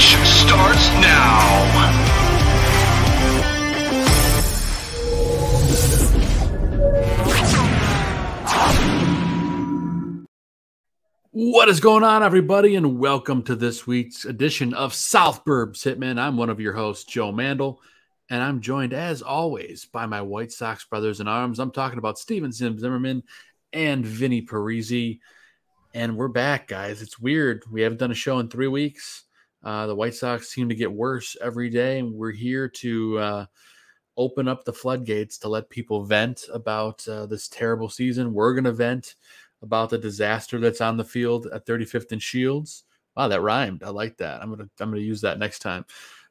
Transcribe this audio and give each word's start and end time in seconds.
Pitch 0.00 0.16
starts 0.26 0.88
now. 0.92 1.90
What 11.32 11.68
is 11.68 11.80
going 11.80 12.02
on, 12.02 12.22
everybody, 12.22 12.76
and 12.76 12.98
welcome 12.98 13.42
to 13.42 13.54
this 13.54 13.86
week's 13.86 14.24
edition 14.24 14.72
of 14.72 14.94
South 14.94 15.44
Burbs 15.44 15.84
Hitmen. 15.84 16.18
I'm 16.18 16.38
one 16.38 16.48
of 16.48 16.60
your 16.60 16.72
hosts, 16.72 17.04
Joe 17.04 17.30
Mandel, 17.30 17.82
and 18.30 18.42
I'm 18.42 18.62
joined, 18.62 18.94
as 18.94 19.20
always, 19.20 19.84
by 19.84 20.06
my 20.06 20.22
White 20.22 20.50
Sox 20.50 20.86
brothers 20.86 21.20
in 21.20 21.28
arms. 21.28 21.58
I'm 21.58 21.72
talking 21.72 21.98
about 21.98 22.18
Steven 22.18 22.52
Zim 22.52 22.78
Zimmerman 22.78 23.22
and 23.74 24.06
Vinnie 24.06 24.46
Parisi, 24.46 25.20
and 25.92 26.16
we're 26.16 26.28
back, 26.28 26.68
guys. 26.68 27.02
It's 27.02 27.18
weird. 27.18 27.64
We 27.70 27.82
haven't 27.82 27.98
done 27.98 28.12
a 28.12 28.14
show 28.14 28.38
in 28.38 28.48
three 28.48 28.68
weeks. 28.68 29.24
Uh, 29.62 29.86
the 29.86 29.94
White 29.94 30.14
Sox 30.14 30.48
seem 30.48 30.68
to 30.68 30.74
get 30.74 30.90
worse 30.90 31.36
every 31.40 31.68
day, 31.68 31.98
and 31.98 32.12
we're 32.14 32.30
here 32.30 32.68
to 32.68 33.18
uh, 33.18 33.46
open 34.16 34.48
up 34.48 34.64
the 34.64 34.72
floodgates 34.72 35.38
to 35.38 35.48
let 35.48 35.68
people 35.70 36.04
vent 36.04 36.44
about 36.52 37.06
uh, 37.08 37.26
this 37.26 37.48
terrible 37.48 37.88
season. 37.88 38.32
We're 38.32 38.54
going 38.54 38.64
to 38.64 38.72
vent 38.72 39.16
about 39.62 39.90
the 39.90 39.98
disaster 39.98 40.58
that's 40.58 40.80
on 40.80 40.96
the 40.96 41.04
field 41.04 41.46
at 41.52 41.66
35th 41.66 42.12
and 42.12 42.22
Shields. 42.22 42.84
Wow, 43.16 43.28
that 43.28 43.42
rhymed. 43.42 43.82
I 43.82 43.90
like 43.90 44.16
that. 44.18 44.40
I'm 44.40 44.50
gonna 44.50 44.68
I'm 44.78 44.90
gonna 44.90 45.02
use 45.02 45.20
that 45.22 45.38
next 45.38 45.58
time. 45.58 45.84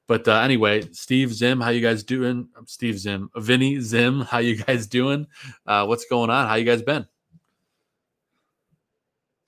But 0.08 0.28
uh, 0.28 0.40
anyway, 0.40 0.82
Steve 0.92 1.32
Zim, 1.34 1.62
how 1.62 1.70
you 1.70 1.82
guys 1.82 2.04
doing? 2.04 2.48
I'm 2.58 2.66
Steve 2.66 2.98
Zim, 2.98 3.30
Vinnie 3.36 3.80
Zim, 3.80 4.22
how 4.30 4.40
you 4.40 4.56
guys 4.56 4.88
doing? 4.88 5.28
Uh, 5.68 5.86
what's 5.86 6.06
going 6.06 6.30
on? 6.30 6.48
How 6.48 6.56
you 6.56 6.66
guys 6.66 6.82
been? 6.82 7.06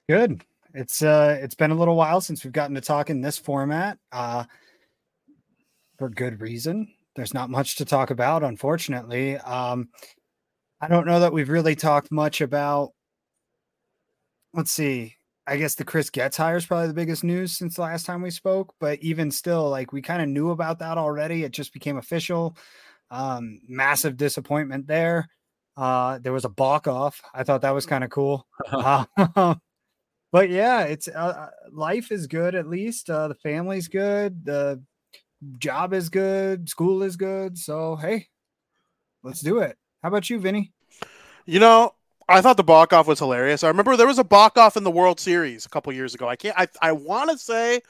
Good. 0.08 0.44
It's 0.74 1.02
uh 1.02 1.38
it's 1.42 1.56
been 1.56 1.72
a 1.72 1.76
little 1.76 1.96
while 1.96 2.22
since 2.22 2.44
we've 2.44 2.54
gotten 2.54 2.76
to 2.76 2.82
talk 2.82 3.10
in 3.10 3.22
this 3.22 3.38
format. 3.38 3.98
Uh 4.12 4.46
for 5.98 6.10
good 6.10 6.42
reason. 6.42 6.88
There's 7.16 7.34
not 7.34 7.50
much 7.50 7.76
to 7.76 7.86
talk 7.86 8.10
about, 8.10 8.44
unfortunately. 8.44 9.38
Um 9.38 9.90
I 10.80 10.88
don't 10.88 11.06
know 11.06 11.20
that 11.20 11.34
we've 11.34 11.50
really 11.50 11.76
talked 11.76 12.12
much 12.12 12.42
about 12.42 12.92
let's 14.54 14.72
see. 14.72 15.16
I 15.48 15.58
guess 15.58 15.76
the 15.76 15.84
Chris 15.84 16.10
Getz 16.10 16.38
hire 16.38 16.58
is 16.58 16.66
probably 16.66 16.88
the 16.88 16.94
biggest 16.94 17.24
news 17.24 17.58
since 17.58 17.76
the 17.76 17.82
last 17.82 18.06
time 18.06 18.22
we 18.22 18.32
spoke. 18.32 18.74
But 18.80 19.00
even 19.00 19.32
still, 19.32 19.70
like 19.70 19.92
we 19.92 20.02
kind 20.02 20.22
of 20.22 20.30
knew 20.30 20.52
about 20.52 20.80
that 20.80 20.98
already. 20.98 21.44
It 21.44 21.52
just 21.52 21.74
became 21.74 21.98
official. 21.98 22.56
Um, 23.10 23.60
massive 23.68 24.18
disappointment 24.18 24.88
there. 24.88 25.28
Uh, 25.76 26.20
there 26.20 26.34
was 26.34 26.46
a 26.46 26.50
balk 26.50 26.88
off. 26.88 27.22
I 27.34 27.44
thought 27.44 27.62
that 27.62 27.74
was 27.74 27.86
kind 27.86 28.04
of 28.04 28.10
cool. 28.10 28.48
uh, 28.72 29.06
but 30.32 30.50
yeah, 30.50 30.84
it's 30.84 31.08
uh, 31.08 31.50
life 31.72 32.12
is 32.12 32.28
good 32.28 32.56
at 32.56 32.68
least. 32.68 33.10
Uh, 33.10 33.28
the 33.28 33.36
family's 33.36 33.88
good. 33.88 34.46
The 34.46 34.82
job 35.58 35.94
is 35.94 36.10
good. 36.10 36.70
School 36.70 37.04
is 37.04 37.16
good. 37.16 37.58
So 37.58 37.96
hey, 37.96 38.28
let's 39.24 39.42
do 39.42 39.60
it. 39.60 39.78
How 40.02 40.10
about 40.10 40.30
you, 40.30 40.40
Vinnie? 40.40 40.72
You 41.46 41.60
know, 41.60 41.94
I 42.30 42.42
thought 42.42 42.58
the 42.58 42.64
balk 42.64 42.94
off 42.94 43.08
was 43.08 43.20
hilarious. 43.20 43.64
I 43.64 43.68
remember 43.68 43.98
there 43.98 44.08
was 44.08 44.20
a 44.20 44.24
balk 44.24 44.58
off 44.58 44.78
in 44.78 44.84
the 44.84 44.92
World 44.92 45.20
Series 45.20 45.66
a 45.66 45.70
couple 45.70 45.92
years 45.94 46.16
ago. 46.16 46.28
I 46.28 46.36
can't. 46.36 46.58
I 46.58 46.68
I 46.82 46.92
want 46.94 47.30
to 47.32 47.38
say 47.38 47.82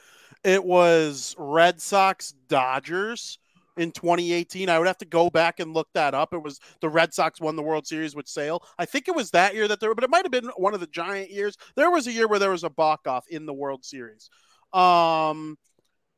it 0.42 0.64
was 0.64 1.34
Red 1.38 1.80
Sox 1.80 2.34
Dodgers 2.48 3.38
in 3.76 3.92
2018. 3.92 4.68
I 4.68 4.78
would 4.78 4.86
have 4.86 4.98
to 4.98 5.04
go 5.04 5.30
back 5.30 5.60
and 5.60 5.74
look 5.74 5.88
that 5.94 6.14
up. 6.14 6.32
It 6.32 6.42
was 6.42 6.60
the 6.80 6.88
Red 6.88 7.14
Sox 7.14 7.40
won 7.40 7.56
the 7.56 7.62
World 7.62 7.86
Series 7.86 8.14
with 8.14 8.28
Sale. 8.28 8.62
I 8.78 8.84
think 8.84 9.08
it 9.08 9.14
was 9.14 9.30
that 9.30 9.54
year 9.54 9.68
that 9.68 9.80
there, 9.80 9.94
but 9.94 10.04
it 10.04 10.10
might 10.10 10.24
have 10.24 10.32
been 10.32 10.50
one 10.56 10.74
of 10.74 10.80
the 10.80 10.86
giant 10.86 11.30
years. 11.30 11.56
There 11.76 11.90
was 11.90 12.06
a 12.06 12.12
year 12.12 12.28
where 12.28 12.38
there 12.38 12.50
was 12.50 12.64
a 12.64 12.70
balk 12.70 13.06
off 13.06 13.26
in 13.28 13.46
the 13.46 13.54
World 13.54 13.84
Series. 13.84 14.30
Um, 14.72 15.58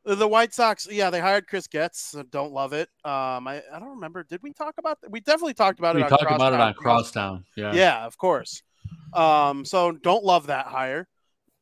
the 0.05 0.29
White 0.29 0.53
Sox, 0.53 0.87
yeah, 0.91 1.11
they 1.11 1.21
hired 1.21 1.47
Chris 1.47 1.67
Getz. 1.67 2.15
Don't 2.31 2.53
love 2.53 2.73
it. 2.73 2.89
Um, 3.05 3.49
I, 3.49 3.63
I 3.73 3.79
don't 3.79 3.91
remember. 3.91 4.23
Did 4.23 4.43
we 4.43 4.53
talk 4.53 4.75
about 4.79 5.01
that? 5.01 5.11
We 5.11 5.21
definitely 5.21 5.55
talked 5.55 5.79
about 5.79 5.95
we 5.95 6.03
it. 6.03 6.05
We 6.05 6.11
talked 6.11 6.31
about 6.31 6.53
it 6.53 6.61
on 6.61 6.75
Crosstown. 6.75 7.45
Yeah, 7.57 7.73
yeah, 7.73 8.05
of 8.05 8.19
course. 8.19 8.63
Um, 9.15 9.65
so 9.65 9.93
don't 9.93 10.25
love 10.25 10.49
that 10.49 10.67
hire. 10.67 11.09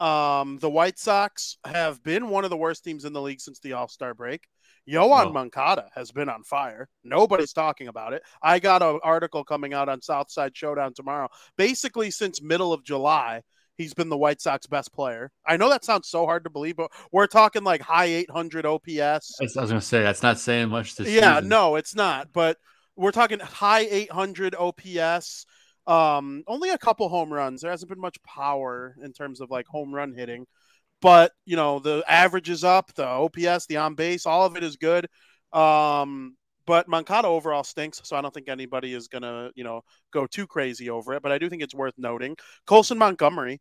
Um, 0.00 0.59
the 0.59 0.71
White 0.71 0.99
Sox 0.99 1.59
have 1.65 2.03
been 2.03 2.29
one 2.29 2.43
of 2.43 2.50
the 2.50 2.56
worst 2.56 2.83
teams 2.83 3.05
in 3.05 3.12
the 3.12 3.23
league 3.23 3.41
since 3.41 3.61
the 3.61 3.75
All 3.75 3.87
Star 3.87 4.15
break. 4.15 4.49
Yoan 4.88 5.26
oh. 5.26 5.32
Moncada 5.32 5.88
has 5.94 6.11
been 6.11 6.29
on 6.29 6.43
fire. 6.43 6.88
Nobody's 7.05 7.52
talking 7.52 7.88
about 7.88 8.12
it. 8.12 8.23
I 8.43 8.58
got 8.58 8.82
an 8.82 8.99
article 9.02 9.44
coming 9.44 9.75
out 9.75 9.88
on 9.88 10.02
Southside 10.02 10.56
Showdown 10.56 10.94
tomorrow. 10.94 11.29
Basically, 11.56 12.11
since 12.11 12.43
middle 12.43 12.73
of 12.73 12.84
July, 12.84 13.43
he's 13.76 13.94
been 13.94 14.08
the 14.08 14.17
White 14.17 14.40
Sox 14.40 14.67
best 14.67 14.93
player. 14.93 15.31
I 15.46 15.56
know 15.56 15.70
that 15.70 15.84
sounds 15.84 16.08
so 16.08 16.25
hard 16.26 16.44
to 16.44 16.50
believe, 16.50 16.76
but 16.76 16.90
we're 17.12 17.26
talking 17.26 17.64
like 17.64 17.81
high 17.81 18.06
800 18.06 18.67
OPS. 18.67 18.88
I 18.99 19.44
was 19.44 19.55
going 19.55 19.69
to 19.69 19.81
say 19.81 20.02
that's 20.02 20.23
not 20.23 20.38
saying 20.38 20.69
much 20.69 20.96
this 20.96 21.08
Yeah, 21.08 21.37
season. 21.37 21.49
no, 21.49 21.76
it's 21.76 21.94
not. 21.94 22.32
But 22.32 22.56
we're 22.96 23.12
talking 23.12 23.38
high 23.38 23.87
800 23.88 24.55
OPS. 24.55 25.46
Um, 25.87 26.44
only 26.46 26.70
a 26.70 26.78
couple 26.78 27.08
home 27.08 27.32
runs. 27.32 27.62
There 27.62 27.70
hasn't 27.70 27.88
been 27.88 28.00
much 28.00 28.23
power 28.23 28.94
in 29.02 29.12
terms 29.12 29.40
of 29.40 29.50
like 29.50 29.67
home 29.67 29.93
run 29.94 30.12
hitting, 30.12 30.46
but 31.02 31.32
you 31.44 31.56
know 31.56 31.81
the 31.81 32.02
average 32.08 32.49
is 32.49 32.64
up. 32.64 32.94
The 32.94 33.04
OPS, 33.04 33.66
the 33.66 33.76
on 33.76 33.94
base, 33.94 34.25
all 34.25 34.46
of 34.46 34.56
it 34.56 34.62
is 34.62 34.76
good. 34.76 35.08
Um, 35.52 36.37
but 36.64 36.88
Moncada 36.88 37.28
overall 37.28 37.64
stinks, 37.64 38.00
so 38.04 38.16
I 38.16 38.22
don't 38.22 38.32
think 38.32 38.49
anybody 38.49 38.94
is 38.94 39.08
gonna, 39.08 39.50
you 39.54 39.64
know, 39.64 39.82
go 40.12 40.26
too 40.26 40.46
crazy 40.46 40.88
over 40.88 41.12
it. 41.14 41.22
But 41.22 41.32
I 41.32 41.38
do 41.38 41.50
think 41.50 41.62
it's 41.62 41.75
worth 41.75 41.94
noting. 41.99 42.37
Colson 42.66 42.96
Montgomery 42.96 43.60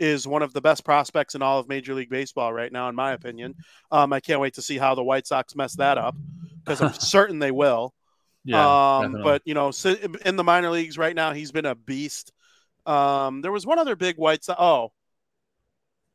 is 0.00 0.26
one 0.26 0.42
of 0.42 0.52
the 0.52 0.60
best 0.60 0.84
prospects 0.84 1.34
in 1.34 1.42
all 1.42 1.60
of 1.60 1.68
Major 1.68 1.94
League 1.94 2.10
Baseball 2.10 2.52
right 2.52 2.72
now, 2.72 2.88
in 2.88 2.94
my 2.94 3.12
opinion. 3.12 3.54
Um, 3.92 4.12
I 4.12 4.20
can't 4.20 4.40
wait 4.40 4.54
to 4.54 4.62
see 4.62 4.78
how 4.78 4.94
the 4.94 5.04
White 5.04 5.26
Sox 5.26 5.54
mess 5.54 5.76
that 5.76 5.96
up 5.96 6.16
because 6.64 6.80
I'm 6.80 6.92
certain 6.98 7.38
they 7.38 7.52
will. 7.52 7.94
Yeah, 8.44 8.98
um, 8.98 9.20
but 9.22 9.42
you 9.44 9.54
know, 9.54 9.70
in 10.24 10.36
the 10.36 10.44
minor 10.44 10.70
leagues 10.70 10.98
right 10.98 11.14
now, 11.14 11.32
he's 11.32 11.52
been 11.52 11.66
a 11.66 11.74
beast. 11.76 12.32
Um, 12.84 13.42
there 13.42 13.52
was 13.52 13.64
one 13.64 13.78
other 13.78 13.94
big 13.94 14.16
White 14.16 14.42
Sox. 14.42 14.58
Oh, 14.60 14.92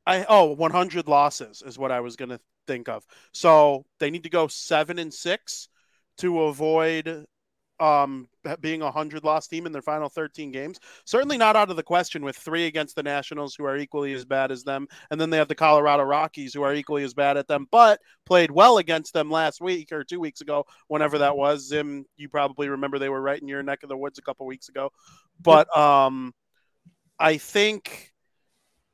I 0.06 0.25
oh 0.28 0.54
100 0.54 1.07
losses 1.07 1.63
is 1.66 1.78
what 1.78 1.92
I 1.92 2.00
was 2.00 2.16
going 2.16 2.30
to 2.30 2.40
think 2.68 2.90
of. 2.90 3.06
So 3.34 3.86
they 4.00 4.10
need 4.10 4.24
to 4.24 4.30
go 4.30 4.48
seven 4.48 5.00
and 5.00 5.13
six 5.13 5.69
to 6.18 6.44
avoid 6.44 7.25
um, 7.80 8.30
being 8.62 8.81
a 8.81 8.92
hundred 8.92 9.25
loss 9.25 9.48
team 9.48 9.66
in 9.66 9.72
their 9.72 9.81
final 9.81 10.07
13 10.07 10.52
games. 10.52 10.80
Certainly 11.06 11.38
not 11.38 11.56
out 11.56 11.69
of 11.69 11.75
the 11.75 11.84
question 11.84 12.24
with 12.24 12.38
three 12.38 12.68
against 12.68 12.96
the 12.96 13.04
Nationals, 13.04 13.54
who 13.54 13.66
are 13.66 13.78
equally 13.78 14.13
as 14.13 14.24
bad 14.24 14.52
as 14.52 14.63
them, 14.63 14.88
and 15.12 15.19
then 15.19 15.30
they 15.30 15.38
have 15.38 15.50
the 15.50 15.56
Colorado 15.56 16.04
Rockies, 16.04 16.54
who 16.54 16.63
are 16.63 16.74
equally 16.74 17.04
as 17.04 17.13
bad 17.13 17.36
at 17.36 17.48
them, 17.48 17.68
but 17.72 18.00
played 18.25 18.51
well 18.51 18.78
against 18.78 19.13
them 19.13 19.30
last 19.30 19.60
week 19.60 19.92
or 19.92 20.04
two 20.04 20.19
weeks 20.22 20.42
ago, 20.42 20.66
whenever 20.88 21.18
that 21.18 21.36
was. 21.36 21.68
Zim, 21.68 22.06
you 22.16 22.30
probably 22.30 22.69
remember 22.69 22.98
they 22.98 23.10
were 23.10 23.22
right 23.22 23.42
in 23.42 23.48
your 23.48 23.63
neck 23.63 23.84
of 23.84 23.90
the 23.90 23.98
woods 23.98 24.19
a 24.19 24.22
couple 24.22 24.46
weeks 24.46 24.69
ago, 24.69 24.92
but 25.42 25.75
um. 25.78 26.34
I 27.18 27.38
think 27.38 28.12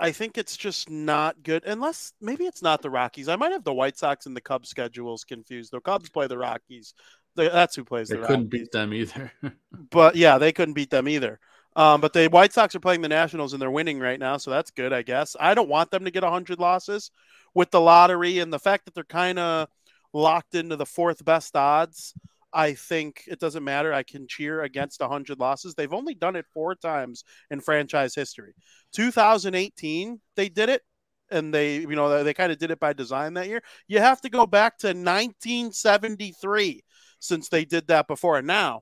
I 0.01 0.11
think 0.11 0.37
it's 0.37 0.57
just 0.57 0.89
not 0.89 1.43
good 1.43 1.63
unless 1.65 2.13
maybe 2.19 2.45
it's 2.45 2.63
not 2.63 2.81
the 2.81 2.89
Rockies. 2.89 3.29
I 3.29 3.35
might 3.35 3.51
have 3.51 3.63
the 3.63 3.73
White 3.73 3.97
Sox 3.97 4.25
and 4.25 4.35
the 4.35 4.41
Cubs 4.41 4.67
schedules 4.67 5.23
confused. 5.23 5.71
The 5.71 5.79
Cubs 5.79 6.09
play 6.09 6.25
the 6.25 6.39
Rockies. 6.39 6.95
That's 7.35 7.75
who 7.75 7.85
plays 7.85 8.09
they 8.09 8.15
the 8.15 8.23
couldn't 8.23 8.45
Rockies. 8.45 8.49
beat 8.49 8.71
them 8.71 8.93
either. 8.93 9.31
but 9.91 10.15
yeah, 10.15 10.39
they 10.39 10.51
couldn't 10.51 10.73
beat 10.73 10.89
them 10.89 11.07
either. 11.07 11.39
Um, 11.75 12.01
but 12.01 12.13
the 12.13 12.27
White 12.27 12.51
Sox 12.51 12.75
are 12.75 12.79
playing 12.81 13.01
the 13.01 13.09
Nationals 13.09 13.53
and 13.53 13.61
they're 13.61 13.71
winning 13.71 13.99
right 13.99 14.19
now, 14.19 14.37
so 14.37 14.51
that's 14.51 14.71
good, 14.71 14.91
I 14.91 15.03
guess. 15.03 15.35
I 15.39 15.53
don't 15.53 15.69
want 15.69 15.91
them 15.91 16.03
to 16.03 16.11
get 16.11 16.23
100 16.23 16.59
losses 16.59 17.11
with 17.53 17.69
the 17.71 17.79
lottery 17.79 18.39
and 18.39 18.51
the 18.51 18.59
fact 18.59 18.85
that 18.85 18.95
they're 18.95 19.03
kind 19.03 19.39
of 19.39 19.69
locked 20.13 20.55
into 20.55 20.75
the 20.75 20.85
fourth 20.85 21.23
best 21.23 21.55
odds. 21.55 22.13
I 22.53 22.73
think 22.73 23.23
it 23.27 23.39
doesn't 23.39 23.63
matter. 23.63 23.93
I 23.93 24.03
can 24.03 24.27
cheer 24.27 24.63
against 24.63 24.99
100 24.99 25.39
losses. 25.39 25.73
They've 25.73 25.93
only 25.93 26.13
done 26.13 26.35
it 26.35 26.45
four 26.53 26.75
times 26.75 27.23
in 27.49 27.61
franchise 27.61 28.13
history. 28.13 28.53
2018, 28.93 30.19
they 30.35 30.49
did 30.49 30.69
it, 30.69 30.81
and 31.29 31.53
they, 31.53 31.77
you 31.77 31.95
know, 31.95 32.23
they, 32.23 32.33
kind 32.33 32.51
of 32.51 32.57
did 32.57 32.71
it 32.71 32.79
by 32.79 32.93
design 32.93 33.35
that 33.35 33.47
year. 33.47 33.61
You 33.87 33.99
have 33.99 34.19
to 34.21 34.29
go 34.29 34.45
back 34.45 34.77
to 34.79 34.87
1973 34.87 36.83
since 37.19 37.47
they 37.49 37.63
did 37.63 37.87
that 37.87 38.07
before. 38.07 38.37
And 38.37 38.47
now 38.47 38.81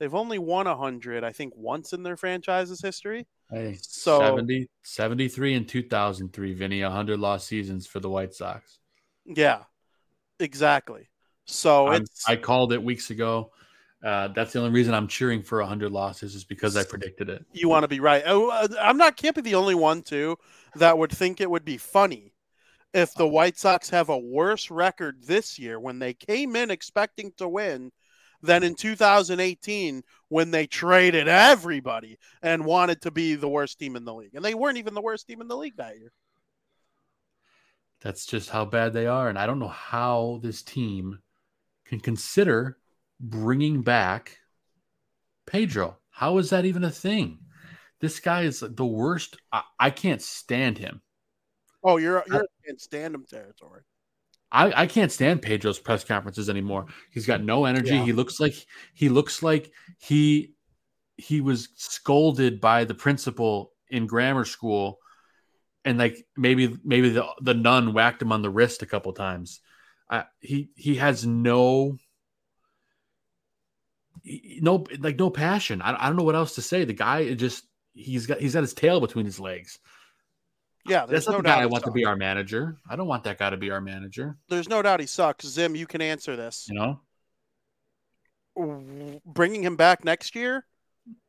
they've 0.00 0.14
only 0.14 0.38
won 0.38 0.66
100, 0.66 1.22
I 1.22 1.32
think, 1.32 1.52
once 1.56 1.92
in 1.92 2.02
their 2.02 2.16
franchise's 2.16 2.82
history. 2.82 3.26
Hey, 3.50 3.78
So- 3.80 4.18
70, 4.18 4.68
73 4.82 5.54
and 5.54 5.68
2003, 5.68 6.54
Vinnie, 6.54 6.82
100 6.82 7.20
lost 7.20 7.46
seasons 7.46 7.86
for 7.86 8.00
the 8.00 8.10
White 8.10 8.34
Sox. 8.34 8.80
Yeah, 9.24 9.62
exactly. 10.40 11.08
So 11.46 11.86
I'm- 11.86 12.02
it's 12.02 12.28
I 12.28 12.36
called 12.36 12.72
it 12.72 12.82
weeks 12.82 13.10
ago. 13.10 13.52
Uh, 14.04 14.28
that's 14.28 14.52
the 14.52 14.58
only 14.58 14.70
reason 14.70 14.94
I'm 14.94 15.08
cheering 15.08 15.42
for 15.42 15.60
100 15.60 15.90
losses 15.90 16.34
is 16.34 16.44
because 16.44 16.76
I 16.76 16.84
predicted 16.84 17.28
it. 17.28 17.44
you 17.52 17.68
want 17.68 17.82
to 17.84 17.88
be 17.88 17.98
right. 17.98 18.22
Oh, 18.26 18.50
uh, 18.50 18.68
I'm 18.80 18.98
not 18.98 19.16
can't 19.16 19.34
be 19.34 19.40
the 19.42 19.54
only 19.54 19.74
one 19.74 20.02
too 20.02 20.36
that 20.74 20.96
would 20.98 21.10
think 21.10 21.40
it 21.40 21.50
would 21.50 21.64
be 21.64 21.78
funny 21.78 22.32
if 22.92 23.14
the 23.14 23.26
White 23.26 23.58
Sox 23.58 23.90
have 23.90 24.08
a 24.10 24.18
worse 24.18 24.70
record 24.70 25.22
this 25.24 25.58
year 25.58 25.80
when 25.80 25.98
they 25.98 26.14
came 26.14 26.54
in 26.56 26.70
expecting 26.70 27.32
to 27.38 27.48
win 27.48 27.90
than 28.42 28.62
in 28.62 28.74
2018 28.74 30.02
when 30.28 30.50
they 30.50 30.66
traded 30.66 31.26
everybody 31.26 32.18
and 32.42 32.64
wanted 32.64 33.00
to 33.02 33.10
be 33.10 33.34
the 33.34 33.48
worst 33.48 33.78
team 33.78 33.96
in 33.96 34.04
the 34.04 34.14
league. 34.14 34.34
And 34.34 34.44
they 34.44 34.54
weren't 34.54 34.78
even 34.78 34.94
the 34.94 35.00
worst 35.00 35.26
team 35.26 35.40
in 35.40 35.48
the 35.48 35.56
league 35.56 35.76
that 35.78 35.98
year. 35.98 36.12
That's 38.00 38.26
just 38.26 38.50
how 38.50 38.66
bad 38.66 38.92
they 38.92 39.06
are. 39.06 39.28
And 39.28 39.38
I 39.38 39.46
don't 39.46 39.58
know 39.58 39.68
how 39.68 40.38
this 40.42 40.62
team 40.62 41.18
can 41.88 42.00
consider 42.00 42.78
bringing 43.20 43.82
back 43.82 44.38
Pedro. 45.46 45.98
How 46.10 46.38
is 46.38 46.50
that 46.50 46.64
even 46.64 46.84
a 46.84 46.90
thing? 46.90 47.38
This 48.00 48.20
guy 48.20 48.42
is 48.42 48.60
the 48.60 48.86
worst. 48.86 49.36
I, 49.52 49.62
I 49.78 49.90
can't 49.90 50.22
stand 50.22 50.78
him. 50.78 51.00
Oh, 51.82 51.96
you're 51.96 52.22
you're 52.26 52.46
in 52.66 52.78
stand 52.78 53.14
him 53.14 53.24
territory. 53.24 53.82
I, 54.52 54.82
I 54.82 54.86
can't 54.86 55.12
stand 55.12 55.42
Pedro's 55.42 55.78
press 55.78 56.04
conferences 56.04 56.48
anymore. 56.48 56.86
He's 57.10 57.26
got 57.26 57.42
no 57.42 57.64
energy. 57.64 57.96
Yeah. 57.96 58.04
He 58.04 58.12
looks 58.12 58.40
like 58.40 58.54
he 58.94 59.08
looks 59.08 59.42
like 59.42 59.70
he 59.98 60.54
he 61.16 61.40
was 61.40 61.68
scolded 61.74 62.60
by 62.60 62.84
the 62.84 62.94
principal 62.94 63.72
in 63.88 64.06
grammar 64.06 64.44
school, 64.44 64.98
and 65.84 65.98
like 65.98 66.26
maybe 66.36 66.76
maybe 66.84 67.10
the 67.10 67.26
the 67.40 67.54
nun 67.54 67.92
whacked 67.92 68.22
him 68.22 68.32
on 68.32 68.42
the 68.42 68.50
wrist 68.50 68.82
a 68.82 68.86
couple 68.86 69.12
times. 69.12 69.60
Uh, 70.08 70.22
he 70.40 70.70
he 70.76 70.96
has 70.96 71.26
no 71.26 71.96
no 74.60 74.84
like 74.98 75.18
no 75.18 75.30
passion. 75.30 75.82
I, 75.82 76.04
I 76.04 76.06
don't 76.06 76.16
know 76.16 76.22
what 76.24 76.34
else 76.34 76.54
to 76.56 76.62
say. 76.62 76.84
The 76.84 76.92
guy 76.92 77.34
just 77.34 77.64
he's 77.94 78.26
got 78.26 78.40
he's 78.40 78.54
got 78.54 78.62
his 78.62 78.74
tail 78.74 79.00
between 79.00 79.24
his 79.24 79.40
legs. 79.40 79.78
Yeah, 80.86 81.06
there's 81.06 81.24
That's 81.24 81.26
not 81.26 81.32
no 81.32 81.38
the 81.38 81.56
guy 81.56 81.62
I 81.62 81.66
want 81.66 81.84
to 81.84 81.90
be 81.90 82.04
our 82.04 82.14
manager. 82.14 82.76
I 82.88 82.94
don't 82.94 83.08
want 83.08 83.24
that 83.24 83.38
guy 83.38 83.50
to 83.50 83.56
be 83.56 83.70
our 83.72 83.80
manager. 83.80 84.36
There's 84.48 84.68
no 84.68 84.82
doubt 84.82 85.00
he 85.00 85.06
sucks. 85.06 85.44
Zim, 85.44 85.74
you 85.74 85.86
can 85.86 86.00
answer 86.00 86.36
this. 86.36 86.68
You 86.70 86.78
know. 86.78 87.00
Bringing 89.26 89.62
him 89.62 89.76
back 89.76 90.04
next 90.04 90.34
year 90.34 90.64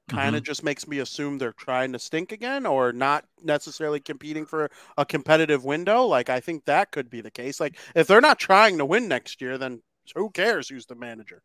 kind 0.07 0.35
of 0.35 0.41
mm-hmm. 0.41 0.45
just 0.45 0.63
makes 0.63 0.87
me 0.87 0.99
assume 0.99 1.37
they're 1.37 1.53
trying 1.53 1.93
to 1.93 1.99
stink 1.99 2.31
again 2.31 2.65
or 2.65 2.93
not 2.93 3.25
necessarily 3.43 3.99
competing 3.99 4.45
for 4.45 4.69
a 4.97 5.05
competitive 5.05 5.65
window. 5.65 6.05
Like 6.05 6.29
I 6.29 6.39
think 6.39 6.65
that 6.65 6.91
could 6.91 7.09
be 7.09 7.21
the 7.21 7.31
case. 7.31 7.59
Like 7.59 7.77
if 7.95 8.07
they're 8.07 8.21
not 8.21 8.39
trying 8.39 8.77
to 8.77 8.85
win 8.85 9.07
next 9.07 9.41
year, 9.41 9.57
then 9.57 9.81
who 10.15 10.29
cares 10.29 10.69
who's 10.69 10.85
the 10.85 10.95
manager? 10.95 11.41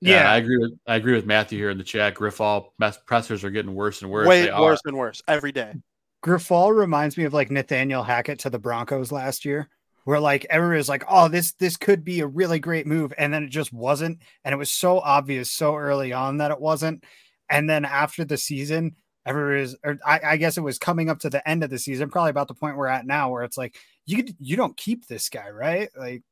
Yeah, 0.00 0.24
Yeah. 0.24 0.32
I 0.32 0.36
agree 0.36 0.58
with 0.58 0.72
I 0.86 0.96
agree 0.96 1.14
with 1.14 1.26
Matthew 1.26 1.58
here 1.58 1.70
in 1.70 1.78
the 1.78 1.84
chat. 1.84 2.14
Grifol 2.14 2.70
mess- 2.78 2.98
pressers 3.06 3.44
are 3.44 3.50
getting 3.50 3.74
worse 3.74 4.02
and 4.02 4.10
worse. 4.10 4.26
Way 4.26 4.42
They 4.42 4.50
are. 4.50 4.60
worse 4.60 4.80
and 4.84 4.96
worse 4.96 5.22
every 5.26 5.52
day. 5.52 5.74
Grifol 6.22 6.76
reminds 6.76 7.16
me 7.16 7.24
of 7.24 7.32
like 7.32 7.50
Nathaniel 7.50 8.02
Hackett 8.02 8.40
to 8.40 8.50
the 8.50 8.58
Broncos 8.58 9.10
last 9.10 9.44
year, 9.44 9.68
where 10.04 10.20
like 10.20 10.46
everyone 10.50 10.76
was 10.76 10.88
like, 10.88 11.04
"Oh, 11.08 11.28
this 11.28 11.52
this 11.54 11.76
could 11.76 12.04
be 12.04 12.20
a 12.20 12.26
really 12.26 12.60
great 12.60 12.86
move," 12.86 13.12
and 13.18 13.32
then 13.34 13.42
it 13.44 13.50
just 13.50 13.72
wasn't, 13.72 14.20
and 14.44 14.52
it 14.52 14.58
was 14.58 14.72
so 14.72 15.00
obvious 15.00 15.50
so 15.50 15.76
early 15.76 16.12
on 16.12 16.36
that 16.38 16.52
it 16.52 16.60
wasn't, 16.60 17.04
and 17.52 17.70
then 17.70 17.84
after 17.84 18.24
the 18.24 18.36
season, 18.36 18.96
everyone 19.24 19.60
was, 19.60 19.76
or 19.84 19.98
I, 20.04 20.20
I 20.24 20.36
guess 20.36 20.56
it 20.56 20.62
was 20.62 20.78
coming 20.78 21.08
up 21.08 21.20
to 21.20 21.30
the 21.30 21.46
end 21.48 21.62
of 21.62 21.70
the 21.70 21.78
season, 21.78 22.10
probably 22.10 22.30
about 22.30 22.48
the 22.48 22.54
point 22.54 22.76
we're 22.76 22.88
at 22.88 23.06
now, 23.06 23.30
where 23.30 23.44
it's 23.44 23.58
like 23.58 23.76
you 24.06 24.24
you 24.40 24.56
don't 24.56 24.76
keep 24.76 25.06
this 25.06 25.28
guy, 25.28 25.50
right? 25.50 25.88
Like 25.96 26.22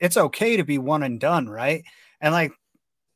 it's 0.00 0.16
okay 0.16 0.56
to 0.56 0.64
be 0.64 0.78
one 0.78 1.02
and 1.02 1.20
done, 1.20 1.48
right? 1.48 1.84
And 2.20 2.32
like 2.32 2.52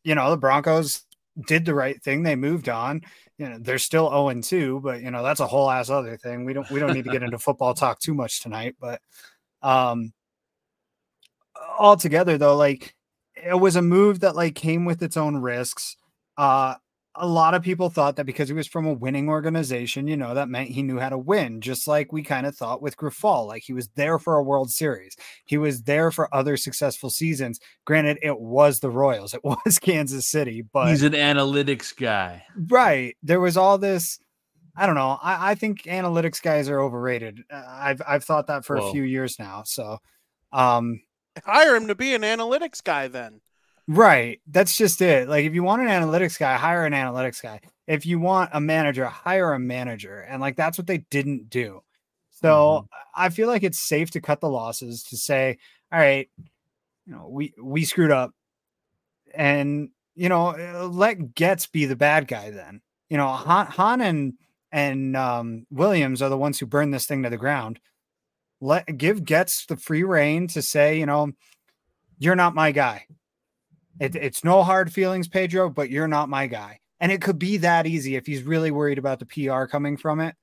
you 0.05 0.15
know, 0.15 0.31
the 0.31 0.37
Broncos 0.37 1.03
did 1.47 1.65
the 1.65 1.75
right 1.75 2.01
thing; 2.03 2.23
they 2.23 2.37
moved 2.37 2.69
on 2.69 3.03
you 3.41 3.49
know 3.49 3.57
they're 3.59 3.79
still 3.79 4.11
0 4.11 4.29
and 4.29 4.45
2 4.45 4.81
but 4.81 5.01
you 5.01 5.11
know 5.11 5.23
that's 5.23 5.41
a 5.41 5.47
whole 5.47 5.71
ass 5.71 5.89
other 5.89 6.19
thing 6.19 6.45
we 6.45 6.53
don't 6.53 6.71
we 6.71 6.79
don't 6.79 6.93
need 6.93 7.05
to 7.05 7.11
get 7.11 7.23
into 7.23 7.39
football 7.39 7.73
talk 7.73 7.99
too 7.99 8.13
much 8.13 8.41
tonight 8.41 8.77
but 8.79 9.01
um 9.63 10.13
altogether 11.79 12.37
though 12.37 12.57
like 12.57 12.95
it 13.35 13.59
was 13.59 13.77
a 13.77 13.83
move 13.83 14.21
that 14.21 14.37
like 14.37 14.55
came 14.55 14.85
with 14.85 15.03
its 15.03 15.17
own 15.17 15.39
risks 15.39 15.97
uh 16.37 16.75
a 17.17 17.27
lot 17.27 17.55
of 17.55 17.63
people 17.63 17.91
thought 17.91 18.17
that 18.17 18.25
because 18.25 18.49
he 18.49 18.55
was 18.55 18.69
from 18.69 18.87
a 18.87 18.93
winning 18.93 19.29
organization, 19.29 20.07
you 20.07 20.17
know, 20.17 20.33
that 20.35 20.49
meant 20.49 20.71
he 20.71 20.83
knew 20.83 20.99
how 21.01 21.09
to 21.09 21.19
win, 21.19 21.61
just 21.61 21.89
like 21.89 22.13
we 22.13 22.23
kind 22.23 22.47
of 22.47 22.57
thought 22.57 22.81
with 22.81 22.97
Grifol. 22.97 23.47
Like 23.49 23.65
he 23.65 23.73
was 23.73 23.89
there 23.97 24.19
for 24.19 24.37
a 24.37 24.43
World 24.45 24.71
Series, 24.71 25.17
he 25.45 25.59
was 25.59 25.83
there 25.83 26.11
for 26.13 26.33
other 26.35 26.57
successful 26.57 27.11
seasons. 27.11 27.59
Granted, 27.85 28.19
it 28.23 28.39
was 28.39 28.79
the 28.81 28.91
Royals, 28.91 29.35
it 29.35 29.43
was 29.45 29.79
Kansas 29.81 30.27
City, 30.27 30.63
but 30.63 30.89
He's 30.89 31.03
an 31.03 31.13
analytics 31.15 31.95
guy. 31.97 32.45
right 32.69 33.17
there 33.23 33.41
was 33.41 33.57
all 33.57 33.77
this 33.79 34.21
i 34.77 34.87
don't 34.87 34.95
know 34.95 35.19
i, 35.21 35.51
I 35.51 35.55
think 35.57 35.83
analytics 35.83 36.41
guys 36.41 36.69
are 36.69 36.81
overrated 36.81 37.43
Uh, 37.51 37.63
i've 37.67 38.01
i've 38.07 38.23
thought 38.25 38.47
that 38.47 38.65
for 38.65 38.77
Whoa. 38.79 38.89
a 38.89 38.93
few 38.93 39.03
years 39.03 39.37
now 39.39 39.65
so 39.65 39.99
um 40.53 41.03
Hire 41.45 41.75
him 41.77 41.89
to 41.89 41.95
be 41.95 42.13
an 42.15 42.23
analytics 42.23 42.83
guy 42.83 43.07
then. 43.09 43.41
Right 43.93 44.41
that's 44.47 44.77
just 44.77 45.03
it 45.03 45.29
like 45.29 45.45
if 45.45 45.53
you 45.53 45.65
want 45.65 45.83
an 45.83 45.89
analytics 45.89 46.39
guy 46.39 46.57
hire 46.57 46.87
an 46.87 46.93
analytics 46.93 47.43
guy. 47.43 47.61
If 47.89 48.07
you 48.07 48.21
want 48.21 48.51
a 48.53 48.61
manager 48.61 49.05
hire 49.07 49.53
a 49.53 49.59
manager 49.59 50.21
and 50.21 50.41
like 50.41 50.55
that's 50.55 50.79
what 50.79 50.87
they 50.87 50.99
didn't 51.11 51.51
do. 51.51 51.83
So 52.31 52.87
i 53.17 53.31
feel 53.31 53.49
like 53.49 53.65
it's 53.65 53.81
safe 53.87 54.13
to 54.13 54.21
cut 54.21 54.41
the 54.41 54.49
losses 54.49 55.03
to 55.03 55.17
say 55.17 55.59
all 55.93 55.99
right 55.99 56.31
you 57.05 57.13
know 57.13 57.29
we 57.29 57.53
we 57.61 57.85
screwed 57.85 58.13
up. 58.13 58.31
And 59.35 59.89
you 60.15 60.29
know 60.29 60.89
let 60.89 61.35
Getz 61.35 61.67
be 61.67 61.87
the 61.87 61.97
bad 61.97 62.29
guy 62.29 62.51
then. 62.51 62.83
You 63.09 63.17
know 63.17 63.27
Hahn, 63.27 63.67
Hahn 63.67 64.01
and 64.01 64.35
and 64.71 65.17
um, 65.17 65.67
Williams 65.69 66.23
are 66.23 66.29
the 66.29 66.39
ones 66.39 66.61
who 66.61 66.67
burn 66.67 66.93
this 66.93 67.07
thing 67.07 67.25
to 67.25 67.31
the 67.31 67.37
ground. 67.37 67.81
Let 68.61 68.97
give 68.99 69.25
Getz 69.25 69.67
the 69.67 69.77
free 69.77 70.05
reign 70.05 70.47
to 70.49 70.63
say, 70.63 70.97
you 70.97 71.07
know, 71.07 71.33
you're 72.21 72.37
not 72.37 72.55
my 72.55 72.71
guy. 72.71 73.07
It, 73.99 74.15
it's 74.17 74.45
no 74.45 74.63
hard 74.63 74.93
feelings, 74.93 75.29
Pedro, 75.29 75.69
but 75.69 75.91
you're 75.91 76.09
not 76.09 76.29
my 76.29 76.47
guy. 76.47 76.79
And 77.01 77.11
it 77.11 77.23
could 77.23 77.39
be 77.39 77.59
that 77.59 77.87
easy 77.87 78.17
if 78.17 78.27
he's 78.27 78.43
really 78.43 78.71
worried 78.71 78.99
about 78.99 79.19
the 79.19 79.27
PR 79.27 79.65
coming 79.65 79.97
from 79.97 80.21
it, 80.21 80.35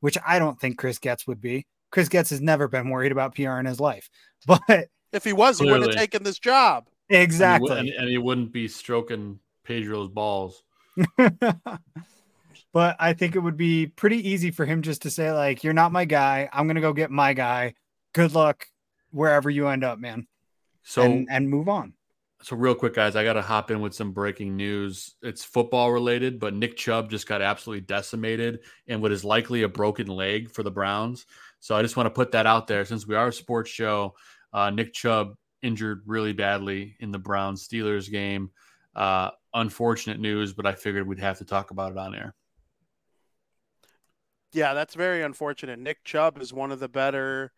which 0.00 0.16
I 0.26 0.38
don't 0.38 0.58
think 0.58 0.78
Chris 0.78 0.98
Getz 0.98 1.26
would 1.26 1.40
be. 1.40 1.66
Chris 1.90 2.08
Getz 2.08 2.30
has 2.30 2.40
never 2.40 2.68
been 2.68 2.90
worried 2.90 3.12
about 3.12 3.34
PR 3.34 3.58
in 3.58 3.66
his 3.66 3.80
life, 3.80 4.08
but 4.46 4.88
If 5.12 5.24
he 5.24 5.32
was, 5.32 5.58
he 5.58 5.64
wouldn't 5.64 5.86
have 5.86 5.96
taken 5.96 6.22
this 6.22 6.38
job. 6.38 6.88
And 7.08 7.18
he 7.18 7.24
exactly. 7.24 7.78
And, 7.78 7.88
and 7.88 8.08
he 8.08 8.18
wouldn't 8.18 8.52
be 8.52 8.68
stroking 8.68 9.38
Pedro's 9.64 10.08
balls. 10.08 10.62
but 11.16 12.96
I 12.98 13.12
think 13.12 13.36
it 13.36 13.40
would 13.40 13.56
be 13.56 13.86
pretty 13.86 14.28
easy 14.28 14.50
for 14.50 14.66
him 14.66 14.82
just 14.82 15.02
to 15.02 15.10
say, 15.10 15.32
like, 15.32 15.64
you're 15.64 15.72
not 15.72 15.92
my 15.92 16.04
guy. 16.04 16.48
I'm 16.52 16.66
gonna 16.66 16.80
go 16.80 16.92
get 16.92 17.10
my 17.10 17.32
guy. 17.32 17.74
Good 18.12 18.34
luck 18.34 18.66
wherever 19.10 19.48
you 19.48 19.68
end 19.68 19.84
up, 19.84 19.98
man. 19.98 20.26
So 20.82 21.02
and, 21.02 21.28
and 21.30 21.48
move 21.48 21.68
on. 21.68 21.94
So 22.46 22.54
real 22.54 22.76
quick, 22.76 22.94
guys, 22.94 23.16
I 23.16 23.24
got 23.24 23.32
to 23.32 23.42
hop 23.42 23.72
in 23.72 23.80
with 23.80 23.92
some 23.92 24.12
breaking 24.12 24.54
news. 24.54 25.16
It's 25.20 25.42
football 25.42 25.90
related, 25.90 26.38
but 26.38 26.54
Nick 26.54 26.76
Chubb 26.76 27.10
just 27.10 27.26
got 27.26 27.42
absolutely 27.42 27.80
decimated 27.80 28.60
and 28.86 29.02
what 29.02 29.10
is 29.10 29.24
likely 29.24 29.64
a 29.64 29.68
broken 29.68 30.06
leg 30.06 30.52
for 30.52 30.62
the 30.62 30.70
Browns. 30.70 31.26
So 31.58 31.74
I 31.74 31.82
just 31.82 31.96
want 31.96 32.06
to 32.06 32.12
put 32.12 32.30
that 32.30 32.46
out 32.46 32.68
there 32.68 32.84
since 32.84 33.04
we 33.04 33.16
are 33.16 33.26
a 33.26 33.32
sports 33.32 33.68
show. 33.68 34.14
Uh, 34.52 34.70
Nick 34.70 34.94
Chubb 34.94 35.34
injured 35.60 36.02
really 36.06 36.32
badly 36.32 36.96
in 37.00 37.10
the 37.10 37.18
Browns 37.18 37.66
Steelers 37.66 38.08
game. 38.08 38.52
Uh, 38.94 39.30
unfortunate 39.52 40.20
news, 40.20 40.52
but 40.52 40.66
I 40.66 40.74
figured 40.74 41.08
we'd 41.08 41.18
have 41.18 41.38
to 41.38 41.44
talk 41.44 41.72
about 41.72 41.90
it 41.90 41.98
on 41.98 42.14
air. 42.14 42.32
Yeah, 44.52 44.72
that's 44.72 44.94
very 44.94 45.20
unfortunate. 45.24 45.80
Nick 45.80 46.04
Chubb 46.04 46.40
is 46.40 46.52
one 46.52 46.70
of 46.70 46.78
the 46.78 46.88
better 46.88 47.50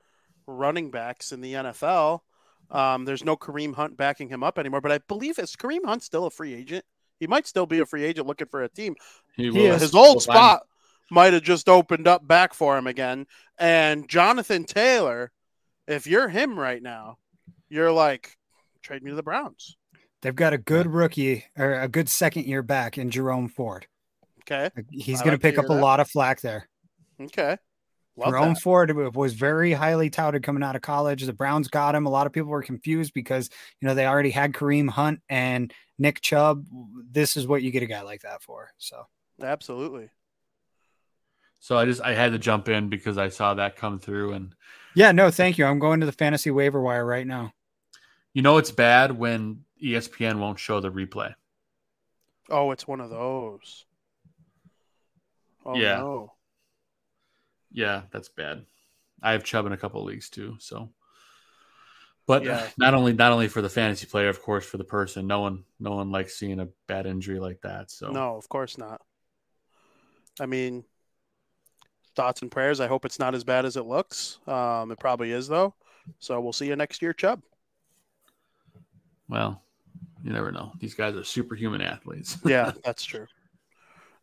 running 0.47 0.91
backs 0.91 1.31
in 1.31 1.43
the 1.43 1.53
NFL. 1.53 2.23
Um, 2.71 3.05
there's 3.05 3.25
no 3.25 3.37
Kareem 3.37 3.75
Hunt 3.75 3.97
backing 3.97 4.29
him 4.29 4.43
up 4.43 4.59
anymore, 4.59 4.81
but 4.81 4.93
I 4.93 4.99
believe 4.99 5.39
is 5.39 5.57
Kareem 5.57 5.85
Hunt 5.85 6.03
still 6.03 6.27
a 6.27 6.31
free 6.31 6.55
agent? 6.55 6.85
He 7.19 7.27
might 7.27 7.47
still 7.47 7.67
be 7.67 7.81
a 7.81 7.87
free 7.87 8.05
agent 8.05 8.27
looking 8.27 8.47
for 8.49 8.63
a 8.63 8.69
team. 8.69 8.95
He 9.37 9.51
He 9.51 9.65
His 9.67 9.95
old 9.95 10.17
We'll 10.17 10.21
spot 10.21 10.63
might 11.11 11.33
have 11.33 11.43
just 11.43 11.69
opened 11.69 12.07
up 12.07 12.27
back 12.27 12.55
for 12.55 12.77
him 12.77 12.87
again. 12.87 13.27
And 13.59 14.09
Jonathan 14.09 14.65
Taylor, 14.65 15.33
if 15.87 16.07
you're 16.07 16.29
him 16.29 16.59
right 16.59 16.83
now, 16.83 17.19
you're 17.69 17.93
like, 17.93 18.37
trade 18.83 19.03
me 19.03 19.11
to 19.11 19.17
the 19.17 19.23
Browns. 19.23 19.77
They've 20.21 20.35
got 20.35 20.53
a 20.53 20.59
good 20.59 20.87
rookie 20.87 21.45
or 21.57 21.81
a 21.81 21.89
good 21.89 22.09
second 22.09 22.47
year 22.47 22.63
back 22.63 22.99
in 22.99 23.11
Jerome 23.11 23.49
Ford. 23.49 23.87
Okay. 24.43 24.71
He's 24.91 25.23
going 25.23 25.33
like 25.33 25.33
to 25.33 25.39
to 25.39 25.39
pick 25.39 25.55
hear 25.55 25.61
up 25.61 25.71
a 25.71 25.75
that. 25.75 25.81
lot 25.81 26.01
of 26.01 26.11
flack 26.11 26.41
there. 26.41 26.69
Okay. 27.21 27.57
Love 28.19 28.31
Jerome 28.31 28.55
that. 28.55 28.63
Ford 28.63 29.15
was 29.15 29.35
very 29.35 29.73
highly 29.73 30.11
touted 30.11 30.43
coming 30.43 30.63
out 30.63 30.77
of 30.77 30.83
college. 30.83 31.23
The 31.25 31.33
Browns 31.33 31.69
got 31.69 31.95
him. 31.95 32.05
A 32.07 32.11
lot 32.11 32.27
of 32.27 32.33
people 32.33 32.51
were 32.51 32.63
confused 32.63 33.15
because 33.15 33.49
you 33.81 33.87
know 33.89 33.95
they 33.95 34.07
already 34.07 34.31
had 34.31 34.53
Kareem 34.53 34.89
Hunt 34.91 35.21
and 35.29 35.73
Nick 35.99 36.21
Chubb. 36.21 36.67
This 37.11 37.37
is 37.37 37.47
what 37.47 37.63
you 37.63 37.71
get 37.71 37.83
a 37.83 37.87
guy 37.87 38.03
like 38.03 38.23
that 38.23 38.43
for. 38.43 38.71
So 38.79 39.07
Absolutely. 39.43 40.11
So 41.61 41.77
I 41.79 41.85
just 41.85 42.01
I 42.03 42.15
had 42.15 42.33
to 42.33 42.39
jump 42.39 42.69
in 42.69 42.89
because 42.89 43.19
I 43.19 43.29
saw 43.29 43.55
that 43.55 43.77
come 43.77 43.99
through, 43.99 44.33
and 44.33 44.55
yeah, 44.95 45.13
no, 45.13 45.31
thank 45.31 45.59
you. 45.59 45.65
I'm 45.67 45.79
going 45.79 46.01
to 46.01 46.07
the 46.07 46.13
fantasy 46.13 46.51
waiver 46.51 46.81
wire 46.81 47.05
right 47.07 47.27
now. 47.27 47.53
you 48.33 48.43
know 48.43 48.59
it's 48.59 48.71
bad 48.71 49.17
when 49.19 49.65
ESPN 49.83 50.39
won't 50.39 50.59
show 50.59 50.81
the 50.81 50.91
replay. 50.91 51.35
Oh, 52.51 52.71
it's 52.73 52.87
one 52.89 53.01
of 53.01 53.11
those. 53.11 53.85
Oh, 55.65 55.77
Yeah. 55.77 55.99
no. 55.99 56.33
Yeah, 57.71 58.03
that's 58.11 58.29
bad. 58.29 58.65
I 59.23 59.33
have 59.33 59.45
Chubb 59.45 59.67
in 59.67 59.73
a 59.73 59.77
couple 59.77 60.01
of 60.01 60.07
leagues 60.07 60.31
too, 60.31 60.57
so. 60.61 60.91
But 62.27 62.45
Yeah. 62.45 62.69
not 62.79 62.95
only 62.95 63.13
not 63.13 63.33
only 63.33 63.49
for 63.49 63.63
the 63.63 63.69
fantasy 63.69 64.07
player, 64.07 64.29
of 64.29 64.43
course, 64.43 64.65
for 64.67 64.77
the 64.77 64.85
person. 64.85 65.27
No 65.27 65.41
one 65.41 65.65
no 65.81 65.93
one 65.93 66.11
likes 66.11 66.37
seeing 66.37 66.61
a 66.61 66.69
bad 66.87 67.07
injury 67.07 67.41
like 67.41 67.61
that. 67.63 67.91
So 67.91 68.11
No, 68.11 68.37
of 68.37 68.49
course 68.49 68.79
not. 68.79 69.01
I 70.41 70.47
mean, 70.47 70.85
thoughts 72.15 72.43
and 72.43 72.51
prayers. 72.51 72.81
I 72.81 72.87
hope 72.87 73.05
it's 73.05 73.19
not 73.19 73.35
as 73.35 73.45
bad 73.45 73.65
as 73.65 73.77
it 73.77 73.87
looks. 73.87 74.39
Um, 74.47 74.91
it 74.93 74.99
probably 75.01 75.33
is, 75.33 75.49
though. 75.49 75.75
So 76.21 76.41
we'll 76.41 76.53
see 76.53 76.67
you 76.67 76.77
next 76.77 77.03
year, 77.03 77.13
Chubb. 77.13 77.43
well, 79.29 79.63
you 80.23 80.33
never 80.33 80.51
know. 80.53 80.73
These 80.81 80.95
guys 80.95 81.15
are 81.17 81.25
superhuman 81.25 81.81
athletes. 81.81 82.39
Yeah, 82.45 82.73
that's 82.85 83.05
true. 83.05 83.27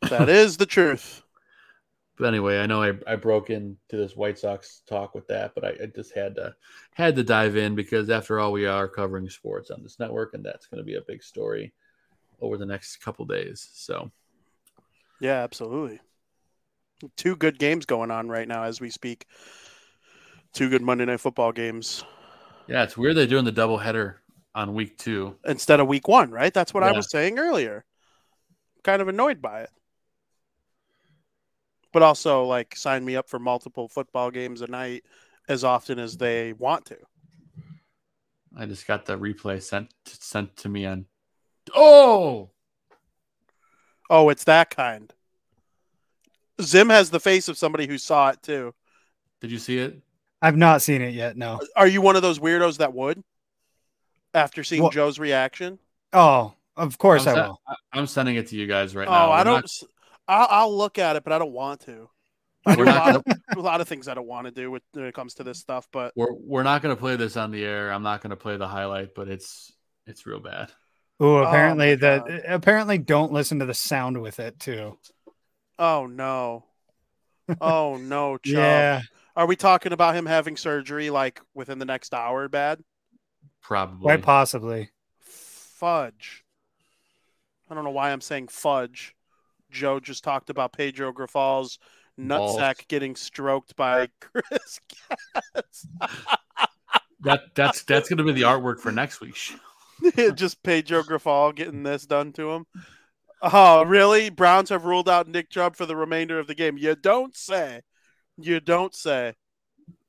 That 0.09 0.29
is 0.29 0.57
the 0.57 0.65
truth. 0.65 1.21
But 2.17 2.27
anyway, 2.27 2.59
I 2.59 2.65
know 2.65 2.81
I, 2.81 2.93
I 3.05 3.15
broke 3.15 3.49
into 3.49 3.75
this 3.91 4.15
White 4.15 4.39
Sox 4.39 4.81
talk 4.87 5.15
with 5.15 5.27
that, 5.27 5.53
but 5.53 5.65
I, 5.65 5.69
I 5.83 5.85
just 5.93 6.15
had 6.15 6.35
to 6.35 6.55
had 6.93 7.15
to 7.17 7.23
dive 7.23 7.57
in 7.57 7.75
because 7.75 8.09
after 8.09 8.39
all, 8.39 8.51
we 8.51 8.65
are 8.65 8.87
covering 8.87 9.29
sports 9.29 9.69
on 9.69 9.83
this 9.83 9.99
network, 9.99 10.33
and 10.33 10.43
that's 10.43 10.67
going 10.67 10.79
to 10.79 10.85
be 10.85 10.95
a 10.95 11.01
big 11.01 11.21
story 11.21 11.73
over 12.41 12.57
the 12.57 12.65
next 12.65 12.97
couple 12.97 13.25
days. 13.25 13.69
So 13.73 14.11
Yeah, 15.19 15.43
absolutely. 15.43 15.99
Two 17.17 17.35
good 17.35 17.59
games 17.59 17.85
going 17.85 18.11
on 18.11 18.29
right 18.29 18.47
now 18.47 18.63
as 18.63 18.79
we 18.79 18.89
speak. 18.89 19.25
Two 20.53 20.69
good 20.69 20.81
Monday 20.81 21.03
Night 21.03 21.19
Football 21.19 21.51
games 21.51 22.05
yeah, 22.67 22.83
it's 22.83 22.97
weird 22.97 23.15
they're 23.15 23.27
doing 23.27 23.45
the 23.45 23.51
double 23.51 23.77
header 23.77 24.21
on 24.53 24.73
week 24.73 24.97
two. 24.97 25.35
instead 25.45 25.79
of 25.79 25.87
week 25.87 26.07
one, 26.07 26.31
right? 26.31 26.53
That's 26.53 26.73
what 26.73 26.83
I 26.83 26.91
was 26.91 27.09
saying 27.11 27.37
earlier. 27.37 27.85
Kind 28.83 29.01
of 29.01 29.07
annoyed 29.07 29.41
by 29.41 29.61
it. 29.61 29.69
But 31.95 32.03
also, 32.03 32.43
like, 32.43 32.75
sign 32.75 33.05
me 33.05 33.15
up 33.15 33.29
for 33.29 33.39
multiple 33.39 33.87
football 33.87 34.29
games 34.29 34.59
a 34.59 34.67
night 34.67 35.05
as 35.47 35.63
often 35.63 35.97
as 35.97 36.17
they 36.17 36.51
want 36.51 36.83
to. 36.87 36.97
I 38.53 38.65
just 38.65 38.85
got 38.85 39.05
the 39.05 39.17
replay 39.17 39.63
sent 39.63 39.93
sent 40.05 40.57
to 40.57 40.67
me 40.67 40.85
on. 40.85 41.05
Oh, 41.73 42.49
Oh, 44.09 44.27
it's 44.27 44.43
that 44.43 44.71
kind. 44.75 45.13
Zim 46.61 46.89
has 46.89 47.11
the 47.11 47.19
face 47.21 47.47
of 47.47 47.57
somebody 47.57 47.87
who 47.87 47.97
saw 47.97 48.27
it 48.27 48.43
too. 48.43 48.73
did 49.39 49.49
you 49.49 49.57
see 49.57 49.77
it? 49.77 49.97
I've 50.41 50.57
not 50.57 50.81
seen 50.81 51.01
it 51.01 51.13
yet. 51.13 51.37
No. 51.37 51.61
Are 51.77 51.87
you 51.87 52.01
one 52.01 52.17
of 52.17 52.21
those 52.23 52.39
weirdos 52.39 52.79
that 52.79 52.93
would? 52.93 53.23
After 54.33 54.65
seeing 54.65 54.81
Well- 54.81 54.91
Joe's 54.91 55.17
reaction? 55.17 55.79
Oh, 56.11 56.55
of 56.75 56.97
course 56.97 57.25
I'm, 57.25 57.37
I 57.37 57.47
will. 57.47 57.61
I- 57.65 57.75
I'm 57.93 58.05
sending 58.05 58.35
it 58.35 58.47
to 58.47 58.57
you 58.57 58.67
guys 58.67 58.97
right 58.97 59.07
oh, 59.07 59.11
now. 59.11 59.27
oh. 59.27 59.31
I 59.31 59.37
We're 59.39 59.43
don't. 59.45 59.53
not- 59.53 59.63
s 59.63 59.83
I'll, 60.27 60.47
I'll 60.49 60.77
look 60.77 60.97
at 60.99 61.15
it, 61.15 61.23
but 61.23 61.33
I 61.33 61.39
don't 61.39 61.51
want 61.51 61.81
to. 61.81 62.09
I 62.65 62.75
do 62.75 62.79
We're 62.79 62.85
a 62.85 62.91
not 62.91 62.95
lot, 62.95 63.15
of, 63.15 63.23
a 63.55 63.59
lot 63.59 63.81
of 63.81 63.87
things 63.87 64.07
I 64.07 64.13
don't 64.15 64.27
want 64.27 64.45
to 64.47 64.51
do 64.51 64.71
with, 64.71 64.83
when 64.93 65.05
it 65.05 65.13
comes 65.13 65.35
to 65.35 65.43
this 65.43 65.59
stuff, 65.59 65.87
but 65.91 66.13
we're 66.15 66.33
we're 66.33 66.63
not 66.63 66.81
going 66.81 66.95
to 66.95 66.99
play 66.99 67.15
this 67.15 67.37
on 67.37 67.51
the 67.51 67.63
air. 67.63 67.91
I'm 67.91 68.03
not 68.03 68.21
going 68.21 68.31
to 68.31 68.35
play 68.35 68.57
the 68.57 68.67
highlight, 68.67 69.13
but 69.15 69.27
it's 69.27 69.73
it's 70.07 70.25
real 70.25 70.39
bad. 70.39 70.71
Oh, 71.19 71.37
apparently 71.37 71.95
the 71.95 72.23
God. 72.25 72.31
Uh, 72.31 72.39
apparently 72.47 72.97
don't 72.97 73.31
listen 73.31 73.59
to 73.59 73.65
the 73.65 73.73
sound 73.73 74.21
with 74.21 74.39
it 74.39 74.59
too. 74.59 74.97
oh 75.79 76.05
no, 76.07 76.65
oh 77.61 77.97
no, 77.97 78.37
Chubb. 78.43 78.55
Yeah. 78.55 79.01
Are 79.35 79.45
we 79.47 79.55
talking 79.55 79.91
about 79.93 80.15
him 80.15 80.25
having 80.25 80.57
surgery 80.57 81.09
like 81.09 81.41
within 81.53 81.79
the 81.79 81.85
next 81.85 82.13
hour? 82.13 82.47
Bad 82.47 82.81
Probably. 83.61 84.01
Quite 84.01 84.21
possibly. 84.21 84.91
fudge. 85.19 86.43
I 87.69 87.73
don't 87.75 87.83
know 87.83 87.89
why 87.91 88.11
I'm 88.11 88.21
saying 88.21 88.49
fudge. 88.49 89.14
Joe 89.75 89.99
just 89.99 90.23
talked 90.23 90.49
about 90.49 90.73
Pedro 90.73 91.11
Grifol's 91.11 91.77
Balls. 92.17 92.57
nutsack 92.57 92.87
getting 92.87 93.15
stroked 93.15 93.75
by 93.75 94.07
Chris 94.21 94.79
Getz. 95.53 95.87
that 97.19 97.41
that's 97.53 97.83
that's 97.83 98.07
going 98.09 98.17
to 98.17 98.23
be 98.23 98.31
the 98.31 98.43
artwork 98.43 98.79
for 98.79 98.91
next 98.91 99.19
week. 99.19 99.35
just 100.35 100.63
Pedro 100.63 101.03
Grifol 101.03 101.53
getting 101.53 101.83
this 101.83 102.05
done 102.05 102.31
to 102.33 102.51
him. 102.51 102.65
Oh, 103.41 103.83
really? 103.83 104.29
Browns 104.29 104.69
have 104.69 104.85
ruled 104.85 105.09
out 105.09 105.27
Nick 105.27 105.49
Chubb 105.49 105.75
for 105.75 105.85
the 105.85 105.95
remainder 105.95 106.39
of 106.39 106.47
the 106.47 106.55
game. 106.55 106.77
You 106.77 106.95
don't 106.95 107.35
say. 107.35 107.81
You 108.37 108.59
don't 108.59 108.95
say. 108.95 109.33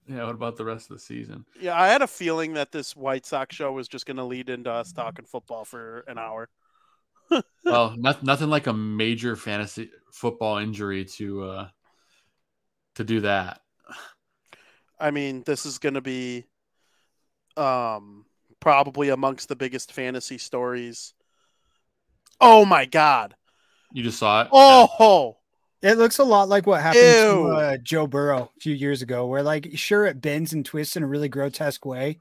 Yeah. 0.08 0.24
What 0.24 0.34
about 0.36 0.56
the 0.56 0.64
rest 0.64 0.90
of 0.90 0.96
the 0.96 1.02
season? 1.02 1.44
Yeah, 1.60 1.80
I 1.80 1.88
had 1.88 2.02
a 2.02 2.06
feeling 2.06 2.54
that 2.54 2.72
this 2.72 2.94
White 2.96 3.26
Sox 3.26 3.54
show 3.54 3.72
was 3.72 3.88
just 3.88 4.06
going 4.06 4.16
to 4.16 4.24
lead 4.24 4.48
into 4.48 4.70
us 4.70 4.92
talking 4.92 5.24
football 5.24 5.64
for 5.64 6.04
an 6.06 6.18
hour. 6.18 6.48
Well, 7.64 7.94
not, 7.96 8.22
nothing 8.22 8.48
like 8.48 8.66
a 8.66 8.72
major 8.72 9.36
fantasy 9.36 9.90
football 10.12 10.58
injury 10.58 11.04
to 11.04 11.44
uh 11.44 11.68
to 12.94 13.04
do 13.04 13.20
that. 13.20 13.60
I 14.98 15.10
mean, 15.10 15.42
this 15.44 15.66
is 15.66 15.78
going 15.78 15.94
to 15.94 16.00
be 16.00 16.46
um 17.56 18.24
probably 18.60 19.10
amongst 19.10 19.48
the 19.48 19.56
biggest 19.56 19.92
fantasy 19.92 20.38
stories. 20.38 21.14
Oh 22.40 22.64
my 22.64 22.84
god. 22.84 23.34
You 23.92 24.02
just 24.02 24.18
saw 24.18 24.42
it. 24.42 24.48
Oh, 24.52 25.36
It 25.82 25.98
looks 25.98 26.18
a 26.18 26.24
lot 26.24 26.48
like 26.48 26.66
what 26.66 26.80
happened 26.80 27.02
Ew. 27.02 27.12
to 27.12 27.48
uh, 27.52 27.76
Joe 27.82 28.06
Burrow 28.06 28.50
a 28.56 28.60
few 28.60 28.74
years 28.74 29.02
ago, 29.02 29.26
where 29.26 29.42
like 29.42 29.70
sure 29.74 30.06
it 30.06 30.20
bends 30.20 30.52
and 30.52 30.64
twists 30.64 30.96
in 30.96 31.02
a 31.02 31.06
really 31.06 31.28
grotesque 31.28 31.84
way, 31.84 32.18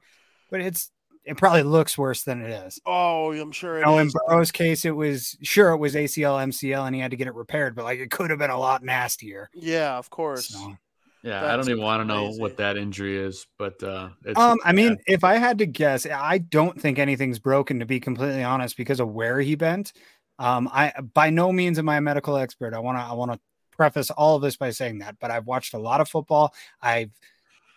but 0.50 0.60
it's 0.60 0.90
it 1.26 1.36
probably 1.36 1.64
looks 1.64 1.98
worse 1.98 2.22
than 2.22 2.40
it 2.40 2.50
is. 2.50 2.80
oh, 2.86 3.32
I'm 3.32 3.52
sure 3.52 3.76
it 3.76 3.80
You 3.80 3.86
know, 3.86 3.98
in. 3.98 4.10
Burrow's 4.28 4.52
case, 4.52 4.84
it 4.84 4.92
was 4.92 5.36
sure 5.42 5.72
it 5.72 5.78
was 5.78 5.94
ACL, 5.94 6.42
MCL, 6.44 6.86
and 6.86 6.94
he 6.94 7.00
had 7.00 7.10
to 7.10 7.16
get 7.16 7.26
it 7.26 7.34
repaired, 7.34 7.74
but 7.74 7.84
like 7.84 7.98
it 7.98 8.10
could 8.10 8.30
have 8.30 8.38
been 8.38 8.50
a 8.50 8.58
lot 8.58 8.84
nastier. 8.84 9.50
Yeah, 9.52 9.98
of 9.98 10.08
course. 10.08 10.48
So, 10.48 10.76
Yeah, 11.22 11.52
I 11.52 11.56
don't 11.56 11.68
even 11.68 11.82
want 11.82 12.00
to 12.00 12.04
know 12.04 12.30
what 12.30 12.56
that 12.58 12.76
injury 12.76 13.18
is, 13.18 13.46
but 13.58 13.82
uh 13.82 14.10
it's, 14.24 14.38
um, 14.38 14.58
I 14.64 14.72
mean, 14.72 14.96
yeah. 15.06 15.14
if 15.14 15.24
I 15.24 15.38
had 15.38 15.58
to 15.58 15.66
guess, 15.66 16.06
I 16.06 16.38
don't 16.38 16.80
think 16.80 16.98
anything's 16.98 17.40
broken 17.40 17.80
to 17.80 17.86
be 17.86 17.98
completely 17.98 18.44
honest 18.44 18.76
because 18.76 19.00
of 19.00 19.08
where 19.08 19.40
he 19.40 19.56
bent. 19.56 19.92
Um, 20.38 20.68
I 20.72 20.92
by 21.14 21.30
no 21.30 21.52
means 21.52 21.78
am 21.78 21.88
I 21.88 21.96
a 21.96 22.00
medical 22.00 22.36
expert. 22.36 22.72
I 22.74 22.78
want 22.78 22.98
to 22.98 23.02
I 23.02 23.14
want 23.14 23.32
to 23.32 23.40
preface 23.72 24.10
all 24.10 24.36
of 24.36 24.42
this 24.42 24.56
by 24.56 24.70
saying 24.70 24.98
that, 24.98 25.16
but 25.20 25.30
I've 25.30 25.46
watched 25.46 25.74
a 25.74 25.78
lot 25.78 26.00
of 26.00 26.08
football. 26.08 26.54
I've 26.80 27.10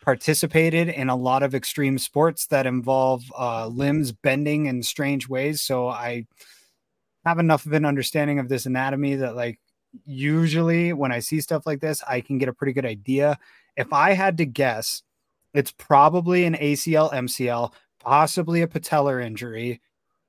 participated 0.01 0.87
in 0.87 1.09
a 1.09 1.15
lot 1.15 1.43
of 1.43 1.53
extreme 1.53 1.97
sports 1.97 2.47
that 2.47 2.65
involve 2.65 3.23
uh, 3.37 3.67
limbs 3.67 4.11
bending 4.11 4.65
in 4.65 4.83
strange 4.83 5.27
ways. 5.27 5.61
So 5.61 5.87
I 5.87 6.25
have 7.25 7.39
enough 7.39 7.65
of 7.65 7.73
an 7.73 7.85
understanding 7.85 8.39
of 8.39 8.49
this 8.49 8.65
anatomy 8.65 9.15
that, 9.15 9.35
like, 9.35 9.59
usually 10.05 10.93
when 10.93 11.11
I 11.11 11.19
see 11.19 11.41
stuff 11.41 11.65
like 11.65 11.81
this, 11.81 12.03
I 12.07 12.21
can 12.21 12.37
get 12.37 12.49
a 12.49 12.53
pretty 12.53 12.73
good 12.73 12.85
idea. 12.85 13.37
If 13.75 13.91
I 13.93 14.13
had 14.13 14.37
to 14.37 14.45
guess, 14.45 15.03
it's 15.53 15.71
probably 15.71 16.45
an 16.45 16.55
ACL, 16.55 17.11
MCL, 17.11 17.73
possibly 17.99 18.61
a 18.61 18.67
patellar 18.67 19.23
injury, 19.23 19.81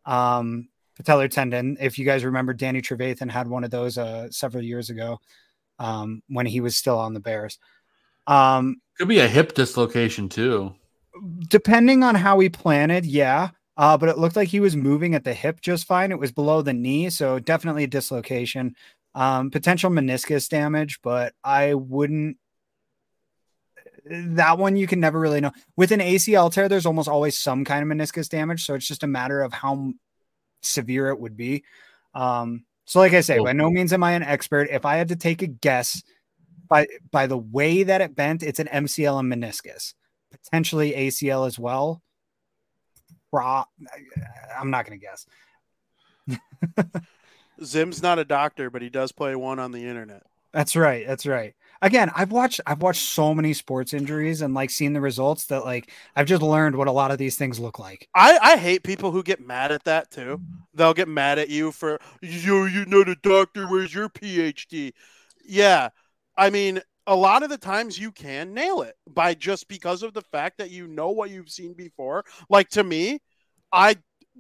um, 0.06 0.68
patellar 1.00 1.30
tendon. 1.30 1.76
If 1.80 1.98
you 1.98 2.04
guys 2.04 2.24
remember, 2.24 2.54
Danny 2.54 2.80
Trevathan 2.82 3.30
had 3.30 3.48
one 3.48 3.64
of 3.64 3.70
those 3.70 3.98
uh, 3.98 4.30
several 4.30 4.64
years 4.64 4.90
ago 4.90 5.20
um, 5.78 6.22
when 6.28 6.46
he 6.46 6.60
was 6.60 6.76
still 6.76 6.98
on 6.98 7.14
the 7.14 7.20
Bears. 7.20 7.58
Um, 8.30 8.80
could 8.96 9.08
be 9.08 9.18
a 9.18 9.28
hip 9.28 9.54
dislocation 9.54 10.28
too. 10.28 10.74
depending 11.48 12.02
on 12.02 12.14
how 12.14 12.38
he 12.38 12.48
planted, 12.48 13.04
yeah. 13.04 13.50
Uh, 13.76 13.96
but 13.96 14.08
it 14.08 14.18
looked 14.18 14.36
like 14.36 14.48
he 14.48 14.60
was 14.60 14.76
moving 14.76 15.14
at 15.14 15.24
the 15.24 15.32
hip 15.34 15.60
just 15.60 15.86
fine. 15.86 16.12
It 16.12 16.18
was 16.18 16.32
below 16.32 16.62
the 16.62 16.72
knee, 16.72 17.10
so 17.10 17.38
definitely 17.38 17.84
a 17.84 17.88
dislocation. 17.88 18.76
Um, 19.14 19.50
potential 19.50 19.90
meniscus 19.90 20.48
damage, 20.48 21.00
but 21.02 21.34
I 21.42 21.74
wouldn't. 21.74 22.36
That 24.04 24.58
one 24.58 24.76
you 24.76 24.86
can 24.86 25.00
never 25.00 25.18
really 25.18 25.40
know. 25.40 25.52
With 25.76 25.92
an 25.92 26.00
ACL 26.00 26.52
tear, 26.52 26.68
there's 26.68 26.86
almost 26.86 27.08
always 27.08 27.36
some 27.38 27.64
kind 27.64 27.82
of 27.82 27.96
meniscus 27.96 28.28
damage, 28.28 28.64
so 28.64 28.74
it's 28.74 28.86
just 28.86 29.02
a 29.02 29.08
matter 29.08 29.40
of 29.40 29.52
how 29.52 29.92
severe 30.62 31.08
it 31.08 31.18
would 31.18 31.36
be. 31.36 31.64
Um, 32.14 32.64
so, 32.84 32.98
like 32.98 33.14
I 33.14 33.20
say, 33.20 33.38
by 33.38 33.52
no 33.52 33.70
means 33.70 33.92
am 33.92 34.04
I 34.04 34.12
an 34.12 34.22
expert. 34.22 34.68
If 34.70 34.84
I 34.84 34.96
had 34.96 35.08
to 35.08 35.16
take 35.16 35.42
a 35.42 35.46
guess, 35.46 36.02
by 36.70 36.86
by 37.10 37.26
the 37.26 37.36
way 37.36 37.82
that 37.82 38.00
it 38.00 38.16
bent, 38.16 38.42
it's 38.42 38.60
an 38.60 38.68
MCL 38.68 39.20
and 39.20 39.30
meniscus, 39.30 39.92
potentially 40.30 40.92
ACL 40.92 41.46
as 41.46 41.58
well. 41.58 42.00
Pro- 43.30 43.64
I'm 44.58 44.70
not 44.70 44.86
going 44.86 44.98
to 44.98 45.06
guess. 45.06 45.26
Zim's 47.64 48.02
not 48.02 48.18
a 48.18 48.24
doctor, 48.24 48.70
but 48.70 48.80
he 48.80 48.88
does 48.88 49.12
play 49.12 49.36
one 49.36 49.58
on 49.58 49.72
the 49.72 49.84
internet. 49.86 50.22
That's 50.52 50.74
right. 50.74 51.06
That's 51.06 51.26
right. 51.26 51.54
Again, 51.82 52.10
I've 52.14 52.32
watched 52.32 52.60
I've 52.66 52.82
watched 52.82 53.02
so 53.02 53.34
many 53.34 53.52
sports 53.52 53.94
injuries 53.94 54.42
and 54.42 54.52
like 54.52 54.70
seen 54.70 54.92
the 54.92 55.00
results 55.00 55.46
that 55.46 55.64
like 55.64 55.90
I've 56.14 56.26
just 56.26 56.42
learned 56.42 56.76
what 56.76 56.88
a 56.88 56.92
lot 56.92 57.10
of 57.10 57.18
these 57.18 57.36
things 57.36 57.58
look 57.58 57.78
like. 57.78 58.08
I, 58.14 58.38
I 58.42 58.56
hate 58.56 58.82
people 58.82 59.12
who 59.12 59.22
get 59.22 59.44
mad 59.44 59.72
at 59.72 59.84
that 59.84 60.10
too. 60.10 60.40
They'll 60.74 60.94
get 60.94 61.08
mad 61.08 61.38
at 61.38 61.48
you 61.48 61.72
for 61.72 61.98
you 62.20 62.66
you're 62.66 62.86
not 62.86 63.08
a 63.08 63.16
doctor, 63.16 63.66
where's 63.66 63.94
your 63.94 64.08
PhD? 64.08 64.92
Yeah. 65.44 65.90
I 66.40 66.48
mean, 66.48 66.80
a 67.06 67.14
lot 67.14 67.42
of 67.42 67.50
the 67.50 67.58
times 67.58 67.98
you 67.98 68.10
can 68.12 68.54
nail 68.54 68.80
it 68.80 68.94
by 69.06 69.34
just 69.34 69.68
because 69.68 70.02
of 70.02 70.14
the 70.14 70.22
fact 70.22 70.56
that 70.58 70.70
you 70.70 70.86
know 70.86 71.10
what 71.10 71.28
you've 71.28 71.50
seen 71.50 71.74
before. 71.74 72.24
Like 72.48 72.70
to 72.70 72.82
me, 72.82 73.20
I 73.70 73.96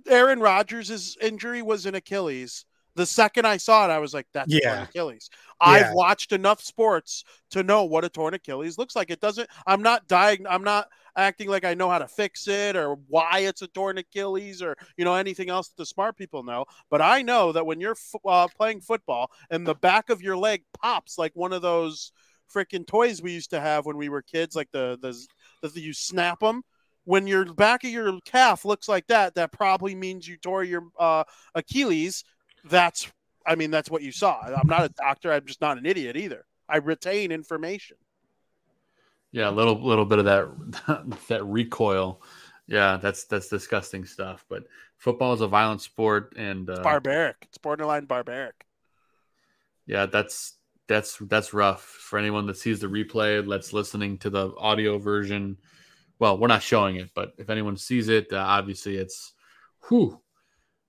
Aaron 0.08 0.40
Rodgers' 0.40 1.16
injury 1.20 1.60
was 1.60 1.84
an 1.84 1.94
Achilles. 1.94 2.64
The 2.96 3.04
second 3.04 3.46
I 3.46 3.58
saw 3.58 3.84
it, 3.84 3.90
I 3.90 3.98
was 3.98 4.14
like, 4.14 4.26
that's 4.32 4.52
Yeah. 4.52 4.70
torn 4.76 4.82
Achilles. 4.84 5.28
Yeah. 5.32 5.68
I've 5.68 5.92
watched 5.94 6.32
enough 6.32 6.62
sports 6.62 7.24
to 7.50 7.62
know 7.62 7.84
what 7.84 8.04
a 8.04 8.08
torn 8.08 8.32
Achilles 8.34 8.78
looks 8.78 8.96
like. 8.96 9.10
It 9.10 9.20
doesn't, 9.20 9.48
I'm 9.66 9.82
not 9.82 10.08
dying, 10.08 10.46
I'm 10.48 10.64
not 10.64 10.88
acting 11.16 11.48
like 11.48 11.64
I 11.64 11.74
know 11.74 11.90
how 11.90 11.98
to 11.98 12.08
fix 12.08 12.48
it 12.48 12.76
or 12.76 12.96
why 13.08 13.40
it's 13.40 13.62
a 13.62 13.66
torn 13.68 13.98
Achilles 13.98 14.62
or, 14.62 14.76
you 14.96 15.04
know, 15.04 15.14
anything 15.14 15.50
else 15.50 15.68
that 15.68 15.76
the 15.76 15.86
smart 15.86 16.16
people 16.16 16.42
know. 16.42 16.64
But 16.90 17.02
I 17.02 17.22
know 17.22 17.52
that 17.52 17.66
when 17.66 17.80
you're 17.80 17.92
f- 17.92 18.20
uh, 18.24 18.48
playing 18.56 18.80
football 18.80 19.30
and 19.50 19.66
the 19.66 19.74
back 19.74 20.10
of 20.10 20.22
your 20.22 20.36
leg 20.36 20.62
pops 20.80 21.18
like 21.18 21.32
one 21.34 21.52
of 21.52 21.62
those 21.62 22.12
freaking 22.52 22.86
toys 22.86 23.22
we 23.22 23.32
used 23.32 23.50
to 23.50 23.60
have 23.60 23.86
when 23.86 23.96
we 23.96 24.08
were 24.08 24.22
kids, 24.22 24.56
like 24.56 24.70
the, 24.72 24.98
the, 25.00 25.68
the, 25.68 25.80
you 25.80 25.92
snap 25.92 26.40
them. 26.40 26.62
When 27.04 27.26
your 27.26 27.44
back 27.44 27.84
of 27.84 27.90
your 27.90 28.18
calf 28.24 28.64
looks 28.64 28.88
like 28.88 29.06
that, 29.06 29.34
that 29.34 29.52
probably 29.52 29.94
means 29.94 30.28
you 30.28 30.36
tore 30.36 30.62
your 30.64 30.84
uh, 30.98 31.24
Achilles. 31.54 32.24
That's, 32.64 33.10
I 33.46 33.54
mean, 33.54 33.70
that's 33.70 33.90
what 33.90 34.02
you 34.02 34.12
saw. 34.12 34.40
I'm 34.42 34.68
not 34.68 34.84
a 34.84 34.90
doctor. 34.90 35.32
I'm 35.32 35.46
just 35.46 35.60
not 35.60 35.78
an 35.78 35.86
idiot 35.86 36.16
either. 36.16 36.44
I 36.68 36.76
retain 36.76 37.32
information. 37.32 37.96
Yeah, 39.32 39.48
a 39.48 39.52
little 39.52 39.80
little 39.80 40.04
bit 40.04 40.18
of 40.18 40.24
that 40.24 41.18
that 41.28 41.44
recoil. 41.44 42.22
Yeah, 42.66 42.96
that's 42.96 43.24
that's 43.24 43.48
disgusting 43.48 44.04
stuff. 44.04 44.44
But 44.48 44.64
football 44.96 45.32
is 45.32 45.40
a 45.40 45.46
violent 45.48 45.82
sport, 45.82 46.34
and 46.36 46.68
uh, 46.68 46.82
Barbaric. 46.82 47.36
It's 47.42 47.58
borderline 47.58 48.06
barbaric. 48.06 48.64
yeah, 49.86 50.06
that's 50.06 50.54
that's 50.88 51.16
that's 51.18 51.54
rough 51.54 51.82
for 51.82 52.18
anyone 52.18 52.46
that 52.46 52.56
sees 52.56 52.80
the 52.80 52.88
replay. 52.88 53.48
That's 53.48 53.72
listening 53.72 54.18
to 54.18 54.30
the 54.30 54.52
audio 54.56 54.98
version. 54.98 55.56
Well, 56.18 56.36
we're 56.38 56.48
not 56.48 56.62
showing 56.62 56.96
it, 56.96 57.10
but 57.14 57.32
if 57.38 57.48
anyone 57.50 57.76
sees 57.76 58.08
it, 58.08 58.32
uh, 58.32 58.38
obviously 58.38 58.96
it's 58.96 59.32
whew, 59.88 60.20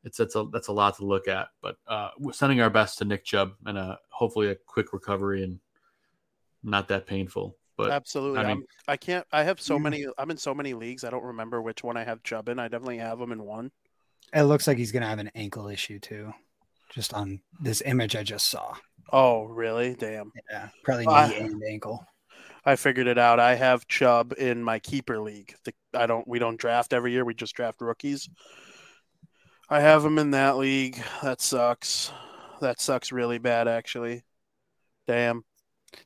it's 0.04 0.18
that's 0.18 0.36
a 0.36 0.46
that's 0.52 0.68
a 0.68 0.74
lot 0.74 0.98
to 0.98 1.06
look 1.06 1.28
at. 1.28 1.50
But 1.62 1.78
uh, 1.88 2.10
we're 2.18 2.34
sending 2.34 2.62
our 2.62 2.70
best 2.70 2.98
to 2.98 3.06
Nick 3.06 3.24
Chubb 3.24 3.54
and 3.66 3.78
uh, 3.78 3.98
hopefully 4.10 4.50
a 4.50 4.56
quick 4.56 4.94
recovery 4.94 5.44
and 5.44 5.60
not 6.64 6.88
that 6.90 7.08
painful. 7.08 7.58
But 7.82 7.92
Absolutely. 7.92 8.40
I 8.40 8.44
I 8.44 8.48
mean- 8.48 8.58
am 8.58 8.64
I 8.88 8.98
can't. 8.98 9.26
I 9.32 9.44
have 9.44 9.60
so 9.62 9.78
many. 9.80 10.06
I'm 10.18 10.32
in 10.32 10.38
so 10.38 10.54
many 10.54 10.74
leagues. 10.74 11.04
I 11.04 11.10
don't 11.10 11.24
remember 11.24 11.62
which 11.62 11.84
one 11.84 11.98
I 11.98 12.04
have 12.04 12.24
Chubb 12.24 12.50
in. 12.50 12.60
I 12.60 12.68
definitely 12.68 12.98
have 13.00 13.20
him 13.20 13.32
in 13.32 13.44
one. 13.44 13.72
It 14.34 14.44
looks 14.44 14.68
like 14.68 14.78
he's 14.78 14.92
gonna 14.92 15.08
have 15.08 15.20
an 15.20 15.32
ankle 15.36 15.68
issue 15.68 16.00
too, 16.00 16.34
just 16.94 17.14
on 17.14 17.42
this 17.60 17.82
image 17.86 18.16
I 18.16 18.24
just 18.24 18.50
saw. 18.50 18.76
Oh, 19.12 19.44
really? 19.44 19.96
Damn. 19.96 20.32
Yeah, 20.50 20.70
probably 20.84 21.06
knee 21.06 21.14
Uh, 21.14 21.32
and 21.32 21.62
ankle. 21.70 22.06
I 22.64 22.76
figured 22.76 23.08
it 23.08 23.18
out. 23.18 23.40
I 23.40 23.56
have 23.56 23.88
Chubb 23.88 24.34
in 24.38 24.64
my 24.64 24.78
keeper 24.80 25.20
league. 25.20 25.54
The, 25.66 25.74
I 25.94 26.06
don't. 26.06 26.28
We 26.28 26.38
don't 26.40 26.60
draft 26.60 26.94
every 26.94 27.12
year. 27.12 27.26
We 27.26 27.34
just 27.34 27.56
draft 27.56 27.82
rookies. 27.82 28.30
I 29.70 29.80
have 29.80 30.04
him 30.06 30.18
in 30.20 30.32
that 30.32 30.58
league. 30.58 31.02
That 31.24 31.42
sucks. 31.42 32.12
That 32.62 32.80
sucks 32.80 33.12
really 33.12 33.40
bad, 33.40 33.68
actually. 33.68 34.24
Damn. 35.08 35.44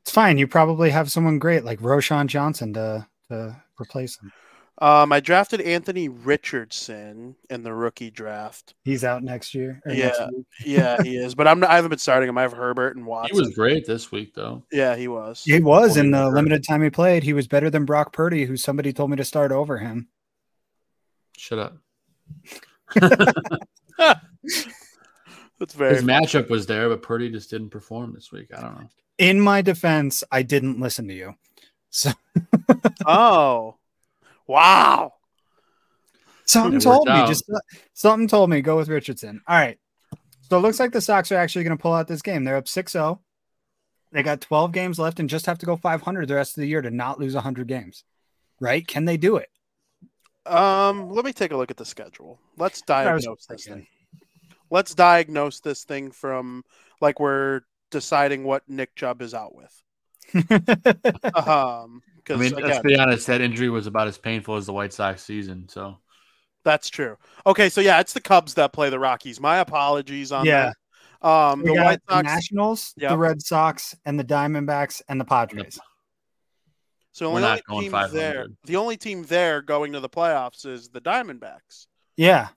It's 0.01 0.11
fine. 0.11 0.37
You 0.37 0.47
probably 0.47 0.89
have 0.91 1.11
someone 1.11 1.39
great 1.39 1.63
like 1.65 1.79
Roschon 1.79 2.27
Johnson 2.27 2.73
to 2.73 3.07
to 3.29 3.61
replace 3.79 4.19
him. 4.19 4.31
Um, 4.79 5.13
I 5.13 5.21
drafted 5.21 5.61
Anthony 5.61 6.09
Richardson 6.09 7.37
in 7.49 7.63
the 7.63 7.73
rookie 7.73 8.11
draft. 8.11 8.73
He's 8.83 9.05
out 9.05 9.23
next 9.23 9.55
year. 9.55 9.81
or 9.85 9.93
Yeah. 9.93 10.07
next 10.07 10.19
week. 10.33 10.45
Yeah, 10.65 11.01
he 11.01 11.15
is. 11.25 11.33
But 11.33 11.47
I'm. 11.47 11.61
Not, 11.61 11.69
I 11.69 11.75
haven't 11.75 11.91
been 11.91 11.97
starting 11.99 12.27
him. 12.27 12.37
I 12.37 12.41
have 12.41 12.51
Herbert 12.51 12.97
and 12.97 13.05
Watson. 13.05 13.35
he 13.35 13.39
was 13.39 13.55
great 13.55 13.85
this 13.85 14.11
week, 14.11 14.33
though. 14.35 14.63
Yeah, 14.73 14.95
he 14.97 15.07
was. 15.07 15.43
He 15.45 15.59
was 15.61 15.95
in 15.95 16.11
the 16.11 16.25
he- 16.27 16.33
limited 16.35 16.65
time 16.67 16.81
he 16.83 16.89
played. 16.89 17.23
He 17.23 17.31
was 17.33 17.47
better 17.47 17.69
than 17.69 17.85
Brock 17.85 18.11
Purdy, 18.11 18.45
who 18.45 18.57
somebody 18.57 18.91
told 18.91 19.11
me 19.11 19.15
to 19.17 19.23
start 19.23 19.51
over 19.53 19.77
him. 19.77 20.09
Shut 21.37 21.59
up. 21.59 21.77
That's 25.59 25.73
very. 25.73 25.95
His 25.95 26.03
matchup 26.03 26.49
was 26.49 26.65
there, 26.65 26.89
but 26.89 27.01
Purdy 27.01 27.29
just 27.29 27.49
didn't 27.49 27.69
perform 27.69 28.13
this 28.13 28.31
week. 28.31 28.47
I 28.55 28.61
don't 28.61 28.81
know. 28.81 28.89
In 29.17 29.39
my 29.39 29.61
defense, 29.61 30.23
I 30.31 30.43
didn't 30.43 30.79
listen 30.79 31.07
to 31.07 31.13
you. 31.13 31.35
So 31.89 32.11
oh, 33.05 33.75
wow. 34.47 35.13
something 36.43 36.81
told 36.81 37.07
me 37.07 37.13
out. 37.13 37.27
just 37.27 37.49
something 37.93 38.27
told 38.27 38.49
me 38.49 38.59
go 38.59 38.75
with 38.75 38.89
Richardson. 38.89 39.41
All 39.47 39.57
right. 39.57 39.79
So 40.49 40.57
it 40.57 40.61
looks 40.61 40.79
like 40.79 40.91
the 40.91 41.01
Sox 41.01 41.31
are 41.31 41.37
actually 41.37 41.63
going 41.63 41.77
to 41.77 41.81
pull 41.81 41.93
out 41.93 42.07
this 42.07 42.21
game. 42.21 42.43
They're 42.43 42.57
up 42.57 42.65
6-0. 42.65 43.19
They 44.11 44.23
got 44.23 44.41
12 44.41 44.71
games 44.71 44.99
left 44.99 45.19
and 45.19 45.29
just 45.29 45.47
have 45.47 45.57
to 45.59 45.65
go 45.65 45.75
500 45.75 46.27
the 46.27 46.35
rest 46.35 46.57
of 46.57 46.61
the 46.61 46.67
year 46.67 46.81
to 46.81 46.91
not 46.91 47.19
lose 47.19 47.33
100 47.33 47.67
games. 47.67 48.03
Right? 48.59 48.85
Can 48.85 49.05
they 49.05 49.17
do 49.17 49.37
it? 49.37 49.49
Um, 50.45 51.09
let 51.09 51.25
me 51.25 51.33
take 51.33 51.51
a 51.51 51.57
look 51.57 51.71
at 51.71 51.77
the 51.77 51.85
schedule. 51.85 52.39
Let's 52.57 52.83
I 52.87 53.13
was 53.13 53.23
diagnose 53.23 53.45
this 53.47 53.65
thing. 53.65 53.87
Let's 54.69 54.95
diagnose 54.95 55.59
this 55.59 55.83
thing 55.83 56.11
from 56.11 56.63
like 57.01 57.19
we're 57.19 57.61
deciding 57.91 58.43
what 58.43 58.63
Nick 58.67 58.95
Chubb 58.95 59.21
is 59.21 59.33
out 59.33 59.53
with. 59.55 59.83
Um, 61.35 62.01
I 62.05 62.11
because 62.17 62.39
mean, 62.39 62.53
again, 62.57 62.69
let's 62.69 62.79
be 62.81 62.97
honest. 62.97 63.27
That 63.27 63.41
injury 63.41 63.69
was 63.69 63.85
about 63.85 64.07
as 64.07 64.17
painful 64.17 64.55
as 64.55 64.65
the 64.65 64.73
White 64.73 64.93
Sox 64.93 65.21
season. 65.23 65.69
So 65.69 65.97
that's 66.63 66.89
true. 66.89 67.17
Okay, 67.45 67.69
so 67.69 67.81
yeah, 67.81 67.99
it's 67.99 68.13
the 68.13 68.21
Cubs 68.21 68.55
that 68.55 68.73
play 68.73 68.89
the 68.89 68.97
Rockies. 68.99 69.39
My 69.39 69.57
apologies 69.59 70.31
on 70.31 70.45
Yeah. 70.45 70.71
that. 71.21 71.27
Um, 71.27 71.61
We 71.61 71.69
the 71.69 71.75
got 71.75 71.85
White 71.85 71.99
the 72.07 72.13
Sox. 72.15 72.23
Nationals, 72.23 72.93
Yep. 72.97 73.09
the 73.11 73.17
Red 73.17 73.41
Sox, 73.43 73.95
and 74.05 74.19
the 74.19 74.23
Diamondbacks 74.23 75.01
and 75.07 75.21
the 75.21 75.25
Padres. 75.25 75.79
So 77.11 77.25
the 77.25 77.29
We're 77.31 77.37
only 77.37 77.41
not 77.49 77.65
going 77.65 77.81
team 77.91 77.91
there, 78.11 78.47
the 78.65 78.75
only 78.77 78.97
team 78.97 79.23
there 79.23 79.61
going 79.61 79.93
to 79.93 79.99
the 79.99 80.09
playoffs 80.09 80.65
is 80.65 80.89
the 80.89 81.01
Diamondbacks. 81.01 81.85
Yeah. 82.17 82.49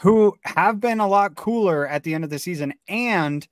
Who 0.00 0.36
have 0.44 0.80
been 0.80 1.00
a 1.00 1.08
lot 1.08 1.34
cooler 1.34 1.86
at 1.86 2.04
the 2.04 2.14
end 2.14 2.24
of 2.24 2.30
the 2.30 2.38
season. 2.38 2.74
And 2.88 3.46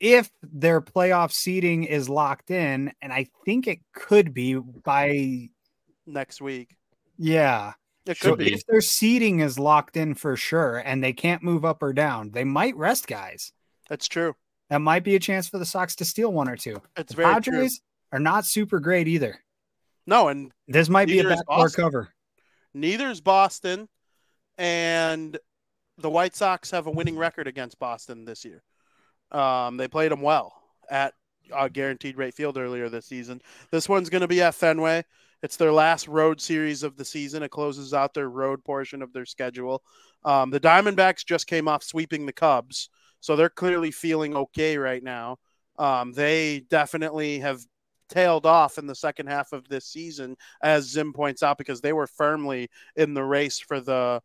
if 0.00 0.28
their 0.42 0.80
playoff 0.80 1.32
seeding 1.32 1.84
is 1.84 2.08
locked 2.08 2.50
in, 2.50 2.92
and 3.00 3.12
I 3.12 3.26
think 3.44 3.66
it 3.68 3.78
could 3.94 4.34
be 4.34 4.54
by, 4.54 5.48
next 6.06 6.40
week. 6.40 6.76
yeah. 7.16 7.72
It 8.06 8.18
So 8.18 8.30
could 8.30 8.40
be. 8.40 8.52
if 8.52 8.66
their 8.66 8.82
seeding 8.82 9.40
is 9.40 9.58
locked 9.58 9.96
in 9.96 10.14
for 10.14 10.36
sure 10.36 10.76
and 10.76 11.02
they 11.02 11.14
can't 11.14 11.42
move 11.42 11.64
up 11.64 11.82
or 11.82 11.94
down, 11.94 12.32
they 12.32 12.44
might 12.44 12.76
rest 12.76 13.06
guys. 13.06 13.50
That's 13.88 14.06
true. 14.08 14.34
That 14.68 14.82
might 14.82 15.04
be 15.04 15.14
a 15.14 15.18
chance 15.20 15.48
for 15.48 15.58
the 15.58 15.64
Sox 15.64 15.96
to 15.96 16.04
steal 16.04 16.30
one 16.30 16.46
or 16.48 16.56
two. 16.56 16.82
It's 16.98 17.14
The 17.14 17.22
very 17.22 17.32
Padres 17.32 17.80
are 18.12 18.18
not 18.18 18.44
super 18.44 18.78
great 18.78 19.08
either. 19.08 19.42
No, 20.06 20.28
and 20.28 20.52
This 20.68 20.90
might 20.90 21.08
be 21.08 21.20
a 21.20 21.24
backdoor 21.24 21.70
cover. 21.70 22.14
neither's 22.74 23.22
Boston, 23.22 23.88
and 24.58 25.38
the 25.98 26.10
White 26.10 26.34
Sox 26.34 26.70
have 26.70 26.86
a 26.86 26.90
winning 26.90 27.16
record 27.16 27.46
against 27.46 27.78
Boston 27.78 28.24
this 28.24 28.44
year. 28.44 28.62
Um, 29.30 29.76
they 29.76 29.88
played 29.88 30.12
them 30.12 30.22
well 30.22 30.54
at 30.90 31.14
uh, 31.52 31.68
guaranteed 31.68 32.16
rate 32.16 32.34
field 32.34 32.58
earlier 32.58 32.88
this 32.88 33.06
season. 33.06 33.40
This 33.70 33.88
one's 33.88 34.10
going 34.10 34.22
to 34.22 34.28
be 34.28 34.42
at 34.42 34.54
Fenway. 34.54 35.04
It's 35.42 35.56
their 35.56 35.72
last 35.72 36.08
road 36.08 36.40
series 36.40 36.82
of 36.82 36.96
the 36.96 37.04
season. 37.04 37.42
It 37.42 37.50
closes 37.50 37.92
out 37.92 38.14
their 38.14 38.30
road 38.30 38.64
portion 38.64 39.02
of 39.02 39.12
their 39.12 39.26
schedule. 39.26 39.82
Um, 40.24 40.50
the 40.50 40.60
Diamondbacks 40.60 41.24
just 41.24 41.46
came 41.46 41.68
off 41.68 41.82
sweeping 41.82 42.24
the 42.24 42.32
Cubs, 42.32 42.88
so 43.20 43.36
they're 43.36 43.50
clearly 43.50 43.90
feeling 43.90 44.34
okay 44.34 44.78
right 44.78 45.02
now. 45.02 45.36
Um, 45.78 46.12
they 46.12 46.60
definitely 46.70 47.40
have 47.40 47.60
tailed 48.08 48.46
off 48.46 48.78
in 48.78 48.86
the 48.86 48.94
second 48.94 49.26
half 49.26 49.52
of 49.52 49.68
this 49.68 49.86
season, 49.86 50.36
as 50.62 50.84
Zim 50.88 51.12
points 51.12 51.42
out, 51.42 51.58
because 51.58 51.80
they 51.80 51.92
were 51.92 52.06
firmly 52.06 52.70
in 52.96 53.12
the 53.12 53.24
race 53.24 53.58
for 53.58 53.80
the 53.80 54.22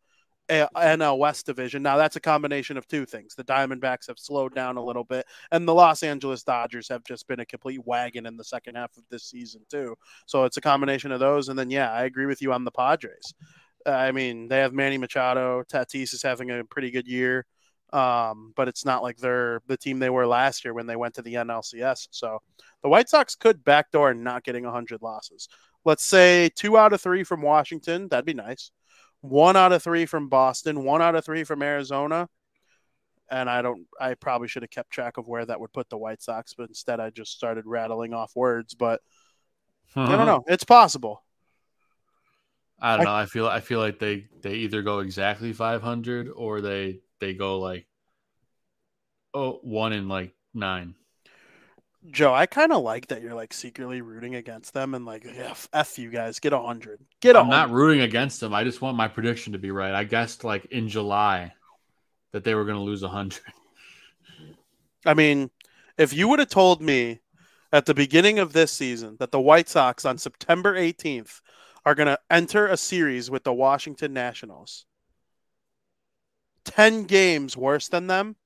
NL 0.50 1.18
West 1.18 1.46
division. 1.46 1.82
Now 1.82 1.96
that's 1.96 2.16
a 2.16 2.20
combination 2.20 2.76
of 2.76 2.86
two 2.88 3.06
things. 3.06 3.34
The 3.34 3.44
Diamondbacks 3.44 4.08
have 4.08 4.18
slowed 4.18 4.54
down 4.54 4.76
a 4.76 4.84
little 4.84 5.04
bit, 5.04 5.26
and 5.52 5.66
the 5.66 5.74
Los 5.74 6.02
Angeles 6.02 6.42
Dodgers 6.42 6.88
have 6.88 7.04
just 7.04 7.28
been 7.28 7.40
a 7.40 7.46
complete 7.46 7.84
wagon 7.86 8.26
in 8.26 8.36
the 8.36 8.44
second 8.44 8.76
half 8.76 8.96
of 8.96 9.04
this 9.10 9.24
season 9.24 9.62
too. 9.70 9.96
So 10.26 10.44
it's 10.44 10.56
a 10.56 10.60
combination 10.62 11.12
of 11.12 11.20
those. 11.20 11.48
And 11.48 11.58
then 11.58 11.70
yeah, 11.70 11.92
I 11.92 12.04
agree 12.04 12.26
with 12.26 12.42
you 12.42 12.52
on 12.52 12.64
the 12.64 12.70
Padres. 12.70 13.34
I 13.86 14.12
mean, 14.12 14.48
they 14.48 14.58
have 14.58 14.74
Manny 14.74 14.98
Machado. 14.98 15.62
Tatis 15.62 16.12
is 16.12 16.22
having 16.22 16.50
a 16.50 16.64
pretty 16.64 16.90
good 16.90 17.06
year, 17.06 17.46
um, 17.92 18.52
but 18.56 18.68
it's 18.68 18.84
not 18.84 19.02
like 19.02 19.16
they're 19.16 19.62
the 19.68 19.76
team 19.76 19.98
they 19.98 20.10
were 20.10 20.26
last 20.26 20.64
year 20.64 20.74
when 20.74 20.86
they 20.86 20.96
went 20.96 21.14
to 21.14 21.22
the 21.22 21.34
NLCS. 21.34 22.08
So 22.10 22.40
the 22.82 22.88
White 22.88 23.08
Sox 23.08 23.34
could 23.36 23.64
backdoor 23.64 24.14
not 24.14 24.44
getting 24.44 24.64
100 24.64 25.00
losses. 25.00 25.48
Let's 25.84 26.04
say 26.04 26.50
two 26.56 26.76
out 26.76 26.92
of 26.92 27.00
three 27.00 27.24
from 27.24 27.40
Washington. 27.40 28.08
That'd 28.08 28.26
be 28.26 28.34
nice 28.34 28.70
one 29.20 29.56
out 29.56 29.72
of 29.72 29.82
three 29.82 30.06
from 30.06 30.28
Boston, 30.28 30.84
one 30.84 31.02
out 31.02 31.14
of 31.14 31.24
three 31.24 31.44
from 31.44 31.62
Arizona. 31.62 32.28
And 33.30 33.48
I 33.48 33.62
don't, 33.62 33.86
I 34.00 34.14
probably 34.14 34.48
should 34.48 34.62
have 34.62 34.70
kept 34.70 34.90
track 34.90 35.16
of 35.16 35.28
where 35.28 35.46
that 35.46 35.60
would 35.60 35.72
put 35.72 35.88
the 35.88 35.98
White 35.98 36.20
Sox, 36.20 36.54
but 36.54 36.68
instead 36.68 36.98
I 36.98 37.10
just 37.10 37.32
started 37.32 37.64
rattling 37.64 38.12
off 38.12 38.32
words. 38.34 38.74
But 38.74 39.00
I 39.94 40.06
don't 40.06 40.14
uh-huh. 40.14 40.24
know. 40.24 40.44
It's 40.48 40.64
possible. 40.64 41.22
I 42.80 42.96
don't 42.96 43.04
know. 43.04 43.14
I 43.14 43.26
feel 43.26 43.46
I 43.46 43.60
feel 43.60 43.78
like 43.78 43.98
they 43.98 44.26
they 44.40 44.54
either 44.54 44.82
go 44.82 45.00
exactly 45.00 45.52
500 45.52 46.28
or 46.34 46.60
they 46.60 47.00
they 47.18 47.34
go 47.34 47.58
like 47.58 47.86
oh 49.34 49.60
one 49.62 49.92
in 49.92 50.08
like 50.08 50.34
nine. 50.54 50.94
Joe, 52.08 52.32
I 52.32 52.46
kind 52.46 52.72
of 52.72 52.82
like 52.82 53.08
that 53.08 53.20
you're 53.20 53.34
like 53.34 53.52
secretly 53.52 54.00
rooting 54.00 54.34
against 54.34 54.72
them 54.72 54.94
and 54.94 55.04
like, 55.04 55.24
yeah, 55.24 55.54
f 55.72 55.98
you 55.98 56.10
guys, 56.10 56.40
get 56.40 56.52
a 56.54 56.58
hundred, 56.58 57.00
get 57.20 57.36
a 57.36 57.40
I'm 57.40 57.50
not 57.50 57.70
rooting 57.70 58.00
against 58.00 58.40
them. 58.40 58.54
I 58.54 58.64
just 58.64 58.80
want 58.80 58.96
my 58.96 59.06
prediction 59.06 59.52
to 59.52 59.58
be 59.58 59.70
right. 59.70 59.92
I 59.92 60.04
guessed 60.04 60.42
like 60.42 60.64
in 60.66 60.88
July 60.88 61.52
that 62.32 62.42
they 62.44 62.54
were 62.54 62.64
going 62.64 62.78
to 62.78 62.82
lose 62.82 63.02
a 63.02 63.08
hundred. 63.08 63.42
I 65.06 65.14
mean, 65.14 65.50
if 65.98 66.14
you 66.14 66.28
would 66.28 66.38
have 66.38 66.48
told 66.48 66.80
me 66.80 67.20
at 67.72 67.86
the 67.86 67.94
beginning 67.94 68.38
of 68.38 68.52
this 68.52 68.72
season 68.72 69.16
that 69.18 69.30
the 69.30 69.40
White 69.40 69.68
Sox 69.68 70.04
on 70.04 70.16
September 70.16 70.74
18th 70.74 71.40
are 71.84 71.94
going 71.94 72.08
to 72.08 72.18
enter 72.30 72.66
a 72.66 72.76
series 72.76 73.30
with 73.30 73.44
the 73.44 73.52
Washington 73.52 74.12
Nationals, 74.12 74.86
10 76.64 77.04
games 77.04 77.56
worse 77.56 77.88
than 77.88 78.06
them, 78.06 78.36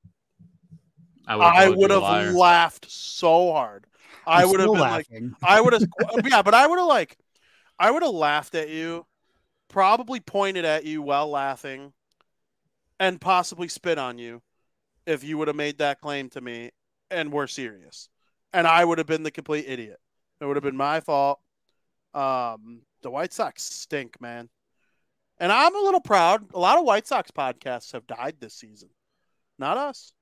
I 1.27 1.69
would 1.69 1.91
have 1.91 2.35
laughed 2.35 2.91
so 2.91 3.53
hard. 3.53 3.87
I'm 4.27 4.43
I 4.43 4.45
would 4.47 4.61
have 4.61 4.71
been 4.71 4.81
laughing. 4.81 5.37
like, 5.41 5.51
I 5.51 5.61
would 5.61 5.73
have, 5.75 5.83
yeah, 6.25 6.43
but 6.43 6.55
I 6.55 6.67
would 6.67 6.79
have 6.79 6.89
like, 6.89 7.19
I 7.79 7.91
would 7.91 8.03
have 8.03 8.13
laughed 8.13 8.55
at 8.55 8.71
you, 8.71 9.07
probably 9.69 10.21
pointed 10.21 10.65
at 10.65 10.85
you 10.85 11.03
while 11.03 11.29
laughing, 11.29 11.93
and 12.99 13.21
possibly 13.21 13.69
spit 13.69 13.99
on 13.99 14.19
you 14.19 14.43
if 15.07 15.25
you 15.25 15.37
would 15.39 15.49
have 15.49 15.57
made 15.57 15.79
that 15.79 16.01
claim 16.01 16.31
to 16.31 16.41
me 16.41 16.71
and 17.11 17.33
were 17.33 17.47
serious. 17.47 18.09
And 18.53 18.67
I 18.67 18.85
would 18.85 18.99
have 18.99 19.07
been 19.07 19.25
the 19.25 19.31
complete 19.31 19.67
idiot. 19.69 19.99
It 20.41 20.47
would 20.47 20.57
have 20.57 20.63
been 20.63 20.77
my 20.77 21.01
fault. 21.01 21.41
Um, 22.15 22.83
the 23.03 23.11
White 23.11 23.33
Sox 23.33 23.63
stink, 23.63 24.21
man. 24.21 24.49
And 25.39 25.51
I'm 25.51 25.75
a 25.75 25.81
little 25.81 26.01
proud. 26.01 26.45
A 26.55 26.59
lot 26.59 26.79
of 26.79 26.85
White 26.85 27.07
Sox 27.07 27.31
podcasts 27.31 27.93
have 27.93 28.07
died 28.07 28.37
this 28.39 28.55
season. 28.55 28.91
Not 29.59 29.77
us. 29.77 30.13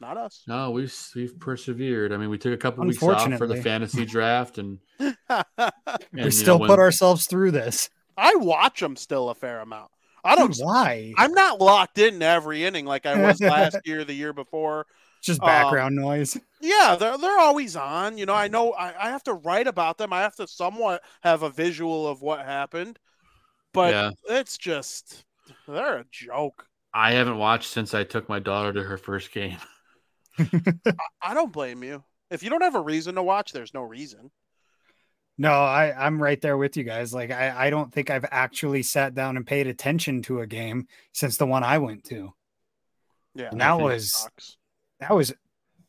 Not 0.00 0.16
us. 0.16 0.42
No, 0.46 0.70
we've 0.70 0.94
we've 1.14 1.38
persevered. 1.38 2.12
I 2.12 2.16
mean, 2.16 2.30
we 2.30 2.38
took 2.38 2.54
a 2.54 2.56
couple 2.56 2.84
weeks 2.86 3.02
off 3.02 3.36
for 3.36 3.46
the 3.46 3.62
fantasy 3.62 4.06
draft, 4.06 4.56
and, 4.56 4.78
and 4.98 5.12
we 6.12 6.30
still 6.30 6.54
know, 6.54 6.60
when... 6.60 6.68
put 6.68 6.78
ourselves 6.78 7.26
through 7.26 7.50
this. 7.50 7.90
I 8.16 8.34
watch 8.36 8.80
them 8.80 8.96
still 8.96 9.28
a 9.28 9.34
fair 9.34 9.60
amount. 9.60 9.90
I 10.24 10.36
don't. 10.36 10.52
Dude, 10.54 10.64
why? 10.64 11.12
I'm 11.18 11.32
not 11.32 11.60
locked 11.60 11.98
in 11.98 12.22
every 12.22 12.64
inning 12.64 12.86
like 12.86 13.04
I 13.04 13.26
was 13.26 13.40
last 13.40 13.78
year, 13.84 14.04
the 14.04 14.14
year 14.14 14.32
before. 14.32 14.86
Just 15.22 15.40
background 15.40 15.98
um, 15.98 16.04
noise. 16.04 16.38
Yeah, 16.62 16.96
they're 16.98 17.18
they're 17.18 17.38
always 17.38 17.76
on. 17.76 18.16
You 18.16 18.24
know, 18.24 18.34
I 18.34 18.48
know 18.48 18.72
I, 18.72 18.94
I 18.98 19.10
have 19.10 19.22
to 19.24 19.34
write 19.34 19.66
about 19.66 19.98
them. 19.98 20.14
I 20.14 20.22
have 20.22 20.36
to 20.36 20.46
somewhat 20.46 21.02
have 21.20 21.42
a 21.42 21.50
visual 21.50 22.08
of 22.08 22.22
what 22.22 22.44
happened, 22.44 22.98
but 23.74 23.92
yeah. 23.92 24.10
it's 24.30 24.56
just 24.56 25.24
they're 25.68 25.98
a 25.98 26.04
joke. 26.10 26.66
I 26.94 27.12
haven't 27.12 27.38
watched 27.38 27.70
since 27.70 27.92
I 27.92 28.04
took 28.04 28.28
my 28.28 28.38
daughter 28.38 28.72
to 28.72 28.82
her 28.82 28.96
first 28.96 29.32
game. 29.32 29.58
I, 30.86 30.92
I 31.22 31.34
don't 31.34 31.52
blame 31.52 31.82
you. 31.82 32.02
If 32.30 32.42
you 32.42 32.50
don't 32.50 32.62
have 32.62 32.74
a 32.74 32.80
reason 32.80 33.16
to 33.16 33.22
watch, 33.22 33.52
there's 33.52 33.74
no 33.74 33.82
reason. 33.82 34.30
No, 35.36 35.52
I, 35.52 35.94
I'm 35.98 36.22
right 36.22 36.40
there 36.40 36.58
with 36.58 36.76
you 36.76 36.84
guys. 36.84 37.14
Like, 37.14 37.30
I, 37.30 37.66
I 37.66 37.70
don't 37.70 37.92
think 37.92 38.10
I've 38.10 38.26
actually 38.30 38.82
sat 38.82 39.14
down 39.14 39.36
and 39.36 39.46
paid 39.46 39.66
attention 39.66 40.22
to 40.22 40.40
a 40.40 40.46
game 40.46 40.86
since 41.12 41.38
the 41.38 41.46
one 41.46 41.64
I 41.64 41.78
went 41.78 42.04
to. 42.04 42.34
Yeah, 43.34 43.48
and 43.50 43.60
that 43.60 43.80
was 43.80 44.28
that 44.98 45.14
was 45.14 45.32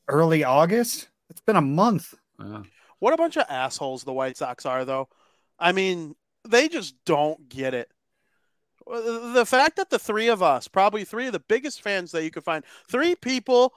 early 0.07 0.43
August. 0.43 1.09
It's 1.29 1.41
been 1.41 1.55
a 1.55 1.61
month. 1.61 2.13
Yeah. 2.39 2.63
What 2.99 3.13
a 3.13 3.17
bunch 3.17 3.35
of 3.35 3.45
assholes 3.49 4.03
the 4.03 4.13
White 4.13 4.37
Sox 4.37 4.65
are, 4.65 4.85
though. 4.85 5.09
I 5.59 5.71
mean, 5.71 6.15
they 6.47 6.69
just 6.69 6.95
don't 7.05 7.49
get 7.49 7.73
it. 7.73 7.89
Uh, 8.89 9.33
the 9.33 9.45
fact 9.45 9.77
that 9.77 9.89
the 9.89 9.99
three 9.99 10.27
of 10.27 10.41
us, 10.41 10.67
probably 10.67 11.03
three 11.03 11.27
of 11.27 11.33
the 11.33 11.39
biggest 11.39 11.81
fans 11.81 12.11
that 12.11 12.23
you 12.23 12.31
could 12.31 12.43
find, 12.43 12.63
three 12.89 13.15
people 13.15 13.73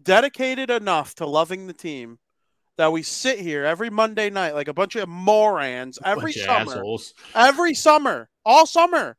dedicated 0.00 0.70
enough 0.70 1.14
to 1.16 1.26
loving 1.26 1.66
the 1.66 1.72
team 1.72 2.18
that 2.76 2.92
we 2.92 3.02
sit 3.02 3.38
here 3.38 3.64
every 3.64 3.90
Monday 3.90 4.30
night 4.30 4.54
like 4.54 4.68
a 4.68 4.74
bunch 4.74 4.96
of 4.96 5.08
morons 5.08 5.98
every 6.04 6.32
summer. 6.32 6.84
Every 7.34 7.74
summer, 7.74 8.28
all 8.44 8.66
summer. 8.66 9.16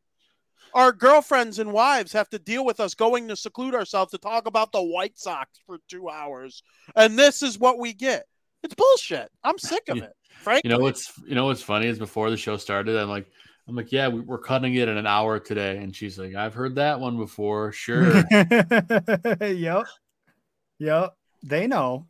Our 0.73 0.91
girlfriends 0.91 1.57
and 1.57 1.73
wives 1.73 2.13
have 2.13 2.29
to 2.29 2.39
deal 2.39 2.63
with 2.63 2.79
us 2.79 2.93
going 2.93 3.29
to 3.29 3.35
seclude 3.35 3.73
ourselves 3.73 4.11
to 4.11 4.19
talk 4.19 4.45
about 4.47 4.71
the 4.71 4.83
White 4.83 5.17
Sox 5.17 5.59
for 5.65 5.79
two 5.89 6.09
hours. 6.09 6.61
And 6.95 7.17
this 7.17 7.41
is 7.41 7.57
what 7.57 7.79
we 7.79 7.93
get. 7.93 8.25
It's 8.61 8.75
bullshit. 8.75 9.31
I'm 9.43 9.57
sick 9.57 9.89
of 9.89 9.97
it. 9.97 10.13
Frankly. 10.43 10.69
You 10.69 10.77
know 10.77 10.83
what's 10.83 11.11
you 11.25 11.35
know 11.35 11.45
what's 11.45 11.63
funny 11.63 11.87
is 11.87 11.97
before 11.97 12.29
the 12.29 12.37
show 12.37 12.57
started, 12.57 12.95
I'm 12.95 13.09
like, 13.09 13.27
I'm 13.67 13.75
like, 13.75 13.91
yeah, 13.91 14.07
we, 14.07 14.23
are 14.33 14.37
cutting 14.37 14.75
it 14.75 14.87
in 14.87 14.97
an 14.97 15.07
hour 15.07 15.39
today, 15.39 15.77
and 15.77 15.95
she's 15.95 16.17
like, 16.17 16.35
I've 16.35 16.53
heard 16.53 16.75
that 16.75 16.99
one 16.99 17.17
before. 17.17 17.71
Sure. 17.71 18.23
yep. 19.41 19.85
Yep, 20.79 21.15
they 21.43 21.67
know. 21.67 22.07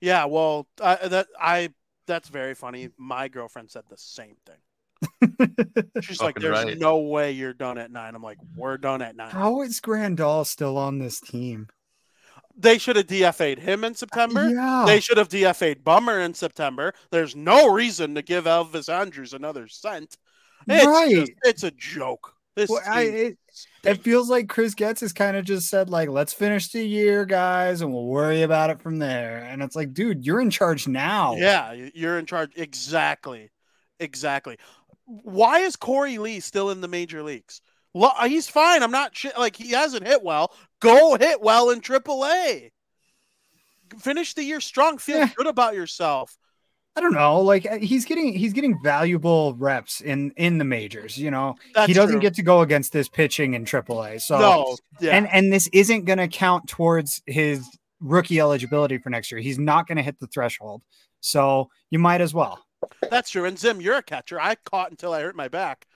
Yeah, 0.00 0.26
well, 0.26 0.68
uh, 0.80 1.08
that 1.08 1.26
I 1.38 1.70
that's 2.06 2.28
very 2.28 2.54
funny. 2.54 2.90
My 2.96 3.28
girlfriend 3.28 3.70
said 3.70 3.84
the 3.88 3.96
same 3.96 4.36
thing. 4.46 4.56
She's 6.00 6.20
like, 6.20 6.36
"There's 6.38 6.64
right. 6.64 6.78
no 6.78 6.98
way 6.98 7.32
you're 7.32 7.52
done 7.52 7.78
at 7.78 7.90
nine. 7.90 8.14
I'm 8.14 8.22
like, 8.22 8.38
"We're 8.56 8.78
done 8.78 9.02
at 9.02 9.16
nine. 9.16 9.30
How 9.30 9.62
is 9.62 9.80
Grandal 9.80 10.44
still 10.46 10.76
on 10.76 10.98
this 10.98 11.20
team? 11.20 11.68
They 12.56 12.78
should 12.78 12.96
have 12.96 13.06
DFA'd 13.06 13.60
him 13.60 13.84
in 13.84 13.94
September. 13.94 14.48
Yeah. 14.48 14.82
They 14.84 14.98
should 14.98 15.16
have 15.16 15.28
DFA'd 15.28 15.84
Bummer 15.84 16.18
in 16.18 16.34
September. 16.34 16.92
There's 17.12 17.36
no 17.36 17.72
reason 17.72 18.16
to 18.16 18.22
give 18.22 18.44
Elvis 18.44 18.92
Andrus 18.92 19.32
another 19.32 19.68
cent. 19.68 20.16
It's 20.66 20.84
right. 20.84 21.10
Just, 21.10 21.32
it's 21.44 21.62
a 21.62 21.70
joke. 21.70 22.34
This 22.56 22.68
well, 22.68 22.82
I, 22.84 23.02
it, 23.02 23.38
it, 23.90 24.02
feels 24.02 24.30
like 24.30 24.48
Chris 24.48 24.74
Getz 24.74 25.00
has 25.00 25.12
kind 25.12 25.36
of 25.36 25.44
just 25.44 25.68
said 25.68 25.90
like, 25.90 26.08
"Let's 26.08 26.32
finish 26.32 26.68
the 26.68 26.84
year, 26.86 27.24
guys, 27.24 27.80
and 27.80 27.92
we'll 27.92 28.06
worry 28.06 28.42
about 28.42 28.70
it 28.70 28.80
from 28.80 28.98
there." 28.98 29.38
And 29.38 29.62
it's 29.62 29.76
like, 29.76 29.92
dude, 29.92 30.24
you're 30.24 30.40
in 30.40 30.50
charge 30.50 30.88
now. 30.88 31.36
Yeah, 31.36 31.72
you're 31.94 32.18
in 32.18 32.26
charge. 32.26 32.52
Exactly, 32.56 33.50
exactly. 34.00 34.58
Why 35.04 35.60
is 35.60 35.76
Korey 35.76 36.18
Lee 36.18 36.40
still 36.40 36.70
in 36.70 36.80
the 36.80 36.88
major 36.88 37.22
leagues? 37.22 37.60
Uh, 37.94 38.28
he's 38.28 38.48
fine. 38.48 38.82
I'm 38.82 38.90
not 38.90 39.16
shit. 39.16 39.36
Like 39.38 39.56
he 39.56 39.70
hasn't 39.72 40.06
hit 40.06 40.22
well. 40.22 40.52
Go 40.80 41.16
hit 41.16 41.40
well 41.40 41.70
in 41.70 41.80
AAA. 41.80 42.70
Finish 43.98 44.34
the 44.34 44.44
year 44.44 44.60
strong. 44.60 44.98
Feel 44.98 45.18
yeah. 45.18 45.30
good 45.36 45.46
about 45.46 45.74
yourself. 45.74 46.36
I 46.98 47.00
don't 47.00 47.14
know. 47.14 47.40
Like 47.40 47.64
uh, 47.64 47.78
he's 47.78 48.04
getting 48.04 48.32
he's 48.32 48.52
getting 48.52 48.76
valuable 48.82 49.54
reps 49.54 50.00
in 50.00 50.32
in 50.36 50.58
the 50.58 50.64
majors. 50.64 51.16
You 51.16 51.30
know, 51.30 51.54
That's 51.72 51.86
he 51.86 51.94
doesn't 51.94 52.16
true. 52.16 52.20
get 52.20 52.34
to 52.34 52.42
go 52.42 52.62
against 52.62 52.92
this 52.92 53.08
pitching 53.08 53.54
in 53.54 53.64
AAA. 53.64 54.20
So 54.20 54.36
no, 54.36 54.76
yeah. 55.00 55.16
and 55.16 55.28
and 55.28 55.52
this 55.52 55.68
isn't 55.72 56.06
going 56.06 56.18
to 56.18 56.26
count 56.26 56.66
towards 56.66 57.22
his 57.24 57.64
rookie 58.00 58.40
eligibility 58.40 58.98
for 58.98 59.10
next 59.10 59.30
year. 59.30 59.40
He's 59.40 59.60
not 59.60 59.86
going 59.86 59.94
to 59.94 60.02
hit 60.02 60.18
the 60.18 60.26
threshold. 60.26 60.82
So 61.20 61.70
you 61.88 62.00
might 62.00 62.20
as 62.20 62.34
well. 62.34 62.66
That's 63.08 63.30
true. 63.30 63.44
And 63.44 63.56
Zim, 63.56 63.80
you're 63.80 63.98
a 63.98 64.02
catcher. 64.02 64.40
I 64.40 64.56
caught 64.56 64.90
until 64.90 65.12
I 65.12 65.20
hurt 65.20 65.36
my 65.36 65.46
back. 65.46 65.86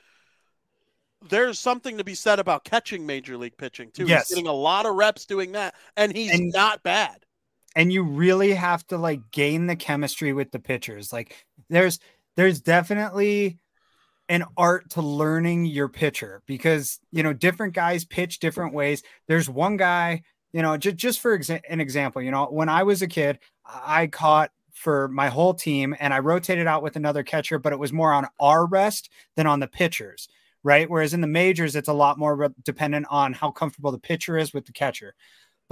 There's 1.28 1.58
something 1.58 1.98
to 1.98 2.04
be 2.04 2.14
said 2.14 2.38
about 2.38 2.62
catching 2.62 3.04
major 3.04 3.36
league 3.36 3.56
pitching 3.56 3.90
too. 3.90 4.06
Yes. 4.06 4.28
He's 4.28 4.36
getting 4.36 4.48
a 4.48 4.52
lot 4.52 4.86
of 4.86 4.94
reps 4.94 5.26
doing 5.26 5.50
that, 5.52 5.74
and 5.96 6.14
he's 6.14 6.30
and, 6.30 6.52
not 6.52 6.84
bad 6.84 7.26
and 7.74 7.92
you 7.92 8.02
really 8.02 8.52
have 8.52 8.86
to 8.88 8.98
like 8.98 9.30
gain 9.30 9.66
the 9.66 9.76
chemistry 9.76 10.32
with 10.32 10.50
the 10.50 10.58
pitchers. 10.58 11.12
Like 11.12 11.46
there's 11.68 11.98
there's 12.36 12.60
definitely 12.60 13.58
an 14.28 14.44
art 14.56 14.90
to 14.90 15.02
learning 15.02 15.66
your 15.66 15.88
pitcher 15.88 16.42
because 16.46 16.98
you 17.10 17.22
know 17.22 17.32
different 17.32 17.74
guys 17.74 18.04
pitch 18.04 18.38
different 18.38 18.74
ways. 18.74 19.02
There's 19.28 19.48
one 19.48 19.76
guy, 19.76 20.22
you 20.52 20.62
know, 20.62 20.76
just 20.76 20.96
just 20.96 21.20
for 21.20 21.38
exa- 21.38 21.62
an 21.68 21.80
example, 21.80 22.22
you 22.22 22.30
know, 22.30 22.46
when 22.46 22.68
I 22.68 22.82
was 22.84 23.02
a 23.02 23.08
kid, 23.08 23.38
I 23.66 24.06
caught 24.06 24.50
for 24.72 25.08
my 25.08 25.28
whole 25.28 25.54
team 25.54 25.94
and 26.00 26.14
I 26.14 26.18
rotated 26.20 26.66
out 26.66 26.82
with 26.82 26.96
another 26.96 27.22
catcher, 27.22 27.58
but 27.58 27.72
it 27.72 27.78
was 27.78 27.92
more 27.92 28.12
on 28.12 28.26
our 28.40 28.66
rest 28.66 29.10
than 29.36 29.46
on 29.46 29.60
the 29.60 29.68
pitchers 29.68 30.28
right? 30.64 30.88
Whereas 30.88 31.14
in 31.14 31.20
the 31.20 31.26
majors, 31.26 31.76
it's 31.76 31.88
a 31.88 31.92
lot 31.92 32.18
more 32.18 32.36
re- 32.36 32.48
dependent 32.62 33.06
on 33.10 33.32
how 33.32 33.50
comfortable 33.50 33.92
the 33.92 33.98
pitcher 33.98 34.38
is 34.38 34.52
with 34.52 34.66
the 34.66 34.72
catcher. 34.72 35.14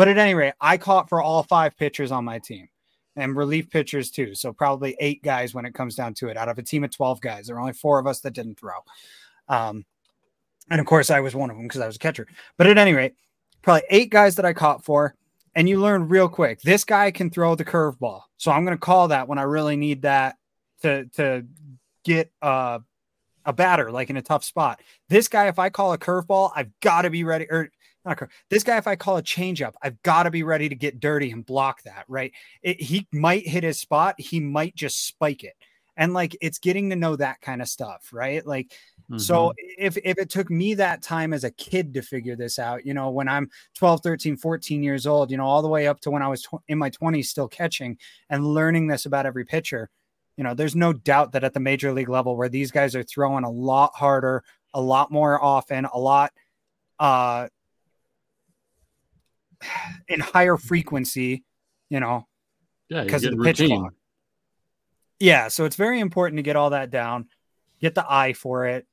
But 0.00 0.08
at 0.08 0.16
any 0.16 0.34
rate, 0.34 0.54
I 0.58 0.78
caught 0.78 1.10
for 1.10 1.20
all 1.20 1.42
five 1.42 1.76
pitchers 1.76 2.10
on 2.10 2.24
my 2.24 2.38
team 2.38 2.70
and 3.16 3.36
relief 3.36 3.68
pitchers 3.68 4.10
too. 4.10 4.34
So 4.34 4.50
probably 4.50 4.96
eight 4.98 5.22
guys 5.22 5.52
when 5.52 5.66
it 5.66 5.74
comes 5.74 5.94
down 5.94 6.14
to 6.14 6.28
it 6.28 6.38
out 6.38 6.48
of 6.48 6.56
a 6.56 6.62
team 6.62 6.84
of 6.84 6.90
12 6.90 7.20
guys. 7.20 7.46
There 7.46 7.56
are 7.56 7.60
only 7.60 7.74
four 7.74 7.98
of 7.98 8.06
us 8.06 8.20
that 8.20 8.32
didn't 8.32 8.58
throw. 8.58 8.78
Um, 9.46 9.84
and 10.70 10.80
of 10.80 10.86
course, 10.86 11.10
I 11.10 11.20
was 11.20 11.34
one 11.34 11.50
of 11.50 11.56
them 11.56 11.66
because 11.66 11.82
I 11.82 11.86
was 11.86 11.96
a 11.96 11.98
catcher. 11.98 12.26
But 12.56 12.66
at 12.66 12.78
any 12.78 12.94
rate, 12.94 13.12
probably 13.60 13.82
eight 13.90 14.08
guys 14.08 14.36
that 14.36 14.46
I 14.46 14.54
caught 14.54 14.86
for. 14.86 15.16
And 15.54 15.68
you 15.68 15.78
learn 15.78 16.08
real 16.08 16.30
quick 16.30 16.62
this 16.62 16.82
guy 16.84 17.10
can 17.10 17.28
throw 17.28 17.54
the 17.54 17.66
curveball. 17.66 18.22
So 18.38 18.50
I'm 18.52 18.64
going 18.64 18.78
to 18.78 18.80
call 18.80 19.08
that 19.08 19.28
when 19.28 19.36
I 19.36 19.42
really 19.42 19.76
need 19.76 20.00
that 20.00 20.38
to, 20.80 21.04
to 21.16 21.44
get 22.04 22.32
uh, 22.40 22.78
a 23.44 23.52
batter 23.52 23.90
like 23.90 24.08
in 24.08 24.16
a 24.16 24.22
tough 24.22 24.44
spot. 24.44 24.80
This 25.10 25.28
guy, 25.28 25.48
if 25.48 25.58
I 25.58 25.68
call 25.68 25.92
a 25.92 25.98
curveball, 25.98 26.52
I've 26.56 26.70
got 26.80 27.02
to 27.02 27.10
be 27.10 27.22
ready. 27.22 27.46
Or 27.50 27.70
not 28.04 28.16
curve. 28.18 28.30
This 28.48 28.64
guy, 28.64 28.76
if 28.78 28.86
I 28.86 28.96
call 28.96 29.16
a 29.18 29.22
changeup, 29.22 29.74
I've 29.82 30.00
got 30.02 30.24
to 30.24 30.30
be 30.30 30.42
ready 30.42 30.68
to 30.68 30.74
get 30.74 31.00
dirty 31.00 31.30
and 31.30 31.44
block 31.44 31.82
that. 31.84 32.04
Right? 32.08 32.32
It, 32.62 32.80
he 32.80 33.06
might 33.12 33.46
hit 33.46 33.64
his 33.64 33.80
spot. 33.80 34.20
He 34.20 34.40
might 34.40 34.74
just 34.74 35.06
spike 35.06 35.44
it. 35.44 35.54
And 35.96 36.14
like 36.14 36.36
it's 36.40 36.58
getting 36.58 36.90
to 36.90 36.96
know 36.96 37.16
that 37.16 37.40
kind 37.42 37.60
of 37.60 37.68
stuff, 37.68 38.08
right? 38.12 38.44
Like 38.46 38.72
so 39.16 39.52
Mhm. 39.52 39.56
if 39.58 39.98
if 39.98 40.18
it 40.18 40.30
took 40.30 40.50
me 40.50 40.74
that 40.74 41.02
time 41.02 41.32
as 41.34 41.44
a 41.44 41.50
kid 41.50 41.92
to 41.94 42.02
figure 42.02 42.36
this 42.36 42.58
out, 42.58 42.86
you 42.86 42.94
know, 42.94 43.10
when 43.10 43.28
I'm 43.28 43.50
12, 43.74 44.00
13, 44.02 44.36
14 44.36 44.82
years 44.82 45.06
old, 45.06 45.30
you 45.30 45.36
know, 45.36 45.44
all 45.44 45.62
the 45.62 45.68
way 45.68 45.86
up 45.88 46.00
to 46.02 46.10
when 46.10 46.22
I 46.22 46.28
was 46.28 46.42
tw- 46.42 46.62
in 46.68 46.78
my 46.78 46.90
20s 46.90 47.28
still 47.28 47.48
catching 47.48 47.98
and 48.30 48.46
learning 48.46 48.86
this 48.86 49.04
about 49.06 49.26
every 49.26 49.44
pitcher, 49.44 49.90
you 50.36 50.44
know, 50.44 50.54
there's 50.54 50.76
no 50.76 50.92
doubt 50.92 51.32
that 51.32 51.44
at 51.44 51.52
the 51.54 51.60
major 51.60 51.92
league 51.92 52.08
level 52.08 52.36
where 52.36 52.48
these 52.48 52.70
guys 52.70 52.94
are 52.96 53.02
throwing 53.02 53.44
a 53.44 53.50
lot 53.50 53.92
harder, 53.94 54.42
a 54.72 54.80
lot 54.80 55.10
more 55.10 55.42
often, 55.42 55.84
a 55.86 55.98
lot 55.98 56.32
uh 56.98 57.48
in 60.08 60.20
higher 60.20 60.56
frequency, 60.56 61.44
you 61.88 62.00
know, 62.00 62.26
yeah, 62.88 63.04
because 63.04 63.24
of 63.24 63.36
the 63.36 63.44
pitch 63.44 63.60
routine. 63.60 63.80
clock. 63.80 63.94
Yeah, 65.18 65.48
so 65.48 65.64
it's 65.64 65.76
very 65.76 66.00
important 66.00 66.38
to 66.38 66.42
get 66.42 66.56
all 66.56 66.70
that 66.70 66.90
down, 66.90 67.28
get 67.80 67.94
the 67.94 68.10
eye 68.10 68.32
for 68.32 68.66
it. 68.66 68.86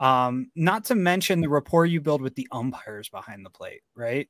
Um, 0.00 0.50
not 0.54 0.86
to 0.86 0.94
mention 0.94 1.40
the 1.40 1.48
rapport 1.48 1.86
you 1.86 2.00
build 2.00 2.22
with 2.22 2.34
the 2.34 2.48
umpires 2.50 3.08
behind 3.08 3.44
the 3.44 3.50
plate, 3.50 3.82
right? 3.94 4.28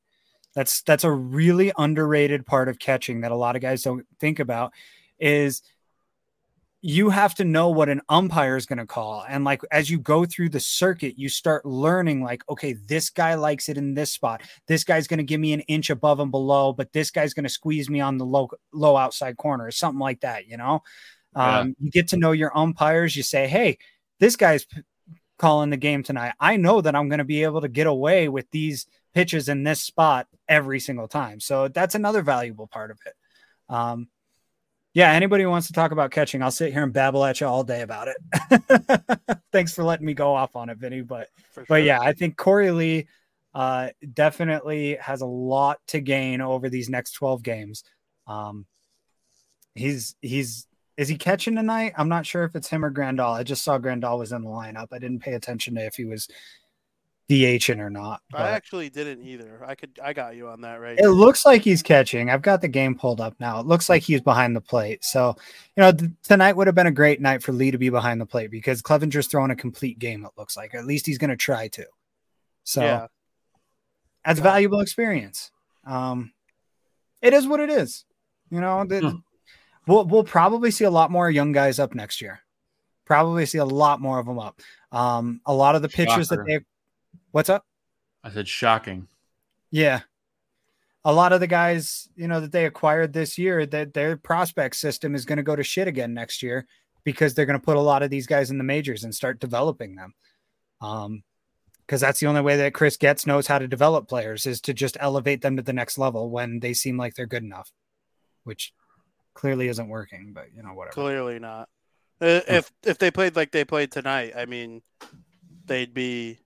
That's 0.54 0.82
that's 0.82 1.04
a 1.04 1.10
really 1.10 1.72
underrated 1.76 2.46
part 2.46 2.68
of 2.68 2.78
catching 2.78 3.22
that 3.22 3.32
a 3.32 3.36
lot 3.36 3.56
of 3.56 3.62
guys 3.62 3.82
don't 3.82 4.06
think 4.20 4.40
about 4.40 4.72
is 5.18 5.62
you 6.86 7.08
have 7.08 7.34
to 7.34 7.44
know 7.46 7.70
what 7.70 7.88
an 7.88 8.02
umpire 8.10 8.58
is 8.58 8.66
going 8.66 8.78
to 8.78 8.84
call 8.84 9.24
and 9.26 9.42
like 9.42 9.62
as 9.72 9.88
you 9.88 9.98
go 9.98 10.26
through 10.26 10.50
the 10.50 10.60
circuit 10.60 11.18
you 11.18 11.30
start 11.30 11.64
learning 11.64 12.22
like 12.22 12.42
okay 12.46 12.74
this 12.74 13.08
guy 13.08 13.36
likes 13.36 13.70
it 13.70 13.78
in 13.78 13.94
this 13.94 14.12
spot. 14.12 14.42
This 14.68 14.84
guy's 14.84 15.06
going 15.06 15.16
to 15.16 15.24
give 15.24 15.40
me 15.40 15.54
an 15.54 15.60
inch 15.60 15.88
above 15.88 16.20
and 16.20 16.30
below 16.30 16.74
but 16.74 16.92
this 16.92 17.10
guy's 17.10 17.32
going 17.32 17.44
to 17.44 17.48
squeeze 17.48 17.88
me 17.88 18.00
on 18.00 18.18
the 18.18 18.26
low 18.26 18.50
low 18.74 18.98
outside 18.98 19.38
corner 19.38 19.64
or 19.64 19.70
something 19.70 19.98
like 19.98 20.20
that 20.20 20.46
you 20.46 20.58
know? 20.58 20.82
Yeah. 21.34 21.60
um, 21.60 21.74
you 21.80 21.90
get 21.90 22.08
to 22.08 22.18
know 22.18 22.32
your 22.32 22.56
umpires 22.56 23.16
you 23.16 23.22
say 23.22 23.48
hey 23.48 23.78
this 24.20 24.36
guy's 24.36 24.66
p- 24.66 24.82
calling 25.38 25.70
the 25.70 25.76
game 25.76 26.02
tonight. 26.02 26.34
I 26.38 26.58
know 26.58 26.82
that 26.82 26.94
i'm 26.94 27.08
going 27.08 27.18
to 27.18 27.24
be 27.24 27.44
able 27.44 27.62
to 27.62 27.68
get 27.68 27.86
away 27.86 28.28
with 28.28 28.50
these 28.50 28.86
pitches 29.14 29.48
in 29.48 29.64
this 29.64 29.80
spot 29.80 30.26
every 30.48 30.80
single 30.80 31.08
time. 31.08 31.40
So 31.40 31.68
that's 31.68 31.94
another 31.94 32.20
valuable 32.20 32.66
part 32.66 32.90
of 32.90 32.98
it. 33.06 33.14
Um, 33.68 34.08
yeah, 34.94 35.10
anybody 35.10 35.42
who 35.42 35.50
wants 35.50 35.66
to 35.66 35.72
talk 35.72 35.90
about 35.90 36.12
catching, 36.12 36.40
I'll 36.40 36.52
sit 36.52 36.72
here 36.72 36.84
and 36.84 36.92
babble 36.92 37.24
at 37.24 37.40
you 37.40 37.48
all 37.48 37.64
day 37.64 37.82
about 37.82 38.08
it. 38.08 39.40
Thanks 39.52 39.74
for 39.74 39.82
letting 39.82 40.06
me 40.06 40.14
go 40.14 40.32
off 40.32 40.54
on 40.54 40.70
it, 40.70 40.78
Vinnie. 40.78 41.02
But 41.02 41.28
For 41.52 41.64
but 41.68 41.82
yeah, 41.82 42.00
I 42.00 42.12
think 42.12 42.36
Korey 42.36 42.74
Lee 42.74 43.08
uh, 43.54 43.88
definitely 44.12 44.96
has 45.00 45.20
a 45.20 45.26
lot 45.26 45.80
to 45.88 46.00
gain 46.00 46.40
over 46.40 46.68
these 46.68 46.88
next 46.88 47.12
12 47.12 47.42
games. 47.42 47.82
Um, 48.28 48.66
he's 49.74 50.14
he's 50.22 50.68
is 50.96 51.08
he 51.08 51.16
catching 51.16 51.56
tonight? 51.56 51.94
I'm 51.96 52.08
not 52.08 52.24
sure 52.24 52.44
if 52.44 52.54
it's 52.54 52.68
him 52.68 52.84
or 52.84 52.92
Grandal. 52.92 53.34
I 53.34 53.42
just 53.42 53.64
saw 53.64 53.78
Grandal 53.78 54.20
was 54.20 54.30
in 54.30 54.42
the 54.42 54.48
lineup. 54.48 54.88
I 54.92 55.00
didn't 55.00 55.20
pay 55.20 55.34
attention 55.34 55.74
to 55.74 55.84
if 55.84 55.96
he 55.96 56.04
was 56.04 56.28
DHing 57.30 57.78
or 57.78 57.88
not. 57.88 58.20
I 58.34 58.50
actually 58.50 58.90
didn't 58.90 59.22
either. 59.22 59.62
I 59.66 59.74
could 59.74 59.98
I 60.02 60.12
got 60.12 60.36
you 60.36 60.48
on 60.48 60.60
that 60.60 60.76
right. 60.80 60.92
it 60.98 61.00
here. 61.00 61.10
looks 61.10 61.46
like 61.46 61.62
he's 61.62 61.82
catching. 61.82 62.28
I've 62.28 62.42
got 62.42 62.60
the 62.60 62.68
game 62.68 62.94
pulled 62.94 63.20
up 63.20 63.34
now. 63.40 63.60
It 63.60 63.66
looks 63.66 63.88
like 63.88 64.02
he's 64.02 64.20
behind 64.20 64.54
the 64.54 64.60
plate. 64.60 65.02
So, 65.04 65.34
you 65.76 65.82
know, 65.82 65.92
th- 65.92 66.10
tonight 66.22 66.54
would 66.54 66.66
have 66.66 66.76
been 66.76 66.86
a 66.86 66.90
great 66.92 67.20
night 67.22 67.42
for 67.42 67.52
Lee 67.52 67.70
to 67.70 67.78
be 67.78 67.88
behind 67.88 68.20
the 68.20 68.26
plate 68.26 68.50
because 68.50 68.82
Clevinger's 68.82 69.26
throwing 69.26 69.50
a 69.50 69.56
complete 69.56 69.98
game, 69.98 70.24
it 70.26 70.32
looks 70.36 70.54
like. 70.56 70.74
At 70.74 70.84
least 70.84 71.06
he's 71.06 71.16
going 71.18 71.30
to 71.30 71.36
try 71.36 71.68
to. 71.68 71.86
So, 72.64 72.82
yeah. 72.82 73.06
that's 74.24 74.38
Yeah. 74.38 74.42
valuable 74.44 74.80
experience. 74.80 75.50
Um, 75.86 76.32
it 77.22 77.32
is 77.32 77.46
what 77.46 77.60
it 77.60 77.70
is. 77.70 78.04
You 78.50 78.60
know, 78.60 78.84
the, 78.84 79.00
Hmm. 79.00 79.16
we'll, 79.86 80.04
we'll 80.04 80.24
probably 80.24 80.70
see 80.70 80.84
a 80.84 80.90
lot 80.90 81.10
more 81.10 81.30
young 81.30 81.52
guys 81.52 81.78
up 81.78 81.94
next 81.94 82.20
year. 82.20 82.40
Probably 83.06 83.46
see 83.46 83.58
a 83.58 83.64
lot 83.64 84.00
more 84.00 84.18
of 84.18 84.26
them 84.26 84.38
up. 84.38 84.60
Um, 84.92 85.40
a 85.46 85.54
lot 85.54 85.74
of 85.74 85.82
the 85.82 85.88
pitchers 85.88 86.28
that 86.28 86.44
they, 86.46 86.60
what's 87.34 87.50
up? 87.50 87.66
I 88.22 88.30
said 88.30 88.46
shocking. 88.46 89.08
Yeah. 89.72 90.02
A 91.04 91.12
lot 91.12 91.32
of 91.32 91.40
the 91.40 91.48
guys, 91.48 92.08
you 92.14 92.28
know, 92.28 92.40
that 92.40 92.52
they 92.52 92.64
acquired 92.64 93.12
this 93.12 93.36
year, 93.36 93.66
that 93.66 93.92
their 93.92 94.16
prospect 94.16 94.76
system 94.76 95.16
is 95.16 95.24
going 95.24 95.38
to 95.38 95.42
go 95.42 95.56
to 95.56 95.64
shit 95.64 95.88
again 95.88 96.14
next 96.14 96.42
year 96.42 96.66
because 97.02 97.34
they're 97.34 97.44
going 97.44 97.58
to 97.58 97.64
put 97.64 97.76
a 97.76 97.80
lot 97.80 98.04
of 98.04 98.10
these 98.10 98.28
guys 98.28 98.50
in 98.50 98.56
the 98.56 98.64
majors 98.64 99.02
and 99.02 99.12
start 99.12 99.40
developing 99.40 99.96
them. 99.96 100.14
Um, 100.80 101.24
because 101.80 102.00
that's 102.00 102.20
the 102.20 102.28
only 102.28 102.40
way 102.40 102.56
that 102.56 102.72
Chris 102.72 102.96
Getz 102.96 103.26
knows 103.26 103.46
how 103.46 103.58
to 103.58 103.68
develop 103.68 104.08
players 104.08 104.46
is 104.46 104.60
to 104.62 104.72
just 104.72 104.96
elevate 105.00 105.42
them 105.42 105.56
to 105.56 105.62
the 105.62 105.74
next 105.74 105.98
level 105.98 106.30
when 106.30 106.60
they 106.60 106.72
seem 106.72 106.96
like 106.96 107.14
they're 107.14 107.26
good 107.26 107.42
enough, 107.42 107.70
which 108.44 108.72
clearly 109.34 109.68
isn't 109.68 109.88
working, 109.88 110.32
but 110.32 110.46
you 110.56 110.62
know, 110.62 110.72
whatever. 110.72 110.94
Clearly 110.94 111.38
not. 111.40 111.68
Uh, 112.22 112.40
If 112.48 112.72
if 112.84 112.96
they 112.96 113.10
played 113.10 113.36
like 113.36 113.50
they 113.50 113.66
played 113.66 113.92
tonight, 113.92 114.32
I 114.34 114.46
mean, 114.46 114.80
they'd 115.66 115.92
be. 115.92 116.38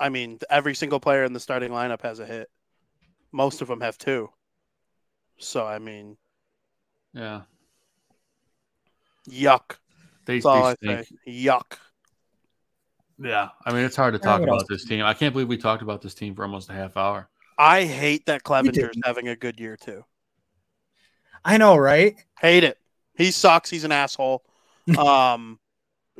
I 0.00 0.08
mean, 0.08 0.38
every 0.50 0.74
single 0.74 1.00
player 1.00 1.24
in 1.24 1.32
the 1.32 1.40
starting 1.40 1.70
lineup 1.72 2.02
has 2.02 2.18
a 2.20 2.26
hit. 2.26 2.50
Most 3.32 3.62
of 3.62 3.68
them 3.68 3.80
have 3.80 3.98
two. 3.98 4.30
So 5.38 5.66
I 5.66 5.78
mean, 5.78 6.16
Yeah, 7.12 7.42
yuck. 9.28 9.76
they, 10.26 10.36
That's 10.36 10.46
all 10.46 10.66
I 10.66 10.74
they 10.80 11.02
say. 11.02 11.06
Yuck. 11.26 11.78
Yeah, 13.20 13.48
I 13.64 13.72
mean 13.72 13.84
it's 13.84 13.96
hard 13.96 14.14
to 14.14 14.18
talk 14.18 14.42
about 14.42 14.64
this 14.68 14.84
team. 14.84 15.04
I 15.04 15.14
can't 15.14 15.32
believe 15.32 15.48
we 15.48 15.56
talked 15.56 15.82
about 15.82 16.02
this 16.02 16.14
team 16.14 16.34
for 16.34 16.42
almost 16.44 16.70
a 16.70 16.72
half 16.72 16.96
hour. 16.96 17.28
I 17.58 17.84
hate 17.84 18.26
that 18.26 18.44
Clevinger's 18.44 18.96
having 19.04 19.28
a 19.28 19.34
good 19.36 19.58
year 19.58 19.76
too. 19.76 20.04
I 21.44 21.56
know, 21.56 21.76
right? 21.76 22.14
Hate 22.40 22.64
it. 22.64 22.78
He 23.16 23.30
sucks. 23.32 23.70
He's 23.70 23.84
an 23.84 23.92
asshole. 23.92 24.44
Um, 24.96 25.58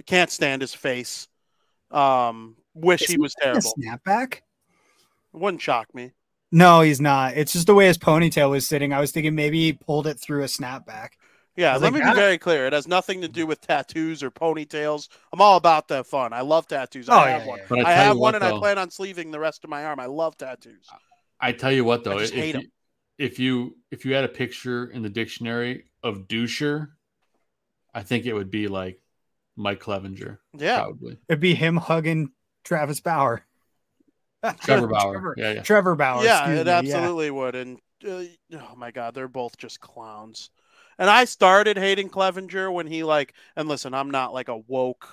can't 0.05 0.31
stand 0.31 0.61
his 0.61 0.75
face. 0.75 1.27
Um, 1.91 2.58
wish 2.81 3.03
Is 3.03 3.09
he 3.09 3.13
he 3.15 3.19
was 3.19 3.35
terrible. 3.41 3.73
snapback? 3.79 4.41
Wouldn't 5.33 5.63
shock 5.63 5.95
me. 5.95 6.13
No, 6.51 6.81
he's 6.81 7.01
not. 7.01 7.37
It's 7.37 7.53
just 7.53 7.67
the 7.67 7.75
way 7.75 7.87
his 7.87 7.99
ponytail 7.99 8.51
was 8.51 8.67
sitting. 8.67 8.93
I 8.93 9.01
was 9.01 9.13
thinking 9.13 9.35
maybe 9.35 9.61
he 9.61 9.73
pulled 9.75 10.07
it 10.07 10.19
through 10.19 10.43
a 10.43 10.47
snapback. 10.47 11.11
Yeah, 11.57 11.73
let 11.77 11.93
like, 11.93 11.95
me 11.95 12.01
ah. 12.05 12.11
be 12.13 12.17
very 12.17 12.39
clear. 12.39 12.67
It 12.67 12.73
has 12.73 12.87
nothing 12.87 13.21
to 13.23 13.29
do 13.29 13.45
with 13.47 13.61
tattoos 13.61 14.23
or 14.23 14.31
ponytails. 14.31 15.09
I'm 15.33 15.41
all 15.41 15.57
about 15.57 15.89
that 15.89 16.07
fun. 16.07 16.33
I 16.33 16.41
love 16.43 16.69
tattoos. 16.69 17.09
Oh, 17.09 17.13
I 17.15 17.31
yeah, 17.31 17.39
have 17.39 17.47
one. 17.49 17.59
yeah. 17.59 17.65
But 17.69 17.79
I 17.81 17.91
I, 17.91 17.93
have 17.95 18.17
one, 18.17 18.19
what, 18.19 18.35
and 18.37 18.45
I 18.45 18.57
plan 18.59 18.79
on 18.79 18.91
sleeving 18.91 19.33
the 19.33 19.41
rest 19.41 19.65
of 19.65 19.71
my 19.71 19.85
arm. 19.85 19.99
I 19.99 20.07
love 20.07 20.37
tattoos. 20.37 20.87
I 21.41 21.53
tell 21.53 21.73
you 21.73 21.85
what 21.85 22.05
though, 22.05 22.17
I 22.17 22.21
just 22.21 22.33
if 22.33 22.39
hate 22.39 22.55
you, 22.55 22.61
'em. 22.61 22.73
if 23.19 23.39
you 23.39 23.77
if 23.91 24.05
you 24.05 24.15
had 24.15 24.25
a 24.25 24.29
picture 24.29 24.87
in 24.87 25.03
the 25.03 25.09
dictionary 25.09 25.87
of 26.03 26.29
doucher, 26.29 26.89
I 27.93 28.03
think 28.05 28.25
it 28.27 28.33
would 28.35 28.51
be 28.51 28.69
like 28.69 29.01
Mike 29.57 29.81
Clevinger, 29.81 30.39
Yeah, 30.57 30.79
probably 30.79 31.19
It'd 31.29 31.41
be 31.41 31.55
him 31.57 31.77
hugging 31.77 32.31
Travis 32.69 33.01
Bauer. 33.01 33.43
Trevor 34.61 34.87
Bauer. 34.89 35.13
Trevor, 35.13 35.35
Yeah, 35.39 35.53
yeah. 35.53 35.63
Trevor 35.63 35.97
Bauer. 35.97 36.23
yeah, 36.25 36.49
it 36.51 36.67
me, 36.67 36.73
absolutely 36.73 37.31
would. 37.31 37.55
And 37.55 37.79
uh, 38.07 38.23
oh 38.55 38.75
my 38.77 38.91
god, 38.91 39.15
they're 39.15 39.27
both 39.27 39.57
just 39.57 39.81
clowns. 39.81 40.51
And 40.99 41.09
I 41.09 41.25
started 41.25 41.79
hating 41.79 42.11
Clevinger 42.11 42.73
when 42.73 42.87
he 42.87 43.05
like. 43.05 43.35
And 43.57 43.69
listen, 43.69 43.95
I'm 43.95 44.11
not 44.11 44.35
like 44.35 44.49
a 44.49 44.57
woke, 44.57 45.09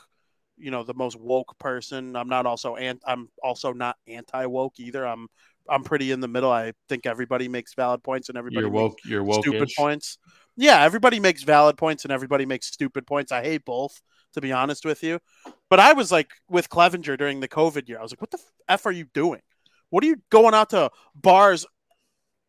you 0.58 0.70
know, 0.70 0.84
the 0.84 0.94
most 0.94 1.18
woke 1.18 1.58
person. 1.58 2.16
I'm 2.16 2.28
not 2.30 2.46
also 2.46 2.76
and 2.76 3.00
I'm 3.08 3.30
also 3.42 3.72
not 3.72 3.96
anti 4.08 4.46
woke 4.48 4.80
either. 4.80 5.08
I'm 5.08 5.28
I'm 5.70 5.84
pretty 5.84 6.12
in 6.12 6.20
the 6.20 6.28
middle. 6.28 6.52
I 6.52 6.74
think 6.90 7.06
everybody 7.06 7.48
makes 7.48 7.74
valid 7.74 8.04
points 8.04 8.30
and 8.30 8.38
everybody 8.38 8.66
You're 8.66 8.72
makes 8.72 8.82
woke. 8.82 8.98
You're 9.06 9.24
woke. 9.24 9.46
stupid 9.46 9.70
points. 9.78 10.18
Yeah, 10.58 10.84
everybody 10.84 11.20
makes 11.20 11.44
valid 11.44 11.78
points 11.78 12.04
and 12.06 12.12
everybody 12.12 12.46
makes 12.46 12.68
stupid 12.68 13.08
points. 13.08 13.32
I 13.32 13.42
hate 13.44 13.66
both, 13.66 14.00
to 14.36 14.42
be 14.42 14.52
honest 14.52 14.86
with 14.86 15.04
you. 15.04 15.20
But 15.70 15.80
I 15.80 15.94
was 15.94 16.12
like 16.12 16.30
with 16.50 16.70
Clevinger 16.70 17.18
during 17.18 17.40
the 17.40 17.48
COVID 17.48 17.90
year. 17.90 18.00
I 18.00 18.04
was 18.04 18.12
like, 18.12 18.22
what 18.22 18.32
the 18.32 18.40
f 18.70 18.86
are 18.86 18.92
you 18.92 19.06
doing? 19.14 19.42
What 19.90 20.04
are 20.04 20.08
you 20.08 20.18
going 20.30 20.54
out 20.54 20.70
to 20.70 20.92
bars? 21.16 21.66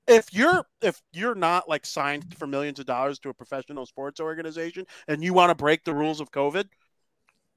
If 0.06 0.32
you're 0.32 0.64
if 0.82 1.00
you're 1.12 1.34
not 1.34 1.68
like 1.68 1.84
signed 1.84 2.36
for 2.38 2.46
millions 2.46 2.78
of 2.78 2.86
dollars 2.86 3.18
to 3.20 3.28
a 3.28 3.34
professional 3.34 3.86
sports 3.86 4.20
organization 4.20 4.86
and 5.08 5.24
you 5.24 5.32
want 5.32 5.50
to 5.50 5.54
break 5.54 5.84
the 5.84 5.94
rules 5.94 6.20
of 6.20 6.30
COVID, 6.30 6.66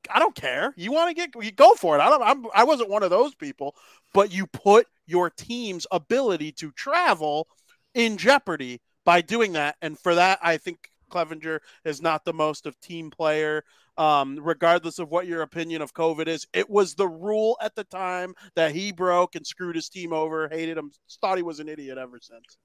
I 0.09 0.19
don't 0.19 0.35
care. 0.35 0.73
You 0.77 0.91
want 0.91 1.09
to 1.09 1.13
get 1.13 1.43
you 1.43 1.51
go 1.51 1.75
for 1.75 1.95
it. 1.97 2.01
I 2.01 2.09
don't. 2.09 2.23
I'm, 2.23 2.45
I 2.55 2.63
wasn't 2.63 2.89
one 2.89 3.03
of 3.03 3.09
those 3.09 3.35
people, 3.35 3.75
but 4.13 4.33
you 4.33 4.47
put 4.47 4.87
your 5.05 5.29
team's 5.29 5.85
ability 5.91 6.51
to 6.53 6.71
travel 6.71 7.47
in 7.93 8.17
jeopardy 8.17 8.81
by 9.05 9.21
doing 9.21 9.53
that, 9.53 9.75
and 9.81 9.97
for 9.97 10.15
that, 10.15 10.39
I 10.41 10.57
think 10.57 10.89
Clevinger 11.09 11.59
is 11.83 12.01
not 12.01 12.23
the 12.25 12.33
most 12.33 12.65
of 12.65 12.79
team 12.79 13.09
player. 13.09 13.63
Um, 13.99 14.39
regardless 14.41 14.97
of 14.97 15.09
what 15.09 15.27
your 15.27 15.41
opinion 15.41 15.81
of 15.81 15.93
COVID 15.93 16.27
is, 16.27 16.47
it 16.53 16.69
was 16.69 16.95
the 16.95 17.07
rule 17.07 17.57
at 17.61 17.75
the 17.75 17.83
time 17.83 18.33
that 18.55 18.73
he 18.73 18.93
broke 18.93 19.35
and 19.35 19.45
screwed 19.45 19.75
his 19.75 19.89
team 19.89 20.13
over. 20.13 20.47
Hated 20.47 20.77
him, 20.77 20.89
thought 21.19 21.35
he 21.37 21.43
was 21.43 21.59
an 21.59 21.67
idiot 21.67 21.97
ever 21.97 22.17
since. 22.21 22.57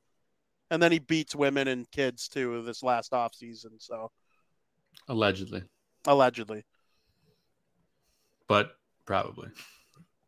And 0.71 0.81
then 0.81 0.93
he 0.93 1.01
beats 1.01 1.35
women 1.35 1.67
and 1.67 1.91
kids 1.91 2.29
too 2.29 2.63
this 2.63 2.85
last 2.85 3.13
off 3.13 3.35
season. 3.35 3.73
So 3.79 4.13
Allegedly, 5.09 5.65
allegedly, 6.07 6.65
but 8.49 8.77
probably. 9.05 9.49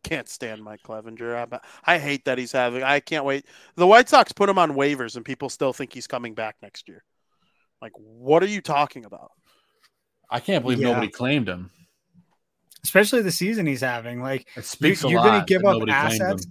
can't 0.02 0.28
stand 0.28 0.62
Mike 0.62 0.82
Clevinger. 0.82 1.36
I, 1.52 1.94
I 1.94 1.98
hate 1.98 2.24
that 2.24 2.36
he's 2.36 2.52
having. 2.52 2.82
I 2.82 2.98
can't 3.00 3.24
wait. 3.24 3.46
The 3.76 3.86
White 3.86 4.08
Sox 4.08 4.32
put 4.32 4.48
him 4.48 4.58
on 4.58 4.72
waivers, 4.72 5.16
and 5.16 5.24
people 5.24 5.48
still 5.48 5.72
think 5.72 5.92
he's 5.92 6.06
coming 6.08 6.34
back 6.34 6.56
next 6.62 6.88
year. 6.88 7.04
Like, 7.80 7.92
what 7.94 8.42
are 8.42 8.48
you 8.48 8.60
talking 8.60 9.04
about? 9.04 9.30
I 10.30 10.40
can't 10.40 10.62
believe 10.62 10.80
Yeah. 10.80 10.88
nobody 10.88 11.08
claimed 11.08 11.48
him. 11.48 11.70
Especially 12.84 13.22
the 13.22 13.32
season 13.32 13.66
he's 13.66 13.80
having. 13.80 14.20
Like 14.22 14.46
It 14.56 14.76
you're 14.80 15.22
gonna 15.22 15.44
give 15.46 15.64
up 15.64 15.82
assets. 15.88 16.46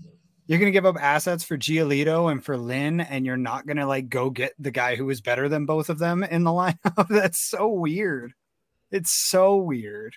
you're 0.48 0.60
gonna 0.60 0.72
give 0.72 0.86
up 0.86 0.98
assets 1.00 1.44
for 1.44 1.58
Giolito 1.58 2.32
and 2.32 2.44
for 2.44 2.58
Lynn, 2.58 3.00
and 3.02 3.26
you're 3.26 3.38
not 3.38 3.66
gonna 3.66 3.88
like 3.88 4.10
go 4.10 4.30
get 4.30 4.54
the 4.60 4.72
guy 4.72 4.96
who 4.96 5.10
is 5.10 5.22
better 5.22 5.48
than 5.50 5.66
both 5.66 5.90
of 5.90 5.98
them 6.00 6.24
in 6.24 6.44
the 6.44 6.52
lineup. 6.52 7.08
That's 7.10 7.40
so 7.40 7.68
weird. 7.70 8.34
It's 8.92 9.12
so 9.12 9.56
weird. 9.58 10.16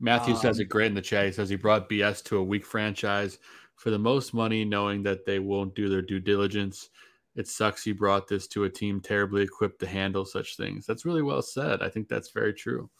Matthew 0.00 0.34
says 0.34 0.58
Um, 0.58 0.62
it 0.62 0.68
great 0.68 0.86
in 0.86 0.94
the 0.94 1.00
chat. 1.02 1.26
He 1.26 1.32
says 1.32 1.48
he 1.48 1.56
brought 1.56 1.88
BS 1.88 2.22
to 2.24 2.36
a 2.38 2.42
weak 2.42 2.64
franchise 2.66 3.38
for 3.76 3.90
the 3.90 3.98
most 3.98 4.34
money, 4.34 4.64
knowing 4.64 5.02
that 5.04 5.26
they 5.26 5.38
won't 5.38 5.74
do 5.74 5.88
their 5.88 6.02
due 6.02 6.18
diligence. 6.20 6.88
It 7.34 7.48
sucks 7.48 7.82
he 7.82 7.92
brought 7.92 8.28
this 8.28 8.46
to 8.48 8.64
a 8.64 8.70
team 8.70 9.00
terribly 9.00 9.42
equipped 9.42 9.80
to 9.80 9.86
handle 9.86 10.24
such 10.24 10.56
things. 10.56 10.84
That's 10.86 11.04
really 11.06 11.22
well 11.22 11.40
said. 11.42 11.80
I 11.82 11.88
think 11.88 12.08
that's 12.08 12.30
very 12.30 12.52
true. 12.52 12.90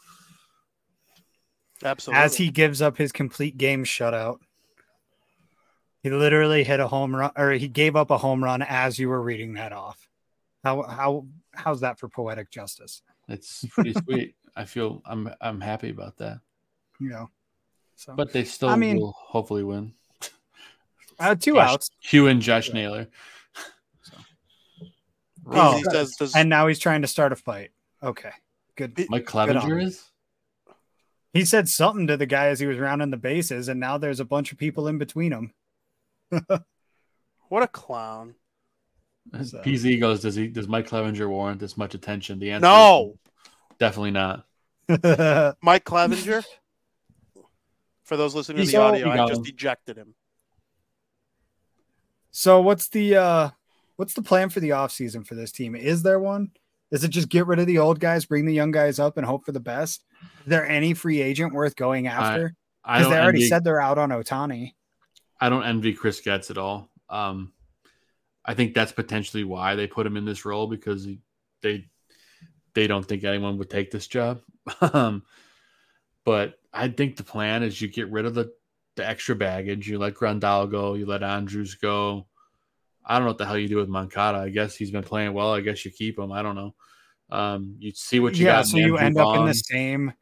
Absolutely. 1.85 2.23
As 2.23 2.37
he 2.37 2.51
gives 2.51 2.81
up 2.81 2.97
his 2.97 3.12
complete 3.12 3.59
game 3.59 3.85
shutout. 3.85 4.38
He 6.03 6.11
literally 6.11 6.64
hit 6.64 6.81
a 6.81 6.88
home 6.88 7.14
run 7.14 7.31
or 7.37 7.53
he 7.53 7.68
gave 7.68 7.95
up 7.95 8.11
a 8.11 8.18
home 8.18 8.42
run 8.42 8.62
as 8.62 8.99
you 8.99 9.09
were 9.09 9.23
reading 9.23 9.55
that 9.55 9.73
off. 9.73 10.09
How 10.64 10.83
how 10.83 11.27
how's 11.55 11.81
that 11.81 11.99
for 11.99 12.09
poetic 12.09 12.51
justice? 12.51 13.03
It's 13.29 13.64
pretty 13.71 13.92
sweet. 13.95 14.35
I 14.57 14.64
feel 14.64 15.03
I'm 15.07 15.31
I'm 15.40 15.61
happy 15.61 15.90
about 15.90 16.16
that. 16.18 16.40
You 17.01 17.09
know. 17.11 17.31
So 17.97 18.14
But 18.16 18.33
they 18.33 18.45
still 18.45 18.68
I 18.68 18.77
mean- 18.77 18.97
will 18.99 19.14
hopefully 19.16 19.62
win. 19.62 19.92
uh, 21.21 21.35
two 21.37 21.55
Josh- 21.55 21.71
outs. 21.71 21.90
Hugh 22.01 22.27
and 22.27 22.40
Josh 22.42 22.73
Naylor. 22.73 23.07
Oh, 25.55 25.77
he 25.77 25.83
says, 25.85 26.15
does, 26.19 26.35
And 26.35 26.49
now 26.49 26.67
he's 26.67 26.79
trying 26.79 27.03
to 27.03 27.09
start 27.09 27.33
a 27.33 27.37
fight. 27.37 27.71
Okay. 28.03 28.31
Good. 28.77 28.99
Mike 29.11 29.27
Clevinger 29.27 29.62
on. 29.62 29.81
is? 29.81 30.11
He 31.33 31.45
said 31.45 31.69
something 31.69 32.07
to 32.09 32.17
the 32.17 32.27
guy 32.27 32.47
as 32.49 32.61
he 32.61 32.67
was 32.67 32.79
rounding 32.79 33.11
the 33.11 33.17
bases, 33.17 33.69
and 33.69 33.81
now 33.81 33.97
there's 33.99 34.21
a 34.21 34.25
bunch 34.25 34.53
of 34.53 34.59
people 34.59 34.87
in 34.88 34.99
between 34.99 35.31
them. 35.31 35.53
what 37.49 37.62
a 37.62 37.69
clown. 37.69 38.35
So- 39.43 39.59
PZ 39.62 40.01
goes, 40.01 40.21
does 40.21 40.35
he 40.35 40.49
does 40.49 40.69
Mike 40.69 40.88
Clevinger 40.88 41.29
warrant 41.29 41.61
this 41.61 41.77
much 41.77 41.95
attention? 41.95 42.38
The 42.38 42.51
answer 42.51 42.67
No, 42.67 43.15
is 43.31 43.77
definitely 43.79 44.11
not. 44.11 44.45
Mike 45.62 45.85
Clevinger. 45.85 46.45
For 48.03 48.17
those 48.17 48.35
listening 48.35 48.59
to 48.59 48.65
the 48.65 48.73
So- 48.73 48.83
audio, 48.83 49.09
I 49.11 49.29
just 49.29 49.47
ejected 49.49 49.97
him. 49.97 50.15
so 52.31 52.61
what's 52.61 52.88
the 52.88 53.17
uh 53.17 53.51
what's 53.97 54.15
the 54.15 54.23
plan 54.23 54.49
for 54.49 54.61
the 54.61 54.71
offseason 54.71 55.27
for 55.27 55.35
this 55.35 55.53
team? 55.53 55.75
Is 55.75 56.03
there 56.03 56.19
one? 56.19 56.51
Is 56.91 57.05
it 57.05 57.09
just 57.09 57.29
get 57.29 57.47
rid 57.47 57.59
of 57.59 57.67
the 57.67 57.79
old 57.79 58.01
guys, 58.01 58.27
bring 58.27 58.45
the 58.45 58.53
young 58.53 58.71
guys 58.71 58.99
up, 58.99 59.17
and 59.17 59.27
hope 59.27 59.45
for 59.45 59.53
the 59.53 59.61
best? 59.61 60.05
Is 60.23 60.47
there 60.47 60.67
any 60.67 60.93
free 60.93 61.23
agent 61.23 61.55
worth 61.55 61.75
going 61.75 62.07
after? 62.07 62.55
Because 62.85 63.09
they 63.09 63.19
already 63.19 63.39
envy, 63.39 63.49
said 63.49 63.65
they're 63.65 63.81
out 63.81 63.99
on 63.99 64.11
Ohtani. 64.11 64.75
I 65.41 65.49
don't 65.49 65.65
envy 65.65 65.95
Chris 65.95 66.21
Getz 66.21 66.51
at 66.51 66.59
all. 66.59 66.91
Um, 67.09 67.53
I 68.45 68.55
think 68.55 68.75
that's 68.75 68.93
potentially 68.93 69.45
why 69.45 69.75
they 69.75 69.87
put 69.87 70.07
him 70.07 70.17
in 70.17 70.25
this 70.25 70.45
role 70.45 70.67
because 70.67 71.05
he, 71.05 71.21
they 71.63 71.87
they 72.75 72.87
don't 72.87 73.07
think 73.07 73.25
anyone 73.25 73.59
would 73.59 73.71
take 73.71 73.91
this 73.91 74.07
job. 74.07 74.41
um, 74.81 75.23
but 76.25 76.59
I 76.73 76.89
think 76.89 77.17
the 77.17 77.25
plan 77.25 77.63
is 77.63 77.81
you 77.81 77.89
get 77.89 78.11
rid 78.11 78.27
of 78.27 78.35
the 78.35 78.53
the 78.97 79.09
extra 79.09 79.35
baggage. 79.35 79.89
You 79.89 79.99
let 79.99 80.15
Grandal 80.15 80.71
go. 80.71 80.95
You 80.95 81.07
let 81.07 81.23
Andrus 81.23 81.75
go. 81.75 82.27
I 83.05 83.15
don't 83.15 83.25
know 83.25 83.31
what 83.31 83.38
the 83.38 83.47
hell 83.47 83.59
you 83.59 83.69
do 83.69 83.77
with 83.77 83.88
Moncada. 83.88 84.38
I 84.38 84.49
guess 84.49 84.77
he's 84.77 84.91
been 84.91 85.03
playing 85.03 85.33
well. 85.33 85.53
I 85.53 85.61
guess 85.61 85.85
you 85.85 85.91
keep 85.91 86.19
him. 86.19 86.33
I 86.33 86.43
don't 86.43 86.55
know. 86.55 86.75
Um, 87.31 87.77
you 87.79 87.93
see 87.93 88.21
what 88.21 88.37
you 88.37 88.47
yeah, 88.47 88.59
got. 88.59 88.67
so 88.67 88.77
you 88.77 88.99
end 88.99 89.19
up 89.19 89.37
in 89.37 89.47
the 89.47 89.55
same 89.55 90.12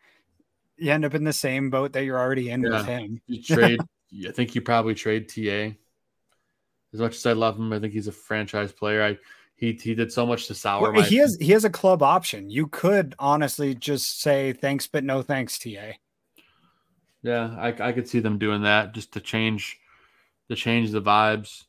you 0.80 0.90
end 0.90 1.04
up 1.04 1.14
in 1.14 1.24
the 1.24 1.32
same 1.32 1.70
boat 1.70 1.92
that 1.92 2.04
you're 2.04 2.18
already 2.18 2.50
in 2.50 2.62
with 2.62 2.86
him. 2.86 3.20
You 3.26 3.42
trade. 3.42 3.80
I 4.28 4.32
think 4.32 4.54
you 4.54 4.62
probably 4.62 4.94
trade 4.94 5.28
Ta. 5.28 5.76
As 6.92 6.98
much 6.98 7.16
as 7.16 7.26
I 7.26 7.32
love 7.34 7.56
him, 7.56 7.72
I 7.72 7.78
think 7.78 7.92
he's 7.92 8.08
a 8.08 8.12
franchise 8.12 8.72
player. 8.72 9.02
I 9.02 9.18
he 9.56 9.72
he 9.72 9.94
did 9.94 10.10
so 10.10 10.26
much 10.26 10.46
to 10.46 10.54
sour 10.54 10.90
Well, 10.90 11.02
he 11.02 11.18
has 11.18 11.36
he 11.40 11.52
has 11.52 11.64
a 11.64 11.70
club 11.70 12.02
option. 12.02 12.50
You 12.50 12.66
could 12.66 13.14
honestly 13.18 13.74
just 13.74 14.20
say 14.20 14.54
thanks, 14.54 14.86
but 14.86 15.04
no 15.04 15.22
thanks, 15.22 15.58
TA. 15.58 15.92
yeah, 17.22 17.54
I 17.58 17.88
I 17.88 17.92
could 17.92 18.08
see 18.08 18.20
them 18.20 18.38
doing 18.38 18.62
that 18.62 18.94
just 18.94 19.12
to 19.12 19.20
change, 19.20 19.78
to 20.48 20.56
change 20.56 20.90
the 20.90 21.02
vibes. 21.02 21.64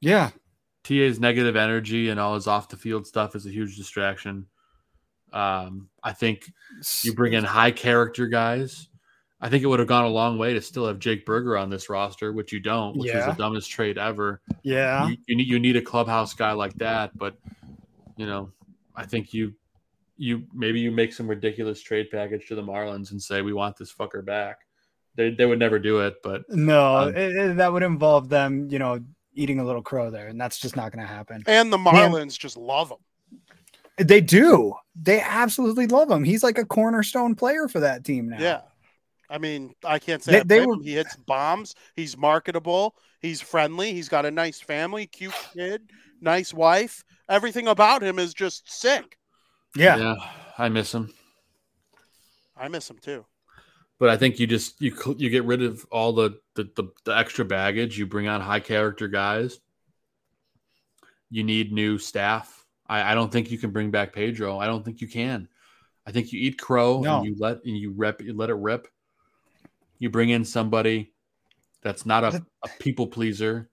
Yeah. 0.00 0.30
TA's 0.88 1.20
negative 1.20 1.56
energy 1.56 2.08
and 2.08 2.18
all 2.18 2.34
his 2.34 2.46
off 2.46 2.68
the 2.68 2.76
field 2.76 3.06
stuff 3.06 3.34
is 3.36 3.46
a 3.46 3.50
huge 3.50 3.76
distraction. 3.76 4.46
Um, 5.32 5.88
I 6.02 6.12
think 6.12 6.50
you 7.02 7.14
bring 7.14 7.34
in 7.34 7.44
high 7.44 7.70
character 7.70 8.26
guys. 8.28 8.88
I 9.40 9.48
think 9.50 9.62
it 9.62 9.66
would 9.66 9.78
have 9.78 9.86
gone 9.88 10.04
a 10.04 10.08
long 10.08 10.38
way 10.38 10.54
to 10.54 10.60
still 10.60 10.86
have 10.86 10.98
Jake 10.98 11.24
Burger 11.26 11.56
on 11.56 11.70
this 11.70 11.88
roster, 11.88 12.32
which 12.32 12.52
you 12.52 12.58
don't, 12.60 12.96
which 12.96 13.08
Yeah. 13.12 13.26
the 13.30 13.36
dumbest 13.36 13.70
trade 13.70 13.98
ever. 13.98 14.40
Yeah. 14.62 15.06
you, 15.08 15.16
you 15.28 15.36
need 15.36 15.46
you 15.46 15.58
need 15.60 15.76
a 15.76 15.82
clubhouse 15.82 16.34
guy 16.34 16.52
like 16.52 16.74
that, 16.78 17.16
but 17.16 17.36
you 18.16 18.26
know, 18.26 18.50
I 18.96 19.04
think 19.06 19.32
you 19.34 19.54
you 20.16 20.44
maybe 20.52 20.80
you 20.80 20.90
make 20.90 21.12
some 21.12 21.28
ridiculous 21.28 21.80
trade 21.82 22.08
package 22.10 22.48
to 22.48 22.56
the 22.56 22.62
Marlins 22.62 23.12
and 23.12 23.22
say 23.22 23.42
we 23.42 23.52
want 23.52 23.76
this 23.76 23.92
fucker 23.94 24.24
back. 24.24 24.62
They 25.14 25.30
they 25.30 25.46
would 25.46 25.58
never 25.60 25.78
do 25.78 26.00
it, 26.00 26.16
but 26.24 26.42
No, 26.48 26.96
Um, 26.96 27.08
it- 27.16 27.36
it- 27.36 27.56
that 27.58 27.72
would 27.72 27.82
involve 27.84 28.28
them, 28.30 28.68
you 28.70 28.78
know, 28.80 28.98
eating 29.38 29.60
a 29.60 29.64
little 29.64 29.82
crow 29.82 30.10
there, 30.10 30.26
and 30.26 30.40
that's 30.40 30.58
just 30.58 30.76
not 30.76 30.92
going 30.92 31.06
to 31.06 31.12
happen. 31.12 31.42
And 31.46 31.72
the 31.72 31.78
Marlins 31.78 32.38
just 32.38 32.56
love 32.56 32.90
him. 32.90 32.98
They 34.06 34.20
do. 34.20 34.74
They 35.00 35.20
absolutely 35.20 35.86
love 35.86 36.10
him. 36.10 36.24
He's 36.24 36.42
like 36.42 36.58
a 36.58 36.64
cornerstone 36.64 37.34
player 37.34 37.68
for 37.68 37.80
that 37.80 38.04
team 38.04 38.28
now. 38.28 38.38
Yeah. 38.40 38.60
I 39.30 39.38
mean, 39.38 39.74
I 39.84 39.98
can't 39.98 40.22
say 40.22 40.32
They- 40.42 40.60
they 40.60 40.66
were- 40.66 40.82
he 40.82 40.94
hits 40.94 41.16
bombs. 41.16 41.74
He's 41.96 42.16
marketable. 42.16 42.96
He's 43.20 43.40
friendly. 43.40 43.92
He's 43.92 44.08
got 44.08 44.24
a 44.24 44.30
nice 44.30 44.60
family, 44.60 45.06
cute 45.06 45.34
kid, 45.52 45.82
nice 46.20 46.54
wife. 46.54 47.04
Everything 47.28 47.68
about 47.68 48.02
him 48.02 48.18
is 48.18 48.32
just 48.34 48.70
sick. 48.72 49.18
Yeah. 49.76 49.96
yeah, 49.96 50.14
I 50.56 50.68
miss 50.68 50.94
him. 50.94 51.12
I 52.56 52.68
miss 52.68 52.88
him 52.88 52.98
too. 52.98 53.26
But 53.98 54.10
I 54.10 54.16
think 54.16 54.38
you 54.38 54.46
just 54.46 54.80
you 54.80 54.94
you 55.18 55.28
get 55.28 55.44
rid 55.44 55.62
of 55.62 55.84
all 55.90 56.12
the 56.12 56.38
the, 56.54 56.70
the, 56.76 56.84
the 57.04 57.16
extra 57.16 57.44
baggage. 57.44 57.98
You 57.98 58.06
bring 58.06 58.28
on 58.28 58.40
high 58.40 58.60
character 58.60 59.08
guys. 59.08 59.58
You 61.30 61.44
need 61.44 61.72
new 61.72 61.98
staff. 61.98 62.64
I, 62.86 63.12
I 63.12 63.14
don't 63.14 63.30
think 63.30 63.50
you 63.50 63.58
can 63.58 63.70
bring 63.70 63.90
back 63.90 64.12
Pedro. 64.12 64.58
I 64.58 64.66
don't 64.66 64.84
think 64.84 65.00
you 65.00 65.08
can. 65.08 65.48
I 66.06 66.10
think 66.10 66.32
you 66.32 66.40
eat 66.40 66.58
crow 66.58 67.02
No. 67.02 67.18
and 67.18 67.26
you 67.26 67.36
let 67.38 67.64
and 67.64 67.76
you 67.76 67.92
rep 67.92 68.22
you 68.22 68.34
let 68.34 68.50
it 68.50 68.54
rip. 68.54 68.88
You 69.98 70.10
bring 70.10 70.30
in 70.30 70.44
somebody 70.44 71.12
that's 71.82 72.06
not 72.06 72.24
a, 72.24 72.44
a 72.64 72.68
people 72.78 73.08
pleaser. 73.08 73.68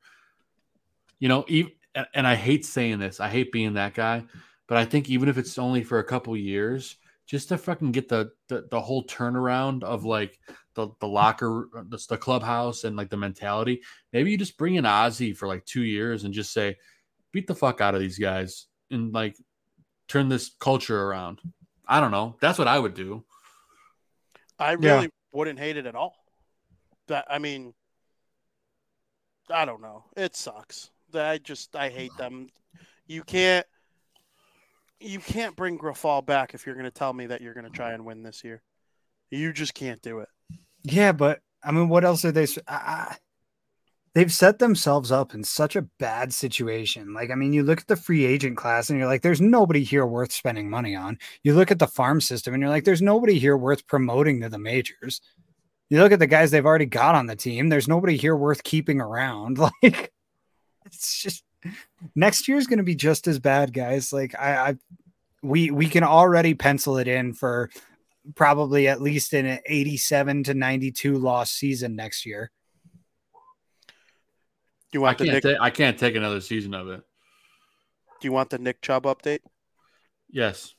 You 1.19 1.30
know, 1.30 1.45
even, 1.47 1.71
and, 1.93 2.07
and 2.13 2.28
I 2.28 2.36
hate 2.36 2.65
saying 2.65 2.99
this. 2.99 3.19
I 3.19 3.30
hate 3.30 3.51
being 3.51 3.76
that 3.76 3.93
guy, 3.93 4.26
but 4.67 4.78
I 4.78 4.86
think 4.86 5.09
even 5.09 5.30
if 5.30 5.38
it's 5.38 5.57
only 5.57 5.84
for 5.84 5.99
a 5.99 6.03
couple 6.03 6.36
years, 6.36 6.97
just 7.26 7.49
to 7.49 7.57
fucking 7.57 7.91
get 7.91 8.07
the 8.09 8.32
the, 8.49 8.67
the 8.69 8.82
whole 8.82 9.05
turnaround 9.05 9.84
of 9.84 10.05
like 10.05 10.39
the 10.76 10.89
the 10.99 11.07
locker, 11.07 11.69
uh, 11.78 11.84
the, 11.88 12.03
the 12.09 12.17
clubhouse, 12.17 12.84
and 12.84 12.95
like 12.95 13.09
the 13.09 13.17
mentality. 13.17 13.82
Maybe 14.13 14.32
you 14.32 14.38
just 14.38 14.57
bring 14.57 14.76
in 14.76 14.84
Ozzy 14.86 15.36
for 15.36 15.47
like 15.47 15.65
two 15.65 15.84
years 15.84 16.23
and 16.23 16.34
just 16.34 16.53
say, 16.53 16.78
beat 17.32 17.47
the 17.47 17.55
fuck 17.55 17.82
out 17.82 17.95
of 17.95 18.01
these 18.01 18.19
guys 18.19 18.67
and 18.91 19.13
like 19.13 19.36
turn 20.07 20.30
this 20.30 20.51
culture 20.59 21.01
around. 21.01 21.39
I 21.88 21.99
don't 21.99 22.11
know. 22.11 22.36
That's 22.41 22.59
what 22.59 22.67
I 22.67 22.78
would 22.78 22.93
do. 22.93 23.23
I 24.59 24.71
Yeah. 24.71 24.78
really 24.97 25.09
wouldn't 25.32 25.59
hate 25.59 25.78
it 25.78 25.86
at 25.86 25.95
all. 25.95 26.15
That 27.07 27.26
I 27.30 27.39
mean, 27.39 27.73
I 29.49 29.65
don't 29.65 29.82
know. 29.82 30.05
It 30.15 30.36
sucks. 30.36 30.91
That 31.11 31.30
I 31.30 31.38
just 31.38 31.76
I 31.76 31.89
hate 31.89 32.15
them. 32.17 32.49
You 33.07 33.23
can't 33.23 33.65
you 34.99 35.19
can't 35.19 35.55
bring 35.55 35.77
Grifol 35.77 36.25
back 36.25 36.53
if 36.53 36.65
you're 36.65 36.75
going 36.75 36.85
to 36.85 36.91
tell 36.91 37.13
me 37.13 37.27
that 37.27 37.41
you're 37.41 37.53
going 37.53 37.65
to 37.65 37.71
try 37.71 37.93
and 37.93 38.05
win 38.05 38.23
this 38.23 38.43
year. 38.43 38.61
You 39.31 39.53
just 39.53 39.73
can't 39.73 40.01
do 40.01 40.19
it. 40.19 40.29
Yeah, 40.83 41.11
but 41.11 41.41
I 41.63 41.71
mean, 41.71 41.89
what 41.89 42.05
else 42.05 42.23
are 42.25 42.31
they? 42.31 42.47
Uh, 42.67 43.13
they've 44.13 44.31
set 44.31 44.59
themselves 44.59 45.11
up 45.11 45.33
in 45.33 45.43
such 45.43 45.75
a 45.75 45.83
bad 45.99 46.33
situation. 46.33 47.13
Like, 47.13 47.31
I 47.31 47.35
mean, 47.35 47.53
you 47.53 47.63
look 47.63 47.81
at 47.81 47.87
the 47.87 47.95
free 47.95 48.25
agent 48.25 48.57
class 48.57 48.89
and 48.89 48.97
you're 48.97 49.07
like, 49.07 49.21
there's 49.21 49.41
nobody 49.41 49.83
here 49.83 50.05
worth 50.05 50.31
spending 50.31 50.69
money 50.69 50.95
on. 50.95 51.19
You 51.43 51.53
look 51.53 51.71
at 51.71 51.79
the 51.79 51.87
farm 51.87 52.21
system 52.21 52.53
and 52.53 52.61
you're 52.61 52.69
like, 52.69 52.85
there's 52.85 53.01
nobody 53.01 53.37
here 53.37 53.57
worth 53.57 53.85
promoting 53.87 54.41
to 54.41 54.49
the 54.49 54.57
majors. 54.57 55.21
You 55.89 56.01
look 56.01 56.11
at 56.11 56.19
the 56.19 56.27
guys 56.27 56.49
they've 56.49 56.65
already 56.65 56.87
got 56.87 57.13
on 57.13 57.27
the 57.27 57.35
team, 57.35 57.69
there's 57.69 57.87
nobody 57.87 58.17
here 58.17 58.35
worth 58.35 58.63
keeping 58.63 58.99
around. 59.01 59.59
Like, 59.83 60.11
it's 60.85 61.21
just 61.21 61.43
next 62.16 62.47
year 62.47 62.57
is 62.57 62.68
going 62.68 62.78
to 62.78 62.84
be 62.84 62.95
just 62.95 63.28
as 63.28 63.39
bad, 63.39 63.74
guys. 63.74 64.11
Like, 64.13 64.36
I, 64.39 64.70
I, 64.70 64.76
we, 65.41 65.72
we 65.72 65.88
can 65.88 66.03
already 66.03 66.53
pencil 66.53 66.97
it 66.97 67.07
in 67.07 67.34
for 67.34 67.70
probably 68.34 68.88
at 68.88 69.01
least 69.01 69.34
an 69.34 69.59
87 69.66 70.43
to 70.45 70.53
92 70.53 71.18
loss 71.18 71.51
season 71.51 71.95
next 71.95 72.26
year. 72.26 72.51
You 74.91 75.01
I 75.01 75.03
want 75.03 75.18
the 75.18 75.26
can't. 75.26 75.43
Nick, 75.43 75.57
ta- 75.57 75.63
I 75.63 75.70
can't 75.70 75.99
take 75.99 76.16
another 76.16 76.41
season 76.41 76.74
of 76.74 76.88
it. 76.88 77.01
do 78.22 78.28
you 78.28 78.32
want 78.32 78.49
the 78.49 78.57
Nick 78.57 78.82
Chubb 78.82 79.03
update? 79.03 79.39
Yes. 80.30 80.74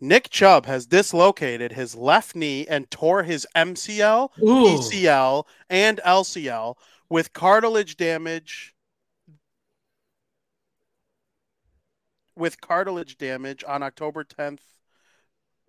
Nick 0.00 0.30
Chubb 0.30 0.66
has 0.66 0.86
dislocated 0.86 1.72
his 1.72 1.94
left 1.94 2.36
knee 2.36 2.66
and 2.68 2.90
tore 2.90 3.22
his 3.22 3.46
MCL, 3.56 4.28
Ooh. 4.42 4.44
PCL, 4.44 5.44
and 5.70 6.00
LCL 6.04 6.76
with 7.08 7.32
cartilage 7.32 7.96
damage. 7.96 8.74
With 12.36 12.60
cartilage 12.60 13.16
damage 13.16 13.64
on 13.66 13.82
October 13.82 14.22
10th. 14.22 14.60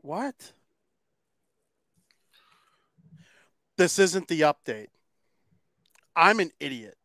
What? 0.01 0.51
This 3.77 3.99
isn't 3.99 4.27
the 4.27 4.41
update. 4.41 4.87
I'm 6.15 6.39
an 6.39 6.51
idiot. 6.59 6.97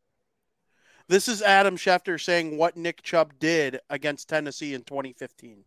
This 1.08 1.28
is 1.28 1.42
Adam 1.42 1.76
Schefter 1.76 2.18
saying 2.20 2.56
what 2.56 2.76
Nick 2.76 3.02
Chubb 3.02 3.34
did 3.38 3.80
against 3.90 4.28
Tennessee 4.28 4.72
in 4.72 4.82
2015. 4.82 5.64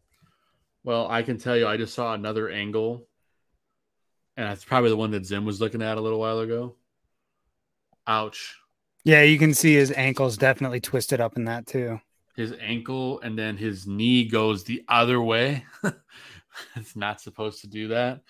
Well, 0.83 1.07
I 1.09 1.21
can 1.21 1.37
tell 1.37 1.55
you, 1.55 1.67
I 1.67 1.77
just 1.77 1.93
saw 1.93 2.13
another 2.13 2.49
angle, 2.49 3.07
and 4.37 4.51
it's 4.51 4.65
probably 4.65 4.89
the 4.89 4.97
one 4.97 5.11
that 5.11 5.25
Zim 5.25 5.45
was 5.45 5.61
looking 5.61 5.81
at 5.81 5.97
a 5.97 6.01
little 6.01 6.19
while 6.19 6.39
ago. 6.39 6.75
Ouch. 8.07 8.55
Yeah, 9.03 9.21
you 9.21 9.37
can 9.37 9.53
see 9.53 9.75
his 9.75 9.91
ankles 9.91 10.37
definitely 10.37 10.79
twisted 10.79 11.21
up 11.21 11.37
in 11.37 11.45
that 11.45 11.67
too. 11.67 11.99
His 12.35 12.53
ankle 12.59 13.19
and 13.21 13.37
then 13.37 13.57
his 13.57 13.87
knee 13.87 14.25
goes 14.25 14.63
the 14.63 14.83
other 14.87 15.21
way. 15.21 15.65
it's 16.75 16.95
not 16.95 17.21
supposed 17.21 17.61
to 17.61 17.67
do 17.67 17.89
that. 17.89 18.21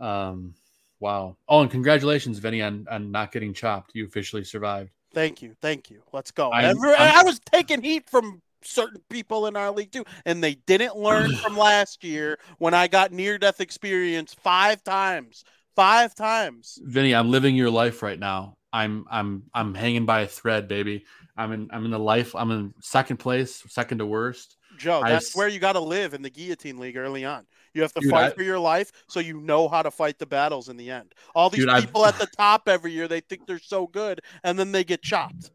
Um, 0.00 0.54
wow. 1.00 1.36
Oh, 1.48 1.60
and 1.60 1.70
congratulations, 1.70 2.38
Vinnie, 2.38 2.62
on, 2.62 2.86
on 2.90 3.10
not 3.10 3.32
getting 3.32 3.52
chopped. 3.52 3.92
You 3.94 4.06
officially 4.06 4.44
survived. 4.44 4.90
Thank 5.14 5.42
you, 5.42 5.54
thank 5.62 5.90
you. 5.90 6.02
Let's 6.12 6.30
go. 6.30 6.50
I'm- 6.50 6.76
I 6.80 7.22
was 7.24 7.40
taking 7.40 7.82
heat 7.82 8.08
from 8.08 8.42
certain 8.62 9.00
people 9.08 9.46
in 9.46 9.56
our 9.56 9.70
league 9.70 9.92
too, 9.92 10.04
and 10.24 10.42
they 10.42 10.54
didn't 10.66 10.96
learn 10.96 11.36
from 11.42 11.56
last 11.56 12.04
year 12.04 12.38
when 12.58 12.74
I 12.74 12.88
got 12.88 13.12
near 13.12 13.38
death 13.38 13.60
experience 13.60 14.34
five 14.34 14.82
times. 14.82 15.44
Five 15.74 16.14
times. 16.14 16.78
Vinnie, 16.82 17.14
I'm 17.14 17.30
living 17.30 17.54
your 17.54 17.70
life 17.70 18.02
right 18.02 18.18
now. 18.18 18.56
I'm 18.72 19.04
I'm 19.10 19.44
I'm 19.54 19.74
hanging 19.74 20.06
by 20.06 20.22
a 20.22 20.26
thread, 20.26 20.68
baby. 20.68 21.04
I'm 21.36 21.52
in 21.52 21.68
I'm 21.72 21.84
in 21.84 21.90
the 21.90 21.98
life. 21.98 22.34
I'm 22.34 22.50
in 22.50 22.74
second 22.80 23.18
place, 23.18 23.62
second 23.68 23.98
to 23.98 24.06
worst. 24.06 24.56
Joe, 24.78 25.02
that's 25.04 25.34
where 25.34 25.48
you 25.48 25.58
got 25.58 25.72
to 25.72 25.80
live 25.80 26.12
in 26.14 26.20
the 26.22 26.28
guillotine 26.30 26.78
league 26.78 26.96
early 26.96 27.24
on. 27.24 27.46
You 27.72 27.82
have 27.82 27.92
to 27.94 28.00
Dude, 28.00 28.10
fight 28.10 28.32
I- 28.32 28.34
for 28.34 28.42
your 28.42 28.58
life 28.58 28.90
so 29.08 29.20
you 29.20 29.40
know 29.40 29.68
how 29.68 29.82
to 29.82 29.90
fight 29.90 30.18
the 30.18 30.26
battles 30.26 30.68
in 30.68 30.76
the 30.76 30.90
end. 30.90 31.14
All 31.34 31.48
these 31.50 31.60
Dude, 31.60 31.68
I've- 31.70 31.86
people 31.86 32.04
at 32.06 32.18
the 32.18 32.26
top 32.26 32.68
every 32.68 32.92
year, 32.92 33.08
they 33.08 33.20
think 33.20 33.46
they're 33.46 33.58
so 33.58 33.86
good, 33.86 34.20
and 34.44 34.58
then 34.58 34.72
they 34.72 34.84
get 34.84 35.02
chopped. 35.02 35.50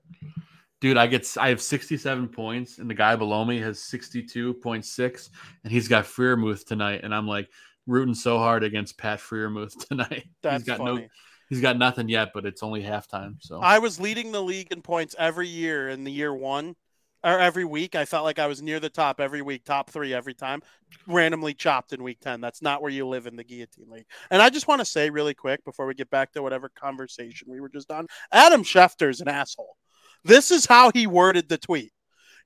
Dude, 0.82 0.98
I 0.98 1.06
get 1.08 1.28
I 1.40 1.50
have 1.50 1.62
67 1.62 2.28
points, 2.30 2.80
and 2.80 2.90
the 2.90 2.96
guy 2.96 3.16
below 3.16 3.46
me 3.46 3.60
has 3.60 3.80
62.6, 3.80 5.30
and 5.64 5.72
he's 5.72 5.88
got 5.88 6.06
Freiermuth 6.06 6.66
tonight, 6.66 7.02
and 7.04 7.14
I'm 7.14 7.28
like 7.28 7.50
rooting 7.88 8.16
so 8.16 8.38
hard 8.38 8.64
against 8.64 8.98
Pat 8.98 9.20
Freiermuth 9.20 9.74
tonight. 9.88 10.26
That's 10.42 10.64
he's 10.64 10.68
got 10.68 10.80
funny. 10.80 11.02
no 11.02 11.08
he's 11.52 11.62
got 11.62 11.78
nothing 11.78 12.08
yet, 12.08 12.32
but 12.34 12.46
it's 12.46 12.64
only 12.64 12.82
halftime. 12.82 13.36
So 13.42 13.60
I 13.60 13.80
was 13.80 14.00
leading 14.00 14.32
the 14.32 14.42
league 14.42 14.72
in 14.72 14.82
points 14.82 15.16
every 15.20 15.50
year 15.50 15.90
in 15.90 16.06
the 16.06 16.12
year 16.12 16.34
one 16.34 16.78
or 17.26 17.40
every 17.40 17.66
week. 17.66 17.94
I 17.94 18.06
felt 18.06 18.24
like 18.24 18.40
I 18.40 18.48
was 18.48 18.62
near 18.62 18.80
the 18.80 18.90
top 18.90 19.20
every 19.20 19.42
week, 19.42 19.66
top 19.66 19.90
three 19.90 20.14
every 20.14 20.34
time. 20.34 20.62
Randomly 21.08 21.54
chopped 21.54 21.92
in 21.92 22.04
week 22.04 22.22
10. 22.22 22.40
That's 22.40 22.62
not 22.62 22.82
where 22.82 22.90
you 22.90 23.06
live 23.06 23.28
in 23.28 23.36
the 23.36 23.44
guillotine 23.44 23.90
league. 23.90 24.06
And 24.30 24.42
I 24.42 24.50
just 24.50 24.70
want 24.70 24.80
to 24.80 24.86
say 24.86 25.10
really 25.10 25.34
quick 25.34 25.64
before 25.66 25.86
we 25.86 25.94
get 25.94 26.10
back 26.10 26.32
to 26.34 26.42
whatever 26.42 26.70
conversation 26.70 27.50
we 27.52 27.60
were 27.60 27.70
just 27.70 27.92
on 27.92 28.08
Adam 28.32 28.64
Schefter's 28.64 29.20
an 29.20 29.28
asshole. 29.28 29.76
This 30.24 30.52
is 30.52 30.66
how 30.66 30.90
he 30.94 31.06
worded 31.06 31.50
the 31.50 31.58
tweet. 31.58 31.92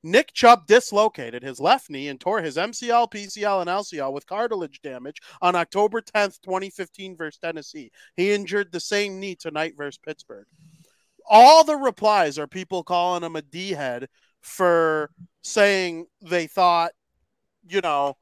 Nick 0.06 0.34
Chubb 0.34 0.68
dislocated 0.68 1.42
his 1.42 1.60
left 1.60 1.90
knee 1.90 2.10
and 2.10 2.20
tore 2.20 2.40
his 2.40 2.58
MCL, 2.58 3.12
PCL, 3.12 3.62
and 3.62 3.68
LCL 3.68 4.14
with 4.14 4.28
cartilage 4.28 4.80
damage 4.84 5.20
on 5.42 5.56
October 5.56 6.00
10th, 6.00 6.40
2015, 6.44 7.18
versus 7.18 7.40
Tennessee. 7.40 7.90
He 8.16 8.32
injured 8.32 8.72
the 8.72 8.80
same 8.80 9.20
knee 9.20 9.36
tonight 9.36 9.74
versus 9.76 9.98
Pittsburgh. 9.98 10.46
All 11.28 11.64
the 11.64 11.76
replies 11.76 12.38
are 12.38 12.46
people 12.46 12.84
calling 12.84 13.24
him 13.24 13.36
a 13.36 13.42
D 13.42 13.72
head 13.72 14.08
for 14.42 15.10
saying 15.42 16.06
they 16.22 16.46
thought, 16.46 16.92
you 17.68 17.82
know, 17.82 18.16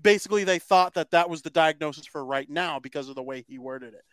basically 0.00 0.44
they 0.44 0.60
thought 0.60 0.94
that 0.94 1.10
that 1.10 1.28
was 1.28 1.42
the 1.42 1.50
diagnosis 1.50 2.06
for 2.06 2.24
right 2.24 2.48
now 2.48 2.78
because 2.78 3.08
of 3.08 3.16
the 3.16 3.24
way 3.24 3.44
he 3.48 3.58
worded 3.58 3.94
it. 3.94 4.04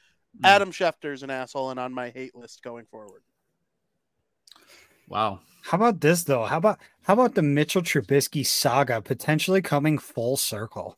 Mm. 0.42 0.48
Adam 0.48 0.72
Schefter's 0.72 1.22
an 1.22 1.30
asshole 1.30 1.70
and 1.70 1.80
on 1.80 1.94
my 1.94 2.10
hate 2.10 2.34
list 2.34 2.64
going 2.64 2.88
forward. 2.88 3.22
Wow. 5.10 5.42
How 5.64 5.78
about 5.78 6.02
this 6.02 6.24
though? 6.24 6.46
How 6.46 6.58
about 6.58 6.80
how 7.02 7.14
about 7.14 7.36
the 7.36 7.42
Mitchell 7.42 7.82
Trubisky 7.82 8.46
saga 8.46 9.02
potentially 9.02 9.62
coming 9.62 9.98
full 9.98 10.38
circle? 10.38 10.98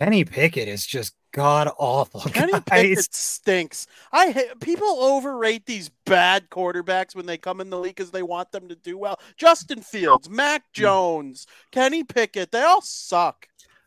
Kenny 0.00 0.24
Pickett 0.24 0.68
is 0.68 0.84
just 0.84 1.14
god 1.32 1.70
awful. 1.78 2.20
Kenny 2.22 2.52
guys. 2.66 2.66
Pickett 2.66 3.14
stinks. 3.14 3.86
I 4.12 4.30
hate, 4.30 4.60
people 4.60 4.88
overrate 4.88 5.64
these 5.66 5.90
bad 6.04 6.50
quarterbacks 6.50 7.14
when 7.14 7.26
they 7.26 7.38
come 7.38 7.60
in 7.60 7.70
the 7.70 7.78
league 7.78 7.96
because 7.96 8.10
they 8.10 8.22
want 8.22 8.52
them 8.52 8.68
to 8.68 8.74
do 8.74 8.98
well. 8.98 9.20
Justin 9.36 9.80
Fields, 9.80 10.28
Mac 10.28 10.64
Jones, 10.72 11.46
Kenny 11.70 12.04
Pickett, 12.04 12.50
they 12.50 12.62
all 12.62 12.82
suck. 12.82 13.46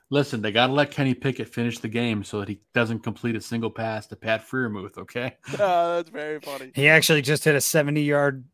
Listen, 0.09 0.41
they 0.41 0.51
got 0.51 0.67
to 0.67 0.73
let 0.73 0.91
Kenny 0.91 1.13
Pickett 1.13 1.49
finish 1.49 1.79
the 1.79 1.87
game 1.87 2.23
so 2.23 2.39
that 2.39 2.47
he 2.47 2.61
doesn't 2.73 2.99
complete 2.99 3.35
a 3.35 3.41
single 3.41 3.71
pass 3.71 4.05
to 4.07 4.15
Pat 4.15 4.47
Freiermuth. 4.47 4.97
Okay. 4.97 5.35
Uh, 5.53 5.57
that's 5.97 6.09
very 6.09 6.39
funny. 6.39 6.71
He 6.75 6.87
actually 6.87 7.21
just 7.23 7.43
hit 7.43 7.55
a 7.55 7.61
70 7.61 8.01
yard 8.03 8.45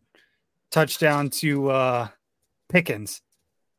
touchdown 0.71 1.29
to 1.29 1.69
uh 1.69 2.07
Pickens. 2.69 3.21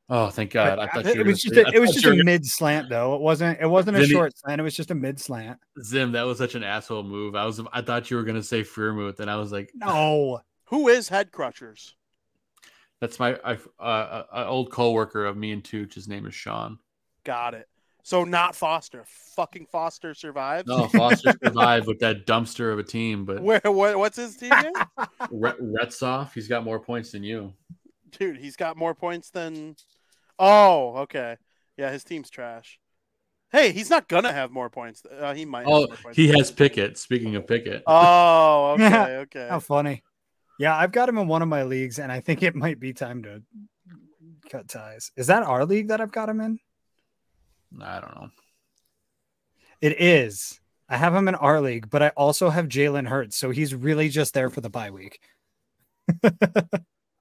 Oh, 0.09 0.29
thank 0.29 0.51
God! 0.51 0.79
I 0.79 0.87
thought 0.89 1.07
It 1.07 1.15
you 1.17 1.23
were 1.23 1.29
was 1.29 1.43
just 1.43 1.57
a, 1.57 1.67
it 1.75 1.79
was 1.81 1.93
just 1.93 2.05
a 2.05 2.11
you 2.11 2.19
were 2.19 2.25
mid 2.25 2.45
slant 2.45 2.91
though. 2.91 3.15
It 3.15 3.21
wasn't 3.23 3.59
it 3.61 3.67
wasn't 3.67 3.97
a 3.97 4.01
Vinnie- 4.01 4.13
short 4.13 4.37
slant, 4.37 4.61
it 4.61 4.65
was 4.65 4.75
just 4.75 4.91
a 4.91 4.95
mid 4.95 5.19
slant. 5.19 5.59
Zim. 5.83 6.13
That 6.13 6.25
was 6.25 6.37
such 6.39 6.55
an 6.55 6.63
asshole 6.63 7.03
move. 7.05 7.35
I 7.35 7.47
was 7.47 7.61
I 7.73 7.81
thought 7.81 8.11
you 8.11 8.19
were 8.19 8.25
gonna 8.25 8.43
say 8.43 8.63
Freiermuth, 8.63 9.21
and 9.21 9.31
I 9.31 9.37
was 9.37 9.53
like, 9.53 9.71
No. 9.75 10.41
Who 10.67 10.89
is 10.89 11.09
Head 11.09 11.33
Crushers? 11.33 11.95
that's 13.01 13.19
my 13.19 13.39
I, 13.45 13.55
uh, 13.81 13.83
uh, 13.83 14.25
uh, 14.33 14.45
old 14.49 14.71
coworker 14.71 15.25
of 15.27 15.37
me 15.37 15.53
and 15.53 15.65
Tooch. 15.65 15.95
His 15.95 16.09
name 16.09 16.27
is 16.27 16.35
Sean. 16.35 16.79
Got 17.25 17.55
it. 17.55 17.69
So 18.03 18.25
not 18.25 18.57
Foster. 18.57 19.05
Fucking 19.37 19.67
Foster 19.67 20.13
survives. 20.15 20.67
No, 20.67 20.89
Foster 20.89 21.33
survived 21.43 21.87
with 21.87 22.01
that 22.01 22.27
dumpster 22.27 22.73
of 22.73 22.79
a 22.79 22.83
team, 22.83 23.25
but 23.25 23.41
Where? 23.43 23.61
What, 23.65 23.97
what's 23.99 24.17
his 24.17 24.37
team 24.37 24.51
name? 24.51 24.73
Re- 25.31 25.53
Retzoff, 25.61 26.33
he's 26.35 26.49
got 26.49 26.65
more 26.65 26.81
points 26.81 27.13
than 27.13 27.23
you. 27.23 27.53
Dude, 28.19 28.37
he's 28.39 28.57
got 28.57 28.77
more 28.77 28.95
points 28.95 29.31
than. 29.31 29.77
Oh, 30.39 30.97
okay. 30.99 31.37
Yeah, 31.77 31.91
his 31.91 32.05
team's 32.05 32.29
trash. 32.29 32.79
Hey, 33.53 33.71
he's 33.73 33.89
not 33.91 34.09
gonna 34.09 34.33
have 34.33 34.51
more 34.51 34.69
points. 34.71 35.03
Uh, 35.05 35.33
he 35.35 35.45
might. 35.45 35.61
have 35.67 35.69
Oh, 35.69 35.87
more 35.87 35.97
points. 35.97 36.17
he 36.17 36.29
has 36.29 36.51
Pickett. 36.51 36.99
Speaking 36.99 37.37
of 37.37 37.47
Pickett, 37.47 37.83
Oh, 37.87 38.73
okay, 38.79 39.17
okay. 39.19 39.47
How 39.49 39.61
funny. 39.61 40.03
Yeah, 40.59 40.77
I've 40.77 40.93
got 40.93 41.09
him 41.09 41.19
in 41.19 41.29
one 41.29 41.43
of 41.43 41.49
my 41.49 41.63
leagues, 41.63 41.99
and 41.99 42.11
I 42.11 42.21
think 42.21 42.43
it 42.43 42.55
might 42.55 42.81
be 42.81 42.93
time 42.93 43.23
to 43.25 43.43
cut 44.51 44.69
ties. 44.69 45.13
Is 45.17 45.29
that 45.29 45.43
our 45.45 45.65
league 45.65 45.89
that 45.89 46.01
I've 46.01 46.13
got 46.13 46.29
him 46.29 46.41
in? 46.41 46.59
I 47.81 48.01
don't 48.01 48.15
know. 48.15 48.31
It 49.81 50.01
is. 50.01 50.61
I 50.89 50.97
have 50.97 51.15
him 51.15 51.29
in 51.29 51.35
our 51.35 51.61
league, 51.61 51.89
but 51.91 52.03
I 52.03 52.09
also 52.11 52.51
have 52.51 52.69
Jalen 52.69 53.09
Hurts, 53.09 53.37
so 53.37 53.51
he's 53.51 53.75
really 53.75 54.09
just 54.09 54.35
there 54.35 54.51
for 54.51 54.61
the 54.61 54.71
bye 54.71 54.91
week. 54.91 55.21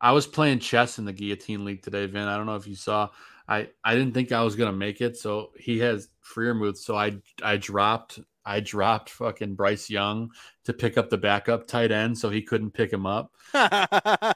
I 0.02 0.12
was 0.12 0.28
playing 0.28 0.60
chess 0.60 1.00
in 1.00 1.06
the 1.06 1.14
guillotine 1.14 1.64
league 1.64 1.84
today, 1.84 2.06
Vin. 2.06 2.28
I 2.28 2.36
don't 2.38 2.48
know 2.48 2.56
if 2.56 2.68
you 2.68 2.76
saw. 2.76 3.10
I 3.48 3.70
I 3.84 3.96
didn't 3.96 4.14
think 4.14 4.32
I 4.32 4.44
was 4.44 4.56
gonna 4.56 4.74
make 4.74 5.02
it, 5.02 5.18
so 5.18 5.52
he 5.58 5.80
has 5.80 6.10
Freiermuth. 6.24 6.78
So 6.78 6.98
I 6.98 7.18
I 7.44 7.58
dropped 7.58 8.20
I 8.44 8.60
dropped 8.60 9.10
fucking 9.12 9.56
Bryce 9.56 9.90
Young 9.90 10.32
to 10.66 10.74
pick 10.74 10.98
up 10.98 11.10
the 11.10 11.18
backup 11.18 11.68
tight 11.68 11.92
end, 11.92 12.18
so 12.18 12.30
he 12.30 12.42
couldn't 12.42 12.72
pick 12.72 12.92
him 12.92 13.06
up. 13.06 13.32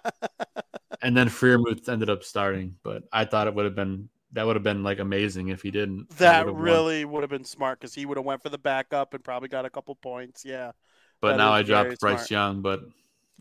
And 1.05 1.15
then 1.15 1.27
Freiermuth 1.27 1.87
ended 1.87 2.09
up 2.09 2.23
starting, 2.23 2.77
but 2.81 3.03
I 3.13 3.25
thought 3.25 3.45
it 3.45 3.53
would 3.53 3.65
have 3.65 3.75
been 3.75 4.09
that 4.35 4.45
would 4.45 4.55
have 4.55 4.63
been 4.63 4.83
like 4.83 4.99
amazing 4.99 5.47
if 5.47 5.61
he 5.61 5.71
didn't. 5.71 6.09
That 6.17 6.45
would've 6.45 6.55
won. 6.55 6.63
really 6.63 7.05
would 7.05 7.23
have 7.23 7.29
been 7.29 7.45
smart 7.45 7.79
because 7.79 7.95
he 7.95 8.05
would 8.05 8.17
have 8.17 8.25
went 8.25 8.43
for 8.43 8.49
the 8.49 8.57
backup 8.57 9.13
and 9.13 9.23
probably 9.23 9.49
got 9.49 9.65
a 9.65 9.69
couple 9.69 9.95
points. 9.95 10.45
Yeah. 10.45 10.73
But 11.21 11.37
now 11.37 11.51
I 11.51 11.63
dropped 11.63 11.99
Bryce 11.99 12.27
smart. 12.27 12.31
Young. 12.31 12.61
But 12.61 12.81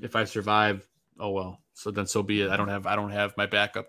if 0.00 0.16
I 0.16 0.24
survive, 0.24 0.88
oh 1.18 1.30
well. 1.30 1.60
So 1.74 1.90
then 1.90 2.06
so 2.06 2.22
be 2.22 2.40
it. 2.42 2.50
I 2.50 2.56
don't 2.56 2.68
have 2.68 2.86
I 2.86 2.96
don't 2.96 3.10
have 3.10 3.36
my 3.36 3.46
backup. 3.46 3.86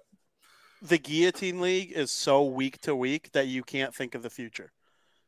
the 0.81 0.97
guillotine 0.97 1.61
league 1.61 1.91
is 1.91 2.11
so 2.11 2.43
week 2.43 2.79
to 2.81 2.95
week 2.95 3.31
that 3.31 3.47
you 3.47 3.63
can't 3.63 3.93
think 3.93 4.15
of 4.15 4.23
the 4.23 4.29
future. 4.29 4.71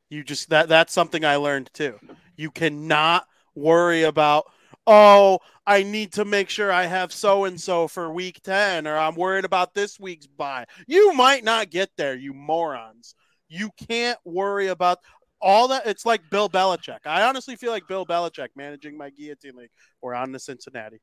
You 0.10 0.24
just 0.24 0.50
that 0.50 0.70
that's 0.70 0.94
something 0.94 1.26
I 1.26 1.36
learned 1.36 1.70
too. 1.74 2.00
You 2.36 2.52
cannot 2.52 3.28
worry 3.56 4.04
about 4.04 4.52
oh, 4.88 5.40
I 5.68 5.84
need 5.84 6.14
to 6.14 6.26
make 6.26 6.50
sure 6.50 6.72
I 6.72 6.86
have 6.86 7.12
so 7.12 7.44
and 7.44 7.60
so 7.60 7.90
for 7.90 8.10
week 8.12 8.40
10 8.44 8.88
or 8.88 8.98
I'm 8.98 9.16
worried 9.16 9.46
about 9.46 9.74
this 9.74 10.00
week's 10.00 10.26
buy. 10.26 10.66
You 10.88 11.14
might 11.14 11.44
not 11.44 11.70
get 11.70 11.90
there, 11.98 12.16
you 12.16 12.34
morons. 12.34 13.14
You 13.50 13.70
can't 13.88 14.18
worry 14.24 14.68
about 14.68 15.00
all 15.42 15.68
that. 15.68 15.86
It's 15.86 16.06
like 16.06 16.30
Bill 16.32 16.50
Belichick. 16.50 17.00
I 17.06 17.24
honestly 17.24 17.58
feel 17.58 17.72
like 17.72 17.88
Bill 17.88 18.06
Belichick 18.06 18.50
managing 18.56 18.98
my 18.98 19.10
guillotine 19.10 19.58
league. 19.58 19.70
We're 20.02 20.16
on 20.16 20.32
to 20.32 20.40
Cincinnati. 20.40 21.02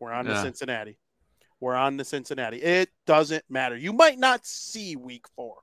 We're 0.00 0.12
on 0.12 0.24
to 0.24 0.40
Cincinnati. 0.42 0.98
We're 1.60 1.76
on 1.76 1.98
to 1.98 2.04
Cincinnati. 2.04 2.56
It 2.56 2.88
doesn't 3.06 3.44
matter. 3.48 3.76
You 3.76 3.92
might 3.92 4.18
not 4.18 4.44
see 4.44 4.96
week 4.96 5.26
four. 5.36 5.58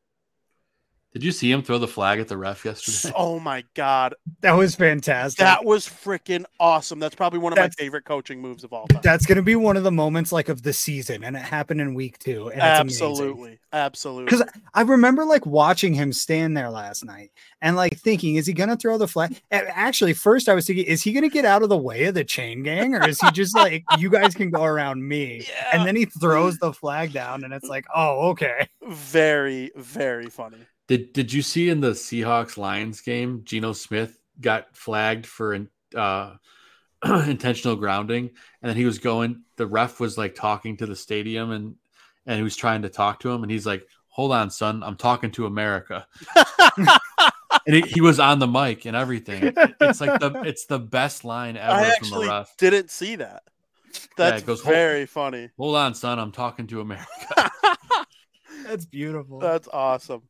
Did 1.13 1.23
you 1.23 1.31
see 1.31 1.51
him 1.51 1.63
throw 1.63 1.79
the 1.79 1.87
flag 1.87 2.19
at 2.19 2.27
the 2.27 2.37
ref 2.37 2.65
yesterday? 2.65 3.13
Oh 3.19 3.39
my 3.39 3.63
God. 3.73 4.13
That 4.41 4.53
was 4.53 4.75
fantastic. 4.75 5.39
That 5.39 5.65
was 5.65 5.87
freaking 5.87 6.45
awesome. 6.59 6.99
That's 6.99 7.15
probably 7.15 7.39
one 7.39 7.51
of 7.51 7.57
my 7.57 7.69
favorite 7.69 8.05
coaching 8.05 8.41
moves 8.41 8.63
of 8.63 8.73
all 8.73 8.87
time. 8.87 9.01
That's 9.03 9.25
going 9.25 9.37
to 9.37 9.41
be 9.41 9.55
one 9.55 9.75
of 9.75 9.83
the 9.83 9.91
moments 9.91 10.31
like 10.31 10.49
of 10.49 10.61
the 10.63 10.73
season, 10.73 11.23
and 11.23 11.35
it 11.35 11.41
happened 11.41 11.81
in 11.81 11.93
week 11.93 12.19
two. 12.19 12.49
And 12.49 12.59
it's. 12.59 12.63
Absolutely. 12.63 13.59
Absolutely. 13.73 14.25
Because 14.25 14.43
I 14.73 14.81
remember 14.81 15.25
like 15.25 15.45
watching 15.45 15.93
him 15.93 16.13
stand 16.13 16.55
there 16.55 16.69
last 16.69 17.03
night 17.03 17.31
and 17.61 17.75
like 17.75 17.97
thinking, 17.97 18.35
is 18.35 18.45
he 18.45 18.53
going 18.53 18.69
to 18.69 18.77
throw 18.77 18.97
the 18.97 19.07
flag? 19.07 19.39
And 19.51 19.67
Actually, 19.69 20.13
first 20.13 20.49
I 20.49 20.53
was 20.53 20.67
thinking, 20.67 20.85
is 20.85 21.01
he 21.01 21.13
going 21.13 21.23
to 21.23 21.29
get 21.29 21.45
out 21.45 21.63
of 21.63 21.69
the 21.69 21.77
way 21.77 22.05
of 22.05 22.15
the 22.15 22.23
chain 22.23 22.63
gang, 22.63 22.93
or 22.95 23.07
is 23.07 23.19
he 23.19 23.31
just 23.31 23.55
like, 23.55 23.83
you 23.97 24.09
guys 24.09 24.35
can 24.35 24.49
go 24.49 24.63
around 24.63 25.07
me? 25.07 25.45
Yeah. 25.47 25.69
And 25.73 25.87
then 25.87 25.95
he 25.95 26.05
throws 26.05 26.57
the 26.57 26.73
flag 26.73 27.13
down, 27.13 27.43
and 27.43 27.53
it's 27.53 27.67
like, 27.67 27.85
oh, 27.95 28.29
okay. 28.29 28.67
very, 28.87 29.71
very 29.75 30.27
funny. 30.27 30.57
Did 30.89 31.13
Did 31.13 31.31
you 31.31 31.43
see 31.43 31.69
in 31.69 31.79
the 31.79 31.91
Seahawks 31.91 32.57
Lions 32.57 32.99
game, 33.01 33.43
Geno 33.45 33.73
Smith 33.73 34.19
got 34.41 34.75
flagged 34.75 35.27
for 35.27 35.67
uh, 35.95 36.33
intentional 37.05 37.75
grounding, 37.75 38.31
and 38.61 38.69
then 38.69 38.75
he 38.75 38.85
was 38.85 38.97
going. 38.97 39.43
The 39.55 39.67
ref 39.67 39.99
was 39.99 40.17
like 40.17 40.33
talking 40.33 40.77
to 40.77 40.87
the 40.87 40.95
stadium, 40.95 41.51
and 41.51 41.75
and 42.25 42.37
he 42.37 42.43
was 42.43 42.55
trying 42.55 42.81
to 42.81 42.89
talk 42.89 43.19
to 43.19 43.29
him, 43.29 43.43
and 43.43 43.51
he's 43.51 43.67
like, 43.67 43.87
"Hold 44.07 44.31
on, 44.31 44.49
son, 44.49 44.81
I'm 44.81 44.95
talking 44.95 45.29
to 45.31 45.45
America." 45.45 46.07
and 47.67 47.75
he, 47.75 47.81
he 47.81 48.01
was 48.01 48.19
on 48.19 48.39
the 48.39 48.47
mic 48.47 48.85
and 48.85 48.95
everything. 48.95 49.53
It's 49.79 50.01
like 50.01 50.19
the 50.19 50.41
it's 50.45 50.65
the 50.65 50.79
best 50.79 51.23
line 51.23 51.55
ever 51.55 51.71
I 51.71 51.83
from 51.83 51.85
a 51.85 51.93
actually 51.93 52.27
ref. 52.29 52.57
didn't 52.57 52.89
see 52.89 53.15
that. 53.17 53.43
That's 54.17 54.41
it 54.41 54.45
goes, 54.47 54.61
very 54.61 55.05
funny. 55.05 55.51
Hold 55.57 55.75
on, 55.75 55.93
son, 55.93 56.17
I'm 56.17 56.31
talking 56.31 56.65
to 56.67 56.81
America. 56.81 57.05
That's 58.65 58.85
beautiful. 58.85 59.37
That's 59.37 59.67
awesome. 59.71 60.23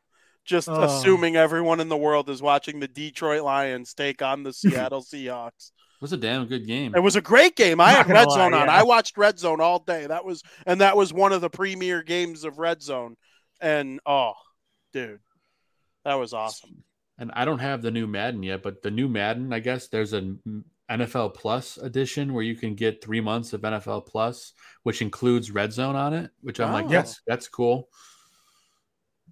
Just 0.49 0.67
Oh. 0.67 0.81
assuming 0.81 1.35
everyone 1.35 1.79
in 1.79 1.89
the 1.89 1.95
world 1.97 2.27
is 2.29 2.41
watching 2.41 2.79
the 2.79 2.87
Detroit 2.87 3.43
Lions 3.43 3.93
take 3.93 4.21
on 4.23 4.41
the 4.43 4.51
Seattle 4.53 5.01
Seahawks. 5.03 5.71
It 5.71 6.01
was 6.01 6.11
a 6.13 6.17
damn 6.17 6.47
good 6.47 6.65
game. 6.65 6.95
It 6.95 7.01
was 7.01 7.15
a 7.15 7.21
great 7.21 7.55
game. 7.55 7.79
I 7.79 7.91
Not 7.93 8.07
had 8.07 8.13
Red 8.13 8.27
lie, 8.29 8.35
Zone 8.35 8.53
on. 8.55 8.65
yeah. 8.67 8.73
I 8.73 8.83
watched 8.83 9.17
Red 9.17 9.37
Zone 9.37 9.61
all 9.61 9.79
day. 9.79 10.07
That 10.07 10.25
was 10.25 10.41
and 10.65 10.81
that 10.81 10.97
was 10.97 11.13
one 11.13 11.33
of 11.33 11.41
the 11.41 11.49
premier 11.49 12.01
games 12.01 12.43
of 12.45 12.57
Red 12.57 12.81
Zone. 12.81 13.15
And 13.61 13.99
oh, 14.05 14.33
dude, 14.91 15.19
that 16.05 16.15
was 16.15 16.33
awesome. 16.33 16.83
and 17.19 17.31
I 17.35 17.45
don't 17.45 17.59
have 17.59 17.81
the 17.81 17.91
new 17.91 18.07
Madden 18.07 18.41
yet, 18.43 18.63
but 18.63 18.81
the 18.81 18.89
new 18.91 19.07
Madden, 19.09 19.53
I 19.53 19.59
guess 19.59 19.89
there's 19.89 20.13
an 20.13 20.39
NFL 20.89 21.35
Plus 21.35 21.77
edition 21.77 22.33
where 22.33 22.43
you 22.43 22.55
can 22.55 22.73
get 22.73 23.03
three 23.03 23.21
months 23.21 23.53
of 23.53 23.61
NFL 23.61 24.07
Plus, 24.07 24.53
which 24.83 25.01
includes 25.03 25.51
Red 25.51 25.73
Zone 25.73 25.95
on 25.97 26.13
it. 26.13 26.31
Which 26.41 26.59
I'm 26.59 26.71
like, 26.73 26.85
Oh. 26.85 26.91
yes, 26.91 27.19
that's 27.27 27.47
cool. 27.49 27.89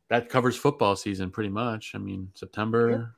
That 0.09 0.29
covers 0.29 0.55
football 0.55 0.95
season 0.95 1.31
pretty 1.31 1.49
much. 1.49 1.91
I 1.93 1.97
mean, 1.97 2.29
September, 2.33 3.15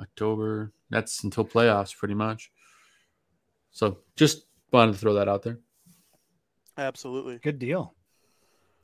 October. 0.00 0.72
That's 0.90 1.22
until 1.24 1.44
playoffs, 1.44 1.96
pretty 1.96 2.14
much. 2.14 2.50
So 3.70 3.98
just 4.16 4.44
wanted 4.72 4.92
to 4.92 4.98
throw 4.98 5.14
that 5.14 5.28
out 5.28 5.42
there. 5.42 5.60
Absolutely. 6.76 7.38
Good 7.38 7.58
deal. 7.58 7.94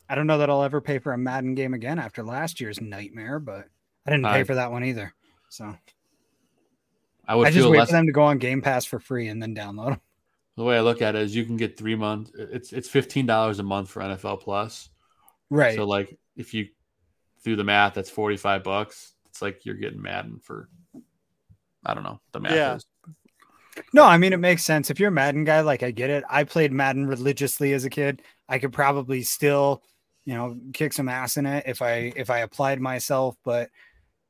I 0.09 0.15
don't 0.15 0.27
know 0.27 0.39
that 0.39 0.51
I'll 0.51 0.63
ever 0.63 0.81
pay 0.81 0.99
for 0.99 1.13
a 1.13 1.19
Madden 1.19 1.55
game 1.55 1.75
again 1.75 1.99
after 1.99 2.23
last 2.23 2.61
year's 2.61 2.81
nightmare, 2.81 3.39
but 3.39 3.67
I 4.07 4.11
didn't 4.11 4.25
pay 4.25 4.41
I- 4.41 4.45
for 4.45 4.55
that 4.57 4.71
one 4.73 4.85
either. 4.85 5.13
So 5.49 5.75
I 7.27 7.35
would 7.35 7.49
I 7.49 7.51
just 7.51 7.63
feel 7.63 7.71
wait 7.71 7.79
less. 7.79 7.89
for 7.89 7.93
them 7.97 8.07
to 8.07 8.13
go 8.13 8.23
on 8.23 8.39
Game 8.39 8.63
Pass 8.63 8.85
for 8.85 9.01
free 9.01 9.29
and 9.29 9.43
then 9.43 9.55
download 9.55 9.91
them. 9.91 10.01
The 10.57 10.65
way 10.65 10.77
I 10.77 10.81
look 10.81 11.01
at 11.03 11.15
it 11.17 11.23
is, 11.23 11.35
you 11.35 11.45
can 11.45 11.57
get 11.57 11.77
three 11.79 11.95
months. 11.95 12.31
It's 12.37 12.73
it's 12.73 12.89
fifteen 12.89 13.25
dollars 13.27 13.59
a 13.61 13.63
month 13.63 13.89
for 13.89 14.03
NFL 14.03 14.41
Plus. 14.41 14.91
Right. 15.49 15.75
So 15.75 15.85
like 15.87 16.19
if 16.37 16.55
you 16.55 16.69
do 17.45 17.57
the 17.57 17.65
math, 17.65 17.95
that's 17.95 18.11
forty 18.11 18.37
five 18.37 18.63
bucks. 18.63 19.15
It's 19.29 19.41
like 19.43 19.65
you're 19.65 19.75
getting 19.77 20.03
Madden 20.03 20.41
for 20.43 20.69
I 21.85 21.95
don't 21.95 22.05
know. 22.05 22.21
The 22.33 22.41
math 22.41 22.53
Yeah. 22.53 22.75
is 22.77 22.87
No, 23.93 24.05
I 24.05 24.19
mean 24.19 24.33
it 24.33 24.39
makes 24.39 24.65
sense. 24.65 24.91
If 24.91 24.99
you're 25.01 25.09
a 25.09 25.13
Madden 25.13 25.45
guy, 25.45 25.61
like 25.61 25.83
I 25.83 25.91
get 25.91 26.11
it. 26.11 26.25
I 26.29 26.45
played 26.45 26.73
Madden 26.73 27.07
religiously 27.07 27.73
as 27.73 27.85
a 27.85 27.91
kid. 27.91 28.23
I 28.49 28.59
could 28.59 28.73
probably 28.73 29.23
still, 29.23 29.83
you 30.25 30.35
know, 30.35 30.59
kick 30.75 30.93
some 30.93 31.09
ass 31.09 31.37
in 31.37 31.47
it 31.47 31.65
if 31.67 31.81
I 31.83 32.13
if 32.17 32.31
I 32.31 32.41
applied 32.41 32.81
myself, 32.81 33.37
but 33.45 33.71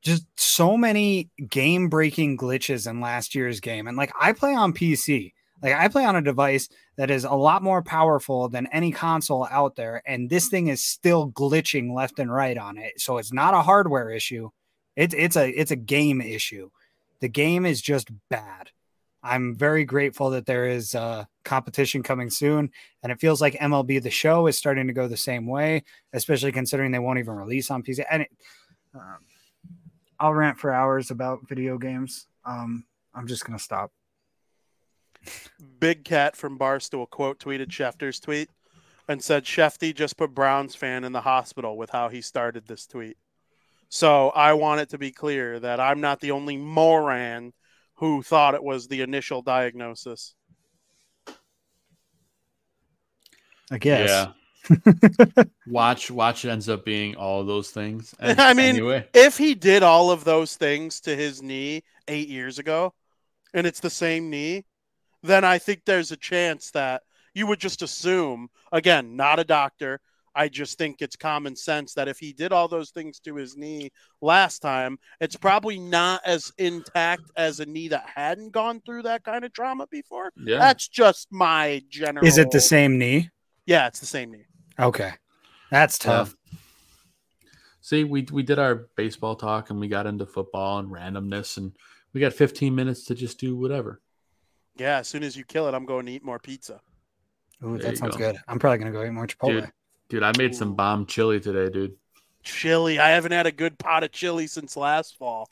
just 0.02 0.24
so 0.36 0.76
many 0.76 1.28
game 1.48 1.88
breaking 1.88 2.36
glitches 2.38 2.88
in 2.88 3.00
last 3.00 3.34
year's 3.34 3.60
game. 3.60 3.86
And 3.86 3.96
like 3.96 4.12
I 4.18 4.32
play 4.32 4.54
on 4.54 4.72
PC. 4.72 5.32
Like 5.62 5.74
I 5.74 5.88
play 5.88 6.04
on 6.04 6.16
a 6.16 6.22
device 6.22 6.68
that 6.96 7.10
is 7.10 7.24
a 7.24 7.32
lot 7.34 7.62
more 7.62 7.82
powerful 7.82 8.48
than 8.48 8.66
any 8.68 8.92
console 8.92 9.46
out 9.50 9.76
there 9.76 10.02
and 10.06 10.30
this 10.30 10.48
thing 10.48 10.68
is 10.68 10.82
still 10.82 11.30
glitching 11.30 11.94
left 11.94 12.18
and 12.18 12.32
right 12.32 12.56
on 12.56 12.78
it. 12.78 13.00
So 13.00 13.18
it's 13.18 13.32
not 13.32 13.54
a 13.54 13.62
hardware 13.62 14.10
issue. 14.10 14.50
It's 14.96 15.14
it's 15.14 15.36
a 15.36 15.48
it's 15.48 15.70
a 15.70 15.76
game 15.76 16.20
issue. 16.20 16.70
The 17.20 17.28
game 17.28 17.66
is 17.66 17.80
just 17.80 18.10
bad. 18.28 18.70
I'm 19.22 19.54
very 19.54 19.84
grateful 19.84 20.30
that 20.30 20.46
there 20.46 20.66
is 20.66 20.94
uh, 20.94 21.24
competition 21.44 22.02
coming 22.02 22.30
soon, 22.30 22.70
and 23.02 23.12
it 23.12 23.20
feels 23.20 23.40
like 23.40 23.54
MLB 23.54 24.02
The 24.02 24.10
Show 24.10 24.46
is 24.46 24.56
starting 24.56 24.86
to 24.86 24.94
go 24.94 25.08
the 25.08 25.16
same 25.16 25.46
way, 25.46 25.84
especially 26.14 26.52
considering 26.52 26.90
they 26.90 26.98
won't 26.98 27.18
even 27.18 27.34
release 27.34 27.70
on 27.70 27.82
PC. 27.82 28.04
And 28.10 28.22
it, 28.22 28.30
um, 28.94 29.18
I'll 30.18 30.34
rant 30.34 30.58
for 30.58 30.72
hours 30.72 31.10
about 31.10 31.48
video 31.48 31.76
games. 31.76 32.26
Um, 32.46 32.84
I'm 33.14 33.26
just 33.26 33.44
gonna 33.44 33.58
stop. 33.58 33.92
Big 35.78 36.04
Cat 36.04 36.36
from 36.36 36.58
Barstool 36.58 37.08
quote 37.08 37.38
tweeted 37.38 37.68
Schefter's 37.68 38.20
tweet 38.20 38.50
and 39.08 39.22
said 39.22 39.44
Shefty 39.44 39.94
just 39.94 40.16
put 40.16 40.34
Browns 40.34 40.74
fan 40.74 41.04
in 41.04 41.12
the 41.12 41.22
hospital 41.22 41.76
with 41.76 41.90
how 41.90 42.08
he 42.08 42.20
started 42.22 42.66
this 42.66 42.86
tweet. 42.86 43.16
So 43.88 44.28
I 44.30 44.52
want 44.52 44.80
it 44.80 44.90
to 44.90 44.98
be 44.98 45.10
clear 45.10 45.58
that 45.58 45.80
I'm 45.80 46.00
not 46.00 46.20
the 46.20 46.30
only 46.30 46.56
moron 46.56 47.52
who 47.96 48.22
thought 48.22 48.54
it 48.54 48.62
was 48.62 48.86
the 48.86 49.02
initial 49.02 49.42
diagnosis. 49.42 50.34
I 53.70 53.78
guess. 53.78 54.08
yeah. 54.08 54.32
watch 55.66 56.10
watch 56.10 56.44
ends 56.44 56.68
up 56.68 56.84
being 56.84 57.16
all 57.16 57.44
those 57.44 57.70
things. 57.70 58.14
And 58.20 58.40
I 58.40 58.54
mean, 58.54 58.76
anyway, 58.76 59.08
If 59.14 59.38
he 59.38 59.54
did 59.54 59.82
all 59.82 60.10
of 60.10 60.24
those 60.24 60.56
things 60.56 61.00
to 61.02 61.16
his 61.16 61.42
knee 61.42 61.82
eight 62.08 62.28
years 62.28 62.58
ago 62.58 62.94
and 63.52 63.66
it's 63.66 63.80
the 63.80 63.90
same 63.90 64.30
knee, 64.30 64.64
then 65.22 65.44
I 65.44 65.58
think 65.58 65.82
there's 65.84 66.12
a 66.12 66.16
chance 66.16 66.70
that 66.72 67.02
you 67.34 67.46
would 67.46 67.60
just 67.60 67.82
assume, 67.82 68.48
again, 68.72 69.16
not 69.16 69.38
a 69.38 69.44
doctor. 69.44 70.00
I 70.34 70.48
just 70.48 70.78
think 70.78 71.02
it's 71.02 71.16
common 71.16 71.56
sense 71.56 71.94
that 71.94 72.08
if 72.08 72.18
he 72.18 72.32
did 72.32 72.52
all 72.52 72.68
those 72.68 72.90
things 72.90 73.18
to 73.20 73.34
his 73.34 73.56
knee 73.56 73.90
last 74.20 74.60
time, 74.60 74.98
it's 75.20 75.36
probably 75.36 75.78
not 75.78 76.22
as 76.24 76.52
intact 76.56 77.24
as 77.36 77.60
a 77.60 77.66
knee 77.66 77.88
that 77.88 78.08
hadn't 78.14 78.52
gone 78.52 78.80
through 78.80 79.02
that 79.02 79.24
kind 79.24 79.44
of 79.44 79.52
trauma 79.52 79.86
before. 79.90 80.32
yeah. 80.36 80.58
That's 80.58 80.86
just 80.86 81.28
my 81.32 81.82
general. 81.88 82.24
Is 82.26 82.38
it 82.38 82.50
the 82.52 82.60
same 82.60 82.98
knee? 82.98 83.30
Yeah, 83.66 83.88
it's 83.88 84.00
the 84.00 84.06
same 84.06 84.30
knee. 84.30 84.46
Okay, 84.78 85.12
that's 85.70 85.98
uh, 86.06 86.10
tough. 86.10 86.36
Yeah. 86.50 86.58
See, 87.82 88.04
we 88.04 88.26
we 88.30 88.42
did 88.42 88.58
our 88.58 88.88
baseball 88.96 89.34
talk 89.36 89.70
and 89.70 89.80
we 89.80 89.88
got 89.88 90.06
into 90.06 90.26
football 90.26 90.78
and 90.78 90.90
randomness 90.90 91.56
and 91.56 91.72
we 92.12 92.20
got 92.20 92.32
15 92.32 92.74
minutes 92.74 93.04
to 93.06 93.14
just 93.14 93.40
do 93.40 93.56
whatever. 93.56 94.00
Yeah, 94.80 94.98
as 95.00 95.08
soon 95.08 95.22
as 95.22 95.36
you 95.36 95.44
kill 95.44 95.68
it, 95.68 95.74
I'm 95.74 95.84
going 95.84 96.06
to 96.06 96.12
eat 96.12 96.24
more 96.24 96.38
pizza. 96.38 96.80
Ooh, 97.62 97.72
There 97.76 97.82
that 97.82 97.90
you 97.90 97.96
sounds 97.96 98.16
go. 98.16 98.32
good. 98.32 98.36
I'm 98.48 98.58
probably 98.58 98.78
gonna 98.78 98.92
go 98.92 99.04
eat 99.04 99.10
more 99.10 99.26
Chipotle. 99.26 99.60
Dude, 99.60 99.70
dude, 100.08 100.22
I 100.22 100.32
made 100.38 100.54
some 100.54 100.74
bomb 100.74 101.04
chili 101.04 101.38
today, 101.38 101.70
dude. 101.70 101.94
chili. 102.42 102.98
I 102.98 103.10
haven't 103.10 103.32
had 103.32 103.46
a 103.46 103.52
good 103.52 103.78
pot 103.78 104.02
of 104.02 104.10
chili 104.12 104.46
since 104.46 104.74
last 104.74 105.18
fall. 105.18 105.50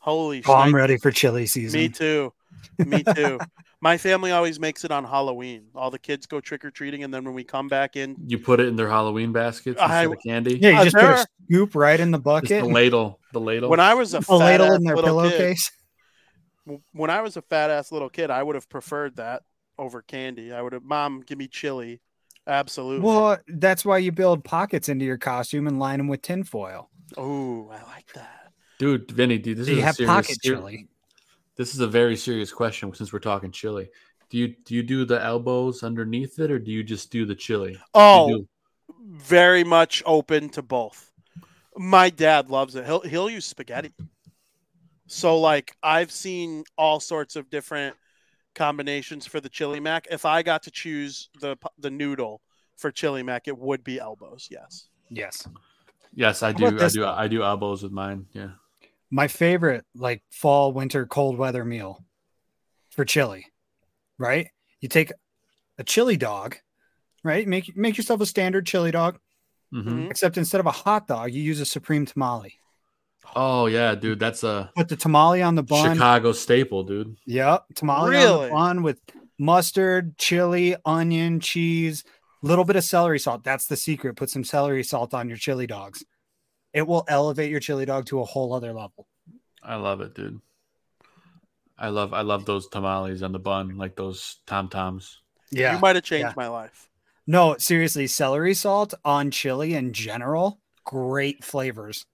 Holy 0.00 0.42
Oh, 0.46 0.54
I'm 0.54 0.68
shit. 0.68 0.74
ready 0.76 0.96
for 0.98 1.10
chili 1.10 1.46
season. 1.46 1.80
Me 1.80 1.88
too. 1.88 2.32
Me 2.78 3.02
too. 3.02 3.40
My 3.80 3.96
family 3.96 4.32
always 4.32 4.60
makes 4.60 4.84
it 4.84 4.90
on 4.90 5.04
Halloween. 5.04 5.68
All 5.74 5.90
the 5.90 5.98
kids 5.98 6.26
go 6.26 6.40
trick 6.40 6.62
or 6.64 6.70
treating, 6.70 7.04
and 7.04 7.12
then 7.14 7.24
when 7.24 7.32
we 7.34 7.44
come 7.44 7.68
back 7.68 7.96
in, 7.96 8.16
You 8.26 8.38
put 8.38 8.60
it 8.60 8.68
in 8.68 8.76
their 8.76 8.88
Halloween 8.90 9.32
baskets 9.32 9.80
I- 9.80 10.02
instead 10.04 10.16
of 10.18 10.22
candy. 10.26 10.58
Yeah, 10.60 10.70
you 10.70 10.76
Uh, 10.76 10.84
just 10.84 10.96
put 10.96 11.00
there 11.02 11.14
a 11.14 11.26
scoop 11.50 11.74
right 11.74 11.98
in 11.98 12.10
the 12.10 12.18
Just 12.18 12.24
bucket. 12.24 12.62
the 12.64 12.68
ladle, 12.68 13.18
the 13.32 13.40
ladle. 13.40 13.70
when 13.70 13.80
I 13.80 13.94
was 13.94 14.12
a, 14.12 14.18
a 14.18 14.22
fat 14.22 14.34
ladle 14.34 14.72
in 14.74 14.82
their 14.84 14.94
little 14.96 15.22
kid, 15.22 15.30
pillowcase. 15.30 15.70
When 16.92 17.10
I 17.10 17.20
was 17.20 17.36
a 17.36 17.42
fat 17.42 17.70
ass 17.70 17.92
little 17.92 18.08
kid, 18.08 18.30
I 18.30 18.42
would 18.42 18.54
have 18.56 18.68
preferred 18.68 19.16
that 19.16 19.42
over 19.78 20.02
candy. 20.02 20.52
I 20.52 20.62
would 20.62 20.72
have, 20.72 20.82
Mom, 20.84 21.22
give 21.26 21.38
me 21.38 21.46
chili. 21.48 22.00
Absolutely. 22.46 23.04
Well, 23.06 23.38
that's 23.48 23.84
why 23.84 23.98
you 23.98 24.12
build 24.12 24.44
pockets 24.44 24.88
into 24.88 25.04
your 25.04 25.18
costume 25.18 25.66
and 25.66 25.78
line 25.78 25.98
them 25.98 26.08
with 26.08 26.22
tinfoil. 26.22 26.90
Oh, 27.16 27.68
I 27.70 27.82
like 27.92 28.12
that. 28.14 28.52
dude, 28.78 29.10
Vinnie, 29.10 29.38
dude, 29.38 29.58
this 29.58 29.66
So 29.66 29.72
is 29.72 29.76
you 29.78 29.82
a 29.82 29.86
have 29.86 29.94
serious, 29.96 30.10
pocket 30.14 30.38
ser- 30.44 30.54
chili. 30.56 30.88
This 31.56 31.74
is 31.74 31.80
a 31.80 31.86
very 31.88 32.16
serious 32.16 32.52
question 32.52 32.92
since 32.94 33.12
we're 33.12 33.18
talking 33.18 33.50
chili. 33.50 33.88
Do 34.28 34.38
you 34.38 34.48
do 34.64 34.74
you 34.74 34.82
do 34.82 35.04
the 35.04 35.22
elbows 35.22 35.82
underneath 35.84 36.38
it, 36.40 36.50
or 36.50 36.58
do 36.58 36.70
you 36.72 36.82
just 36.82 37.10
do 37.10 37.24
the 37.24 37.34
chili? 37.34 37.72
You 37.72 37.78
Oh, 37.94 38.28
do- 38.28 38.48
very 39.08 39.62
much 39.64 40.02
open 40.04 40.48
to 40.50 40.62
both. 40.62 41.12
My 41.76 42.10
dad 42.10 42.50
loves 42.50 42.74
it. 42.74 42.84
He'll 42.84 43.00
he'll 43.02 43.30
use 43.30 43.46
spaghetti. 43.46 43.92
So 45.06 45.38
like 45.38 45.76
I've 45.82 46.10
seen 46.10 46.64
all 46.76 47.00
sorts 47.00 47.36
of 47.36 47.48
different 47.50 47.96
combinations 48.54 49.26
for 49.26 49.40
the 49.40 49.48
chili 49.48 49.80
mac. 49.80 50.06
If 50.10 50.24
I 50.24 50.42
got 50.42 50.62
to 50.64 50.70
choose 50.70 51.28
the 51.40 51.56
the 51.78 51.90
noodle 51.90 52.40
for 52.76 52.90
chili 52.90 53.22
mac, 53.22 53.48
it 53.48 53.56
would 53.56 53.84
be 53.84 53.98
elbows. 53.98 54.48
Yes. 54.50 54.88
Yes. 55.08 55.46
yes, 56.14 56.42
I 56.42 56.50
about 56.50 56.58
do. 56.58 56.84
I 56.84 56.88
do. 56.88 57.00
though? 57.00 57.08
I 57.08 57.28
do 57.28 57.42
elbows 57.42 57.82
with 57.82 57.92
mine. 57.92 58.26
Yeah. 58.32 58.50
My 59.10 59.28
favorite, 59.28 59.84
like 59.94 60.22
fall, 60.30 60.72
winter, 60.72 61.06
cold 61.06 61.38
weather 61.38 61.64
meal 61.64 62.04
for 62.90 63.04
chili, 63.04 63.46
right? 64.18 64.48
You 64.80 64.88
take 64.88 65.12
a 65.78 65.84
chili 65.84 66.16
dog, 66.16 66.56
right? 67.22 67.46
Make 67.46 67.76
make 67.76 67.96
yourself 67.96 68.20
a 68.20 68.26
standard 68.26 68.66
chili 68.66 68.90
dog, 68.90 69.18
hmm 69.70 69.80
Mhm. 69.80 70.10
except 70.10 70.36
instead 70.36 70.60
of 70.60 70.66
a 70.66 70.72
hot 70.72 71.06
dog, 71.06 71.32
you 71.32 71.42
use 71.42 71.60
a 71.60 71.66
supreme 71.66 72.04
tamale. 72.04 72.58
Oh 73.34 73.66
yeah, 73.66 73.94
dude, 73.94 74.18
that's 74.18 74.44
a 74.44 74.70
Put 74.76 74.88
the 74.88 74.96
tamale 74.96 75.42
on 75.42 75.54
the 75.54 75.62
bun. 75.62 75.94
Chicago 75.94 76.32
staple, 76.32 76.84
dude. 76.84 77.16
Yep, 77.26 77.64
tamale 77.74 78.16
on 78.16 78.44
the 78.44 78.50
bun 78.50 78.82
with 78.82 79.00
mustard, 79.38 80.16
chili, 80.18 80.76
onion, 80.84 81.40
cheese, 81.40 82.04
little 82.42 82.64
bit 82.64 82.76
of 82.76 82.84
celery 82.84 83.18
salt. 83.18 83.44
That's 83.44 83.66
the 83.66 83.76
secret. 83.76 84.16
Put 84.16 84.30
some 84.30 84.44
celery 84.44 84.84
salt 84.84 85.14
on 85.14 85.28
your 85.28 85.38
chili 85.38 85.66
dogs. 85.66 86.04
It 86.72 86.86
will 86.86 87.04
elevate 87.08 87.50
your 87.50 87.60
chili 87.60 87.86
dog 87.86 88.06
to 88.06 88.20
a 88.20 88.24
whole 88.24 88.52
other 88.52 88.72
level. 88.72 89.06
I 89.62 89.76
love 89.76 90.00
it, 90.00 90.14
dude. 90.14 90.40
I 91.78 91.88
love 91.88 92.14
I 92.14 92.22
love 92.22 92.46
those 92.46 92.68
tamales 92.68 93.22
on 93.22 93.32
the 93.32 93.38
bun, 93.38 93.76
like 93.76 93.96
those 93.96 94.38
tom 94.46 94.68
toms. 94.68 95.20
Yeah. 95.50 95.74
You 95.74 95.80
might 95.80 95.96
have 95.96 96.04
changed 96.04 96.28
yeah. 96.28 96.34
my 96.36 96.48
life. 96.48 96.88
No, 97.26 97.56
seriously, 97.58 98.06
celery 98.06 98.54
salt 98.54 98.94
on 99.04 99.30
chili 99.30 99.74
in 99.74 99.92
general, 99.92 100.60
great 100.84 101.44
flavors. 101.44 102.06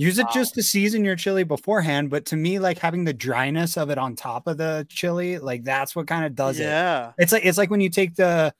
Use 0.00 0.18
it 0.18 0.26
Wow. 0.26 0.30
just 0.32 0.54
to 0.54 0.62
season 0.62 1.04
your 1.04 1.16
chili 1.16 1.42
beforehand, 1.42 2.08
but 2.08 2.24
to 2.26 2.36
me, 2.36 2.58
like 2.60 2.78
having 2.78 3.02
the 3.04 3.12
dryness 3.12 3.76
of 3.76 3.90
it 3.90 3.98
on 3.98 4.14
top 4.14 4.46
of 4.46 4.56
the 4.56 4.86
chili, 4.88 5.38
like 5.38 5.64
that's 5.64 5.94
what 5.96 6.06
kind 6.06 6.24
of 6.24 6.34
does 6.36 6.58
it. 6.60 6.64
yeah. 6.64 7.12
It's 7.18 7.32
like 7.32 7.44
it's 7.44 7.58
like 7.58 7.68
when 7.70 7.80
you 7.80 7.90
take 7.90 8.14
the 8.14 8.54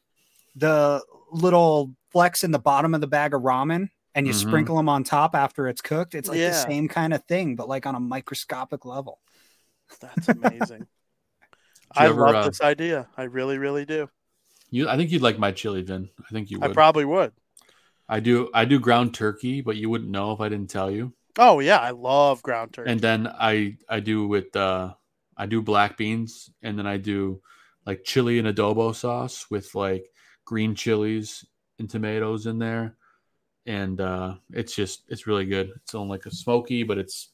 the 0.57 1.01
little 1.31 1.95
flecks 2.11 2.43
in 2.43 2.51
the 2.51 2.59
bottom 2.59 2.93
of 2.95 3.01
the 3.01 3.07
bag 3.07 3.35
of 3.35 3.43
ramen 3.43 3.89
and 4.17 4.27
you 4.27 4.33
Mhm. 4.33 4.49
sprinkle 4.49 4.77
them 4.77 4.89
on 4.89 5.05
top 5.05 5.37
after 5.37 5.69
it's 5.69 5.81
cooked. 5.81 6.17
It's 6.17 6.29
like 6.29 6.39
Yeah. 6.39 6.51
the 6.51 6.55
same 6.57 6.89
kind 6.89 7.15
of 7.15 7.23
thing, 7.27 7.55
but 7.55 7.69
like 7.69 7.87
on 7.87 7.95
a 7.95 8.01
microscopic 8.01 8.85
level. 8.85 9.21
That's 10.01 10.29
amazing. 10.29 10.87
I 11.97 12.07
ever, 12.07 12.21
love 12.21 12.35
uh, 12.35 12.49
this 12.49 12.61
idea. 12.61 13.07
I 13.17 13.23
really, 13.25 13.59
really 13.59 13.85
do. 13.87 14.11
You, 14.71 14.89
I 14.89 14.97
think 14.97 15.11
you'd 15.13 15.23
like 15.23 15.39
my 15.39 15.53
chili, 15.53 15.83
Vin. 15.83 16.11
I 16.19 16.29
think 16.33 16.51
you 16.51 16.59
I 16.61 16.69
probably 16.69 17.05
would. 17.05 17.33
I 18.09 18.21
do. 18.21 18.51
I 18.53 18.65
do 18.65 18.79
ground 18.81 19.15
turkey, 19.15 19.61
but 19.61 19.77
you 19.77 19.89
wouldn't 19.89 20.11
know 20.11 20.33
if 20.33 20.41
I 20.41 20.49
didn't 20.49 20.71
tell 20.71 20.91
you. 20.91 21.13
Oh 21.39 21.61
yeah, 21.61 21.79
I 21.79 21.93
love 21.93 22.43
ground 22.43 22.73
turkey. 22.73 22.91
And 22.91 23.01
then 23.01 23.29
I 23.29 23.77
I 23.89 24.01
do 24.01 24.27
with 24.27 24.55
uh 24.57 24.95
I 25.37 25.47
do 25.47 25.63
black 25.63 25.97
beans, 25.97 26.51
and 26.63 26.77
then 26.77 26.87
I 26.87 26.97
do 26.97 27.41
like 27.87 28.03
chili 28.05 28.39
and 28.41 28.49
adobo 28.49 28.95
sauce 28.95 29.47
with 29.49 29.75
like 29.75 30.11
green 30.45 30.75
chilies 30.75 31.45
and 31.79 31.89
tomatoes 31.89 32.47
in 32.47 32.59
there, 32.59 32.97
and 33.67 34.01
uh 34.01 34.35
it's 34.51 34.75
just 34.75 35.05
it's 35.09 35.29
really 35.29 35.47
good. 35.47 35.71
It's 35.77 35.95
on 35.95 36.09
like 36.09 36.27
a 36.27 36.31
smoky, 36.31 36.83
but 36.83 36.99
it's 36.99 37.31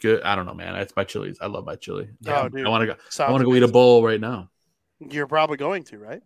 good. 0.00 0.22
I 0.22 0.34
don't 0.34 0.46
know, 0.46 0.54
man. 0.54 0.74
It's 0.74 0.96
my 0.96 1.04
chilies. 1.04 1.38
I 1.40 1.46
love 1.46 1.64
my 1.64 1.76
chili. 1.76 2.08
Oh, 2.26 2.48
dude. 2.48 2.66
I 2.66 2.68
want 2.68 2.82
to 2.82 2.86
go. 2.86 3.24
I 3.24 3.30
want 3.30 3.42
to 3.42 3.46
go 3.46 3.54
eat 3.54 3.62
a 3.62 3.68
bowl 3.68 4.04
right 4.04 4.20
now. 4.20 4.50
You're 4.98 5.28
probably 5.28 5.56
going 5.56 5.84
to, 5.84 5.98
right? 5.98 6.22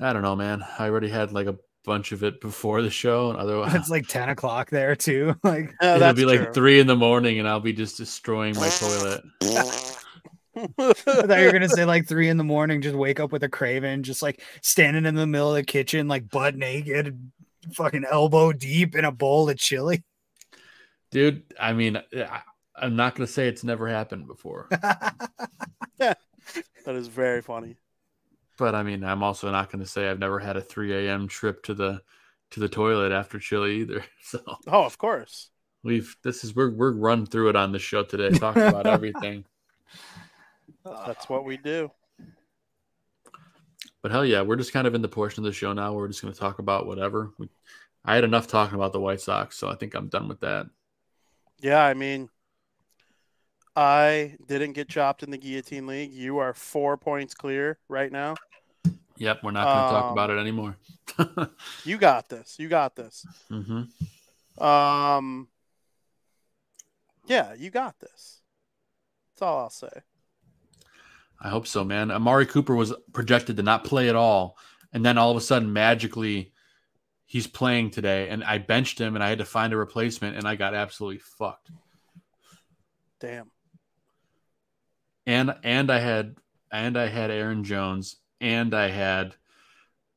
I 0.00 0.12
don't 0.12 0.22
know, 0.22 0.36
man. 0.36 0.64
I 0.78 0.88
already 0.88 1.08
had 1.08 1.32
like 1.32 1.48
a 1.48 1.56
bunch 1.88 2.12
of 2.12 2.22
it 2.22 2.40
before 2.40 2.82
the 2.82 2.90
show, 2.90 3.30
and 3.30 3.38
otherwise 3.38 3.74
It's 3.74 3.88
like 3.88 4.06
10 4.08 4.28
o'clock 4.28 4.70
there 4.70 4.94
too. 4.94 5.34
Like 5.42 5.74
Yeah, 5.80 5.96
it'll 5.96 6.00
that's 6.00 6.18
be 6.18 6.26
like 6.26 6.52
three 6.52 6.78
in 6.78 6.86
the 6.86 6.94
morning, 6.94 7.38
and 7.38 7.48
I'll 7.48 7.58
be 7.58 7.72
just 7.72 7.96
destroying 7.96 8.54
my 8.54 8.68
toilet. 8.68 9.24
I 9.42 10.92
thought 10.92 11.38
you 11.38 11.46
were 11.46 11.52
gonna 11.52 11.68
say 11.68 11.84
like 11.84 12.06
three 12.06 12.28
in 12.28 12.36
the 12.36 12.44
morning, 12.44 12.82
just 12.82 12.94
wake 12.94 13.18
up 13.18 13.32
with 13.32 13.42
a 13.42 13.48
craven, 13.48 14.02
just 14.02 14.22
like 14.22 14.42
standing 14.62 15.06
in 15.06 15.14
the 15.14 15.26
middle 15.26 15.50
of 15.50 15.54
the 15.54 15.64
kitchen, 15.64 16.08
like 16.08 16.28
butt 16.28 16.56
naked, 16.56 17.30
fucking 17.72 18.04
elbow 18.10 18.52
deep 18.52 18.94
in 18.94 19.04
a 19.04 19.12
bowl 19.12 19.48
of 19.48 19.56
chili. 19.56 20.04
Dude, 21.10 21.42
I 21.58 21.72
mean, 21.72 21.96
I, 21.96 22.42
I'm 22.76 22.96
not 22.96 23.14
gonna 23.14 23.26
say 23.26 23.48
it's 23.48 23.64
never 23.64 23.88
happened 23.88 24.26
before, 24.26 24.68
that 24.70 26.18
is 26.86 27.08
very 27.08 27.40
funny. 27.40 27.76
But 28.58 28.74
I 28.74 28.82
mean, 28.82 29.04
I'm 29.04 29.22
also 29.22 29.50
not 29.50 29.70
gonna 29.70 29.86
say 29.86 30.08
I've 30.08 30.18
never 30.18 30.38
had 30.38 30.56
a 30.56 30.60
3 30.62 31.08
a.m. 31.08 31.28
trip 31.28 31.62
to 31.64 31.74
the 31.74 32.02
to 32.50 32.60
the 32.60 32.68
toilet 32.68 33.12
after 33.12 33.38
chili 33.38 33.76
either. 33.80 34.04
So 34.22 34.40
Oh, 34.66 34.84
of 34.84 34.98
course. 34.98 35.50
we've 35.82 36.16
this 36.22 36.44
is 36.44 36.54
we're 36.54 36.70
we're 36.70 36.92
run 36.92 37.26
through 37.26 37.50
it 37.50 37.56
on 37.56 37.72
the 37.72 37.78
show 37.78 38.04
today, 38.04 38.30
talking 38.30 38.62
about 38.66 38.86
everything. 38.96 39.44
That's 40.84 41.28
what 41.28 41.44
we 41.44 41.56
do. 41.56 41.90
But 44.02 44.12
hell 44.12 44.24
yeah, 44.24 44.42
we're 44.42 44.56
just 44.56 44.72
kind 44.72 44.86
of 44.86 44.94
in 44.94 45.02
the 45.02 45.08
portion 45.08 45.44
of 45.44 45.46
the 45.46 45.52
show 45.52 45.72
now. 45.72 45.92
Where 45.92 46.02
we're 46.02 46.08
just 46.08 46.22
gonna 46.22 46.34
talk 46.34 46.58
about 46.58 46.86
whatever. 46.86 47.32
We, 47.38 47.48
I 48.04 48.14
had 48.14 48.24
enough 48.24 48.46
talking 48.46 48.74
about 48.76 48.92
the 48.92 49.00
White 49.00 49.20
Sox, 49.20 49.56
so 49.56 49.68
I 49.68 49.74
think 49.74 49.94
I'm 49.94 50.08
done 50.08 50.28
with 50.28 50.40
that. 50.40 50.66
Yeah, 51.60 51.84
I 51.84 51.94
mean, 51.94 52.28
I 53.74 54.36
didn't 54.46 54.72
get 54.72 54.88
chopped 54.88 55.22
in 55.22 55.30
the 55.30 55.38
guillotine 55.38 55.86
league. 55.86 56.12
You 56.12 56.38
are 56.38 56.54
four 56.54 56.96
points 56.96 57.34
clear 57.34 57.78
right 57.88 58.10
now. 58.10 58.36
Yep, 59.18 59.40
we're 59.42 59.50
not 59.50 59.66
gonna 59.66 59.88
talk 59.88 60.06
Um, 60.06 60.12
about 60.12 60.30
it 60.30 60.38
anymore. 60.38 60.76
You 61.84 61.98
got 61.98 62.28
this. 62.28 62.56
You 62.58 62.68
got 62.68 62.94
this. 62.96 63.24
hmm 63.48 63.82
Um, 64.62 65.48
yeah, 67.26 67.54
you 67.54 67.70
got 67.70 67.98
this. 68.00 68.40
That's 69.32 69.42
all 69.42 69.58
I'll 69.58 69.70
say. 69.70 69.90
I 71.40 71.48
hope 71.50 71.66
so, 71.66 71.84
man. 71.84 72.10
Amari 72.10 72.46
Cooper 72.46 72.74
was 72.74 72.92
projected 73.12 73.56
to 73.56 73.62
not 73.62 73.84
play 73.84 74.08
at 74.08 74.16
all, 74.16 74.56
and 74.92 75.04
then 75.04 75.18
all 75.18 75.30
of 75.30 75.36
a 75.36 75.40
sudden, 75.40 75.72
magically, 75.72 76.52
he's 77.26 77.46
playing 77.46 77.90
today. 77.90 78.28
And 78.28 78.42
I 78.42 78.58
benched 78.58 79.00
him, 79.00 79.14
and 79.14 79.22
I 79.22 79.28
had 79.28 79.38
to 79.38 79.44
find 79.44 79.72
a 79.72 79.76
replacement, 79.76 80.36
and 80.36 80.46
I 80.48 80.56
got 80.56 80.74
absolutely 80.74 81.18
fucked. 81.20 81.70
Damn. 83.20 83.50
And 85.26 85.54
and 85.62 85.90
I 85.90 85.98
had 85.98 86.36
and 86.72 86.96
I 86.96 87.06
had 87.08 87.30
Aaron 87.30 87.62
Jones, 87.64 88.16
and 88.40 88.74
I 88.74 88.88
had 88.88 89.34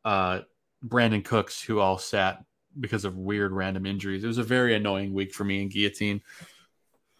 uh, 0.05 0.41
Brandin 0.86 1.24
Cooks, 1.24 1.61
who 1.61 1.80
all 1.80 1.97
sat 1.97 2.43
because 2.80 3.05
of 3.05 3.17
weird 3.17 3.51
random 3.51 3.86
injuries. 3.86 4.24
It 4.24 4.28
was 4.28 4.38
a 4.38 4.43
very 4.43 4.76
annoying 4.76 5.13
week 5.13 5.34
for 5.34 5.43
me 5.43 5.61
in 5.61 5.69
guillotine. 5.69 6.22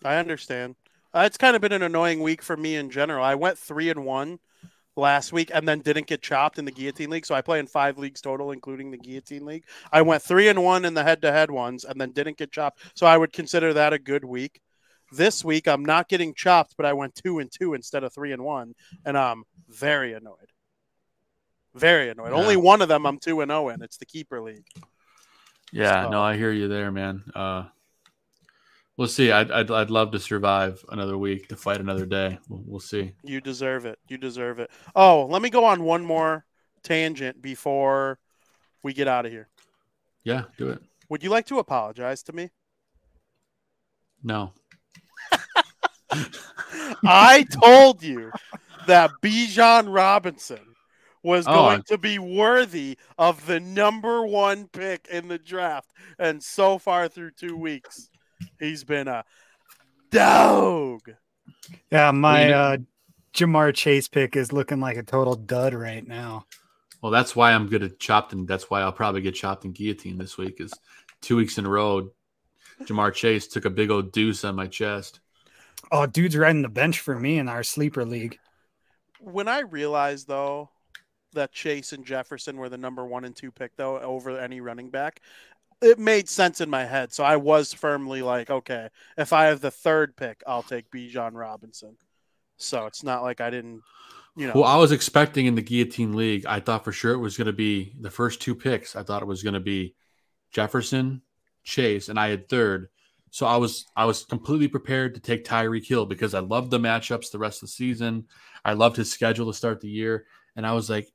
I 0.04 0.16
understand. 0.16 0.76
Uh, 1.14 1.24
it's 1.26 1.38
kind 1.38 1.56
of 1.56 1.62
been 1.62 1.74
an 1.74 1.84
annoying 1.84 2.22
week 2.22 2.42
for 2.42 2.56
me 2.56 2.76
in 2.76 2.90
general. 2.90 3.24
I 3.24 3.36
went 3.36 3.58
three 3.58 3.90
and 3.90 4.06
one 4.06 4.40
last 4.96 5.34
week 5.34 5.52
and 5.54 5.68
then 5.68 5.82
didn't 5.82 6.08
get 6.08 6.22
chopped 6.22 6.58
in 6.58 6.66
the 6.66 6.72
guillotine 6.72 7.10
league. 7.10 7.26
So 7.26 7.36
I 7.36 7.42
play 7.42 7.60
in 7.60 7.68
five 7.68 7.98
leagues 7.98 8.22
total, 8.22 8.52
including 8.52 8.92
the 8.92 8.98
guillotine 8.98 9.46
league. 9.46 9.66
I 9.92 10.02
went 10.02 10.24
three 10.24 10.48
and 10.48 10.64
one 10.64 10.86
in 10.86 10.94
the 10.94 11.04
head 11.04 11.22
to 11.24 11.32
head 11.32 11.52
ones 11.52 11.84
and 11.84 12.00
then 12.00 12.12
didn't 12.12 12.38
get 12.38 12.52
chopped. 12.52 12.80
So 12.96 13.06
I 13.06 13.18
would 13.18 13.34
consider 13.34 13.74
that 13.74 13.94
a 13.94 14.00
good 14.00 14.24
week. 14.24 14.62
This 15.12 15.44
week 15.44 15.68
I'm 15.68 15.84
not 15.84 16.08
getting 16.08 16.34
chopped, 16.34 16.76
but 16.78 16.86
I 16.86 16.94
went 16.94 17.16
two 17.16 17.40
and 17.40 17.52
two 17.52 17.74
instead 17.74 18.06
of 18.06 18.14
three 18.14 18.32
and 18.32 18.44
one, 18.44 18.74
and 19.06 19.18
I'm 19.18 19.44
very 19.68 20.14
annoyed. 20.14 20.52
Very 21.76 22.10
annoyed. 22.10 22.32
Yeah. 22.32 22.38
Only 22.38 22.58
one 22.58 22.82
of 22.82 22.88
them 22.90 23.06
I'm 23.06 23.18
two 23.18 23.42
and 23.42 23.50
zero 23.50 23.70
in. 23.70 23.82
It's 23.82 23.98
the 23.98 24.06
keeper 24.06 24.42
league. 24.42 24.66
Yeah, 25.72 26.04
So- 26.06 26.10
no, 26.10 26.22
I 26.22 26.36
hear 26.38 26.52
you 26.52 26.68
there, 26.68 26.92
man. 26.92 27.24
Uh, 27.34 27.66
we'll 28.98 29.08
see. 29.08 29.32
I'd, 29.32 29.50
I'd 29.52 29.72
I'd 29.72 29.90
love 29.90 30.12
to 30.12 30.20
survive 30.20 30.84
another 30.90 31.18
week 31.18 31.48
to 31.50 31.56
fight 31.56 31.80
another 31.80 32.06
day. 32.06 32.40
We'll, 32.50 32.64
we'll 32.66 32.80
see. 32.82 33.14
You 33.24 33.40
deserve 33.40 33.86
it. 33.86 34.00
You 34.10 34.18
deserve 34.18 34.60
it. 34.60 34.70
Oh, 34.96 35.26
let 35.28 35.42
me 35.42 35.50
go 35.50 35.64
on 35.66 35.84
one 35.84 36.04
more 36.04 36.46
tangent 36.84 37.42
before 37.42 38.20
we 38.84 38.94
get 38.94 39.08
out 39.08 39.26
of 39.26 39.32
here. 39.32 39.48
Yeah, 40.24 40.44
do 40.58 40.70
it. 40.70 40.82
Would 41.10 41.24
you 41.24 41.30
like 41.30 41.46
to 41.48 41.60
apologize 41.60 42.22
to 42.24 42.34
me? 42.34 42.50
No, 44.24 44.54
I 47.04 47.44
told 47.44 48.04
you 48.04 48.32
that 48.88 49.10
Bijan 49.22 49.94
Robinson 49.94 50.71
was 51.24 51.46
Oh, 51.48 51.54
going 51.54 51.80
I- 51.80 51.84
to 51.88 51.98
be 51.98 52.20
worthy 52.20 52.98
of 53.18 53.46
the 53.46 53.60
number 53.60 54.26
one 54.26 54.68
pick 54.68 55.08
in 55.12 55.28
the 55.28 55.38
draft. 55.38 55.92
And 56.18 56.42
so 56.44 56.78
far 56.78 57.08
through 57.08 57.32
two 57.32 57.56
weeks, 57.56 58.10
he's 58.60 58.84
been 58.84 59.08
a 59.08 59.24
dog. 60.10 61.02
Yeah, 61.92 62.12
my 62.12 62.52
uh, 62.52 62.78
Ja'Marr 63.34 63.74
Chase 63.74 64.08
pick 64.08 64.36
is 64.36 64.52
looking 64.52 64.80
like 64.80 64.98
a 64.98 65.04
total 65.04 65.36
dud 65.36 65.74
right 65.74 66.06
now. 66.06 66.46
Well, 67.02 67.12
that's 67.12 67.36
why 67.36 67.54
I'm 67.54 67.68
good 67.68 67.84
at 67.84 68.00
chopped, 68.00 68.34
and 68.34 68.48
that's 68.48 68.70
why 68.70 68.82
I'll 68.82 68.92
probably 68.92 69.22
get 69.22 69.36
chopped 69.36 69.66
and 69.66 69.74
guillotine 69.74 70.18
this 70.18 70.38
week. 70.38 70.60
Is 70.60 70.74
two 71.22 71.36
weeks 71.36 71.58
in 71.58 71.66
a 71.66 71.70
row, 71.70 72.12
Ja'Marr 72.84 73.14
Chase 73.14 73.48
took 73.48 73.66
a 73.66 73.70
big 73.70 73.90
old 73.90 74.12
deuce 74.12 74.44
on 74.44 74.56
my 74.56 74.68
chest. 74.68 75.20
Oh, 75.92 76.06
dude's 76.06 76.38
riding 76.38 76.62
the 76.62 76.70
bench 76.70 77.00
for 77.00 77.20
me 77.20 77.38
in 77.38 77.50
our 77.50 77.64
sleeper 77.64 78.06
league. 78.06 78.38
When 79.20 79.48
I 79.48 79.60
realized, 79.62 80.28
though, 80.28 80.70
that 81.34 81.52
Chase 81.52 81.94
and 81.94 82.06
Jefferson 82.06 82.58
were 82.58 82.70
the 82.70 82.78
number 82.78 83.06
one 83.06 83.26
and 83.26 83.36
two 83.36 83.52
pick, 83.52 83.76
though, 83.76 84.00
over 84.00 84.38
any 84.40 84.62
running 84.62 84.90
back, 84.90 85.22
it 85.82 86.00
made 86.00 86.30
sense 86.30 86.62
in 86.62 86.70
my 86.70 86.86
head. 86.86 87.12
So 87.12 87.24
I 87.24 87.38
was 87.38 87.74
firmly 87.74 88.22
like, 88.22 88.50
okay, 88.50 88.90
if 89.18 89.34
I 89.34 89.46
have 89.46 89.62
the 89.62 89.72
third 89.72 90.16
pick, 90.16 90.44
I'll 90.46 90.64
take 90.64 90.92
Bijan 90.92 91.32
Robinson. 91.34 91.98
So 92.58 92.86
it's 92.86 93.04
not 93.04 93.24
like 93.24 93.42
I 93.42 93.50
didn't, 93.50 93.82
you 94.36 94.48
know. 94.48 94.54
Well, 94.54 94.66
I 94.66 94.78
was 94.78 94.92
expecting 94.92 95.48
in 95.48 95.56
the 95.56 95.62
guillotine 95.62 96.14
league, 96.14 96.46
I 96.46 96.60
thought 96.60 96.84
for 96.84 96.92
sure 96.92 97.14
it 97.14 97.20
was 97.20 97.38
going 97.38 97.48
to 97.48 97.54
be 97.54 97.94
the 98.00 98.12
first 98.12 98.42
two 98.42 98.54
picks. 98.54 98.96
I 98.96 99.04
thought 99.04 99.24
it 99.24 99.28
was 99.28 99.42
going 99.42 99.56
to 99.56 99.60
be 99.60 99.96
Jefferson, 100.52 101.24
Chase, 101.64 102.10
and 102.10 102.20
I 102.20 102.30
had 102.30 102.48
third. 102.48 102.90
So 103.32 103.46
I 103.46 103.56
was 103.56 103.86
I 103.96 104.06
was 104.06 104.26
completely 104.26 104.68
prepared 104.68 105.16
to 105.16 105.22
take 105.22 105.46
Tyreek 105.46 105.88
Hill 105.88 106.06
because 106.06 106.34
I 106.34 106.40
loved 106.40 106.70
the 106.70 106.80
matchups 106.80 107.32
the 107.32 107.40
rest 107.40 107.64
of 107.64 107.70
the 107.70 107.74
season. 107.74 108.28
I 108.64 108.74
loved 108.74 108.98
his 108.98 109.12
schedule 109.12 109.48
to 109.48 109.58
start 109.58 109.80
the 109.80 109.90
year, 109.90 110.26
and 110.56 110.68
I 110.68 110.74
was 110.74 110.90
like, 110.90 111.10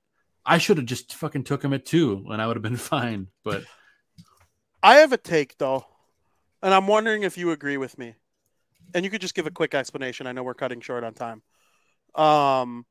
I 0.47 0.59
should 0.59 0.77
have 0.77 0.87
just 0.87 1.15
fucking 1.15 1.45
took 1.45 1.65
him 1.65 1.73
at 1.73 1.85
two, 1.85 2.25
and 2.31 2.41
I 2.41 2.47
would 2.47 2.57
have 2.57 2.63
been 2.63 2.77
fine. 2.77 3.29
But 3.45 3.65
I 4.83 4.97
have 4.97 5.13
a 5.13 5.19
take 5.19 5.59
though, 5.59 5.85
and 6.63 6.73
I'm 6.73 6.87
wondering 6.87 7.25
if 7.25 7.37
you 7.37 7.51
agree 7.51 7.77
with 7.77 7.99
me. 7.99 8.15
And 8.95 9.05
you 9.05 9.11
could 9.11 9.21
just 9.21 9.35
give 9.35 9.49
a 9.49 9.51
quick 9.51 9.75
explanation. 9.75 10.29
I 10.29 10.33
know 10.33 10.45
we're 10.45 10.55
cutting 10.55 10.81
short 10.81 11.03
on 11.03 11.13
time. 11.13 11.43
Um, 12.15 12.87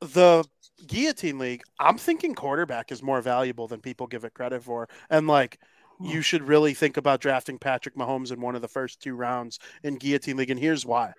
the 0.00 0.44
guillotine 0.86 1.38
league, 1.38 1.62
I'm 1.80 1.96
thinking 1.96 2.34
quarterback 2.34 2.92
is 2.92 3.02
more 3.02 3.22
valuable 3.22 3.66
than 3.66 3.80
people 3.80 4.06
give 4.06 4.24
it 4.24 4.34
credit 4.34 4.62
for, 4.62 4.88
and 5.08 5.26
like 5.26 5.58
you 6.00 6.20
should 6.20 6.46
really 6.46 6.74
think 6.74 6.96
about 6.96 7.20
drafting 7.20 7.58
Patrick 7.58 7.96
Mahomes 7.96 8.30
in 8.30 8.40
one 8.40 8.54
of 8.54 8.62
the 8.62 8.68
first 8.68 9.00
two 9.00 9.14
rounds 9.14 9.58
in 9.82 9.96
guillotine 9.96 10.36
league. 10.36 10.50
And 10.50 10.60
here's 10.60 10.84
why: 10.84 11.14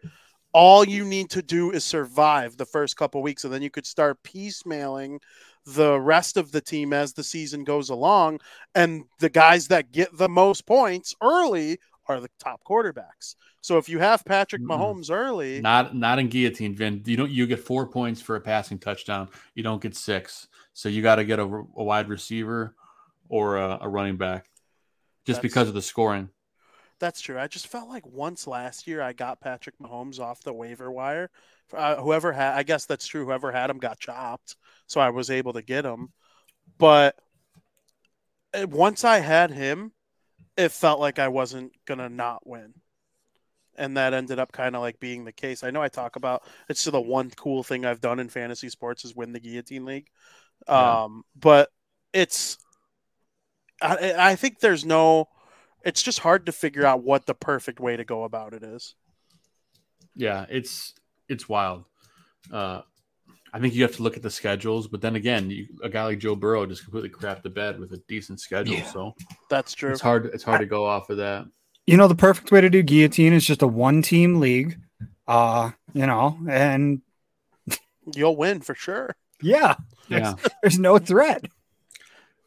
all 0.55 0.87
you 0.87 1.03
need 1.03 1.29
to 1.31 1.41
do 1.41 1.71
is 1.71 1.83
survive 1.83 2.55
the 2.55 2.65
first 2.65 2.95
couple 2.95 3.21
weeks, 3.21 3.43
and 3.43 3.53
then 3.53 3.61
you 3.61 3.69
could 3.69 3.85
start 3.85 4.23
piecemealing 4.23 5.19
the 5.65 5.99
rest 5.99 6.37
of 6.37 6.53
the 6.53 6.61
team 6.61 6.93
as 6.93 7.11
the 7.11 7.25
season 7.25 7.65
goes 7.65 7.89
along. 7.89 8.39
And 8.73 9.03
the 9.19 9.29
guys 9.29 9.67
that 9.67 9.91
get 9.91 10.17
the 10.17 10.29
most 10.29 10.65
points 10.65 11.13
early 11.21 11.77
are 12.07 12.21
the 12.21 12.29
top 12.39 12.63
quarterbacks. 12.63 13.35
So 13.59 13.77
if 13.77 13.89
you 13.89 13.99
have 13.99 14.23
Patrick 14.23 14.61
Mahomes 14.61 15.11
early, 15.11 15.59
not 15.59 15.93
not 15.93 16.19
in 16.19 16.29
guillotine, 16.29 16.73
Vin. 16.73 17.01
You 17.05 17.17
don't 17.17 17.31
you 17.31 17.47
get 17.47 17.59
four 17.59 17.85
points 17.85 18.21
for 18.21 18.37
a 18.37 18.41
passing 18.41 18.79
touchdown. 18.79 19.27
You 19.55 19.63
don't 19.63 19.81
get 19.81 19.93
six. 19.93 20.47
So 20.71 20.87
you 20.87 21.01
got 21.01 21.15
to 21.15 21.25
get 21.25 21.39
a, 21.39 21.43
a 21.43 21.83
wide 21.83 22.07
receiver 22.07 22.75
or 23.27 23.57
a, 23.57 23.79
a 23.81 23.89
running 23.89 24.15
back, 24.15 24.45
just 25.25 25.41
because 25.41 25.67
of 25.67 25.73
the 25.73 25.81
scoring. 25.81 26.29
That's 26.99 27.21
true. 27.21 27.37
I 27.39 27.47
just 27.47 27.67
felt 27.67 27.89
like 27.89 28.05
once 28.05 28.47
last 28.47 28.87
year 28.87 29.01
I 29.01 29.13
got 29.13 29.41
Patrick 29.41 29.77
Mahomes 29.79 30.19
off 30.19 30.41
the 30.43 30.53
waiver 30.53 30.91
wire. 30.91 31.29
Uh, 31.73 31.97
whoever 31.97 32.31
had, 32.31 32.55
I 32.55 32.63
guess 32.63 32.85
that's 32.85 33.07
true. 33.07 33.25
Whoever 33.25 33.51
had 33.51 33.69
him 33.69 33.79
got 33.79 33.99
chopped, 33.99 34.55
so 34.87 35.01
I 35.01 35.09
was 35.09 35.29
able 35.29 35.53
to 35.53 35.61
get 35.61 35.85
him. 35.85 36.09
But 36.77 37.17
uh, 38.53 38.67
once 38.67 39.03
I 39.03 39.19
had 39.19 39.51
him, 39.51 39.91
it 40.57 40.71
felt 40.71 40.99
like 41.01 41.19
I 41.19 41.29
wasn't 41.29 41.73
gonna 41.85 42.09
not 42.09 42.47
win, 42.47 42.73
and 43.77 43.97
that 43.97 44.13
ended 44.13 44.39
up 44.39 44.51
kind 44.51 44.75
of 44.75 44.81
like 44.81 44.99
being 44.99 45.25
the 45.25 45.31
case. 45.33 45.63
I 45.63 45.71
know 45.71 45.81
I 45.81 45.89
talk 45.89 46.15
about 46.15 46.43
it's 46.69 46.83
the 46.85 47.01
one 47.01 47.29
cool 47.31 47.63
thing 47.63 47.85
I've 47.85 48.01
done 48.01 48.19
in 48.19 48.29
fantasy 48.29 48.69
sports 48.69 49.03
is 49.03 49.15
win 49.15 49.33
the 49.33 49.39
guillotine 49.39 49.85
league, 49.85 50.07
Yeah. 50.75 50.97
um, 51.05 51.23
but 51.35 51.69
it's 52.13 52.57
I, 53.81 54.13
I 54.17 54.35
think 54.35 54.59
there's 54.59 54.85
no. 54.85 55.27
It's 55.85 56.01
just 56.01 56.19
hard 56.19 56.47
to 56.47 56.51
figure 56.51 56.85
out 56.85 57.03
what 57.03 57.25
the 57.25 57.33
perfect 57.35 57.79
way 57.79 57.95
to 57.95 58.03
go 58.03 58.23
about 58.23 58.53
it 58.53 58.63
is. 58.63 58.95
Yeah, 60.15 60.45
it's 60.49 60.93
it's 61.29 61.47
wild. 61.47 61.85
Uh, 62.51 62.81
I 63.53 63.59
think 63.59 63.73
you 63.73 63.83
have 63.83 63.95
to 63.95 64.03
look 64.03 64.17
at 64.17 64.23
the 64.23 64.29
schedules, 64.29 64.87
but 64.87 64.99
then 64.99 65.15
again, 65.15 65.49
you, 65.49 65.67
a 65.81 65.87
guy 65.89 66.03
like 66.03 66.19
Joe 66.19 66.35
Burrow 66.35 66.65
just 66.65 66.83
completely 66.83 67.09
crapped 67.09 67.43
the 67.43 67.49
bed 67.49 67.79
with 67.79 67.93
a 67.93 67.97
decent 68.07 68.39
schedule. 68.41 68.75
Yeah. 68.75 68.85
So 68.91 69.13
That's 69.49 69.73
true. 69.73 69.91
it's 69.91 70.01
hard. 70.01 70.25
It's 70.33 70.43
hard 70.43 70.59
to 70.59 70.65
go 70.65 70.85
off 70.85 71.09
of 71.09 71.17
that. 71.17 71.45
You 71.87 71.97
know, 71.97 72.07
the 72.07 72.15
perfect 72.15 72.51
way 72.51 72.61
to 72.61 72.69
do 72.69 72.81
guillotine 72.81 73.31
is 73.33 73.45
just 73.45 73.61
a 73.61 73.67
one 73.67 74.01
team 74.01 74.39
league. 74.39 74.77
Uh, 75.27 75.71
you 75.93 76.05
know, 76.05 76.37
and 76.49 77.01
You'll 78.15 78.35
win 78.35 78.61
for 78.61 78.75
sure. 78.75 79.15
yeah, 79.41 79.75
Yeah. 80.09 80.33
there's 80.61 80.77
no 80.79 80.97
threat. 80.99 81.45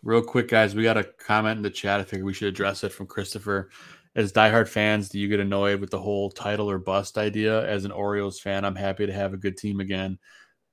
Real 0.03 0.23
quick, 0.23 0.49
guys, 0.49 0.75
we 0.75 0.85
got 0.85 0.97
a 0.97 1.05
comment 1.05 1.57
in 1.57 1.63
the 1.63 1.71
chat. 1.71 2.01
I 2.01 2.05
figure 2.05 2.25
we 2.25 2.33
should 2.33 2.49
address 2.49 2.85
it 2.85 2.93
from 2.93 3.07
Christopher. 3.07 3.71
As 4.15 4.33
diehard 4.33 4.69
fans, 4.69 5.09
do 5.09 5.19
you 5.19 5.29
get 5.29 5.41
annoyed 5.41 5.81
with 5.81 5.91
the 5.91 5.99
whole 5.99 6.31
title 6.31 6.71
or 6.71 6.79
bust 6.79 7.19
idea? 7.19 7.67
As 7.69 7.85
an 7.85 7.93
Orioles 7.93 8.41
fan, 8.41 8.65
I'm 8.65 8.77
happy 8.77 9.07
to 9.07 9.13
have 9.13 9.35
a 9.35 9.37
good 9.37 9.57
team 9.57 9.81
again, 9.81 10.19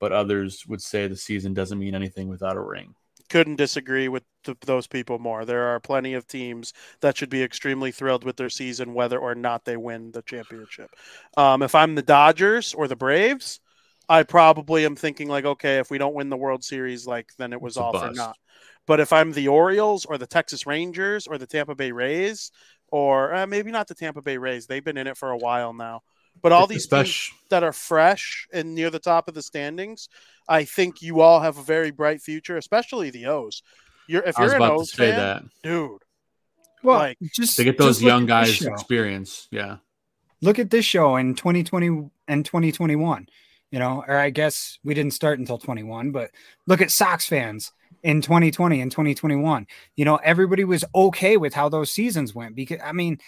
but 0.00 0.12
others 0.12 0.64
would 0.66 0.80
say 0.80 1.06
the 1.06 1.16
season 1.16 1.54
doesn't 1.54 1.78
mean 1.78 1.94
anything 1.94 2.28
without 2.28 2.56
a 2.56 2.60
ring. 2.60 2.94
Couldn't 3.28 3.56
disagree 3.56 4.08
with 4.08 4.22
th- 4.44 4.56
those 4.60 4.86
people 4.86 5.18
more. 5.18 5.44
There 5.44 5.68
are 5.68 5.80
plenty 5.80 6.14
of 6.14 6.26
teams 6.26 6.72
that 7.00 7.16
should 7.16 7.30
be 7.30 7.42
extremely 7.42 7.90
thrilled 7.90 8.24
with 8.24 8.36
their 8.36 8.50
season, 8.50 8.94
whether 8.94 9.18
or 9.18 9.34
not 9.34 9.64
they 9.64 9.76
win 9.76 10.12
the 10.12 10.22
championship. 10.22 10.90
Um, 11.36 11.62
if 11.62 11.74
I'm 11.74 11.96
the 11.96 12.02
Dodgers 12.02 12.74
or 12.74 12.86
the 12.86 12.96
Braves, 12.96 13.60
I 14.08 14.22
probably 14.22 14.84
am 14.84 14.94
thinking 14.94 15.28
like, 15.28 15.44
okay, 15.44 15.78
if 15.78 15.90
we 15.90 15.98
don't 15.98 16.14
win 16.14 16.30
the 16.30 16.36
World 16.36 16.62
Series, 16.62 17.06
like 17.06 17.30
then 17.38 17.52
it 17.52 17.60
was 17.60 17.76
all 17.76 17.92
for 17.92 18.12
bust. 18.12 18.38
Naught. 18.86 18.96
But 18.96 19.00
if 19.00 19.12
I'm 19.12 19.32
the 19.32 19.48
Orioles 19.48 20.04
or 20.04 20.18
the 20.18 20.26
Texas 20.26 20.66
Rangers 20.66 21.26
or 21.26 21.38
the 21.38 21.46
Tampa 21.46 21.74
Bay 21.74 21.92
Rays, 21.92 22.50
or 22.88 23.34
uh, 23.34 23.46
maybe 23.46 23.70
not 23.70 23.88
the 23.88 23.94
Tampa 23.94 24.22
Bay 24.22 24.38
Rays, 24.38 24.66
they've 24.66 24.84
been 24.84 24.96
in 24.96 25.06
it 25.06 25.16
for 25.16 25.30
a 25.30 25.38
while 25.38 25.72
now. 25.72 26.02
But 26.42 26.52
all 26.52 26.64
It's 26.64 26.72
these 26.72 26.86
teams 26.86 27.30
that 27.50 27.64
are 27.64 27.72
fresh 27.72 28.46
and 28.52 28.74
near 28.74 28.90
the 28.90 28.98
top 28.98 29.28
of 29.28 29.34
the 29.34 29.42
standings, 29.42 30.08
I 30.48 30.64
think 30.64 31.02
you 31.02 31.20
all 31.20 31.40
have 31.40 31.58
a 31.58 31.62
very 31.62 31.90
bright 31.90 32.20
future, 32.20 32.56
especially 32.58 33.10
the 33.10 33.26
O's. 33.26 33.62
You're 34.06 34.22
if 34.22 34.38
I 34.38 34.44
you're 34.44 34.56
an 34.56 34.56
about 34.62 34.68
to 34.68 34.74
O's 34.74 34.92
say 34.92 35.10
fan, 35.12 35.18
that 35.18 35.42
dude, 35.62 36.02
Well, 36.82 36.98
Like, 36.98 37.18
just 37.34 37.56
to 37.56 37.64
get 37.64 37.78
those 37.78 38.02
young 38.02 38.26
guys 38.26 38.60
experience. 38.62 39.48
Yeah, 39.50 39.78
look 40.42 40.58
at 40.58 40.70
this 40.70 40.84
show 40.84 41.16
in 41.16 41.34
2020 41.34 42.10
and 42.28 42.44
2021 42.44 43.28
you 43.70 43.78
know 43.78 44.04
or 44.06 44.16
i 44.16 44.30
guess 44.30 44.78
we 44.84 44.94
didn't 44.94 45.12
start 45.12 45.38
until 45.38 45.58
21 45.58 46.12
but 46.12 46.30
look 46.66 46.80
at 46.80 46.90
sox 46.90 47.26
fans 47.26 47.72
in 48.02 48.20
2020 48.20 48.80
and 48.80 48.90
2021 48.90 49.66
you 49.96 50.04
know 50.04 50.16
everybody 50.16 50.64
was 50.64 50.84
okay 50.94 51.36
with 51.36 51.54
how 51.54 51.68
those 51.68 51.92
seasons 51.92 52.34
went 52.34 52.54
because 52.54 52.80
i 52.84 52.92
mean 52.92 53.18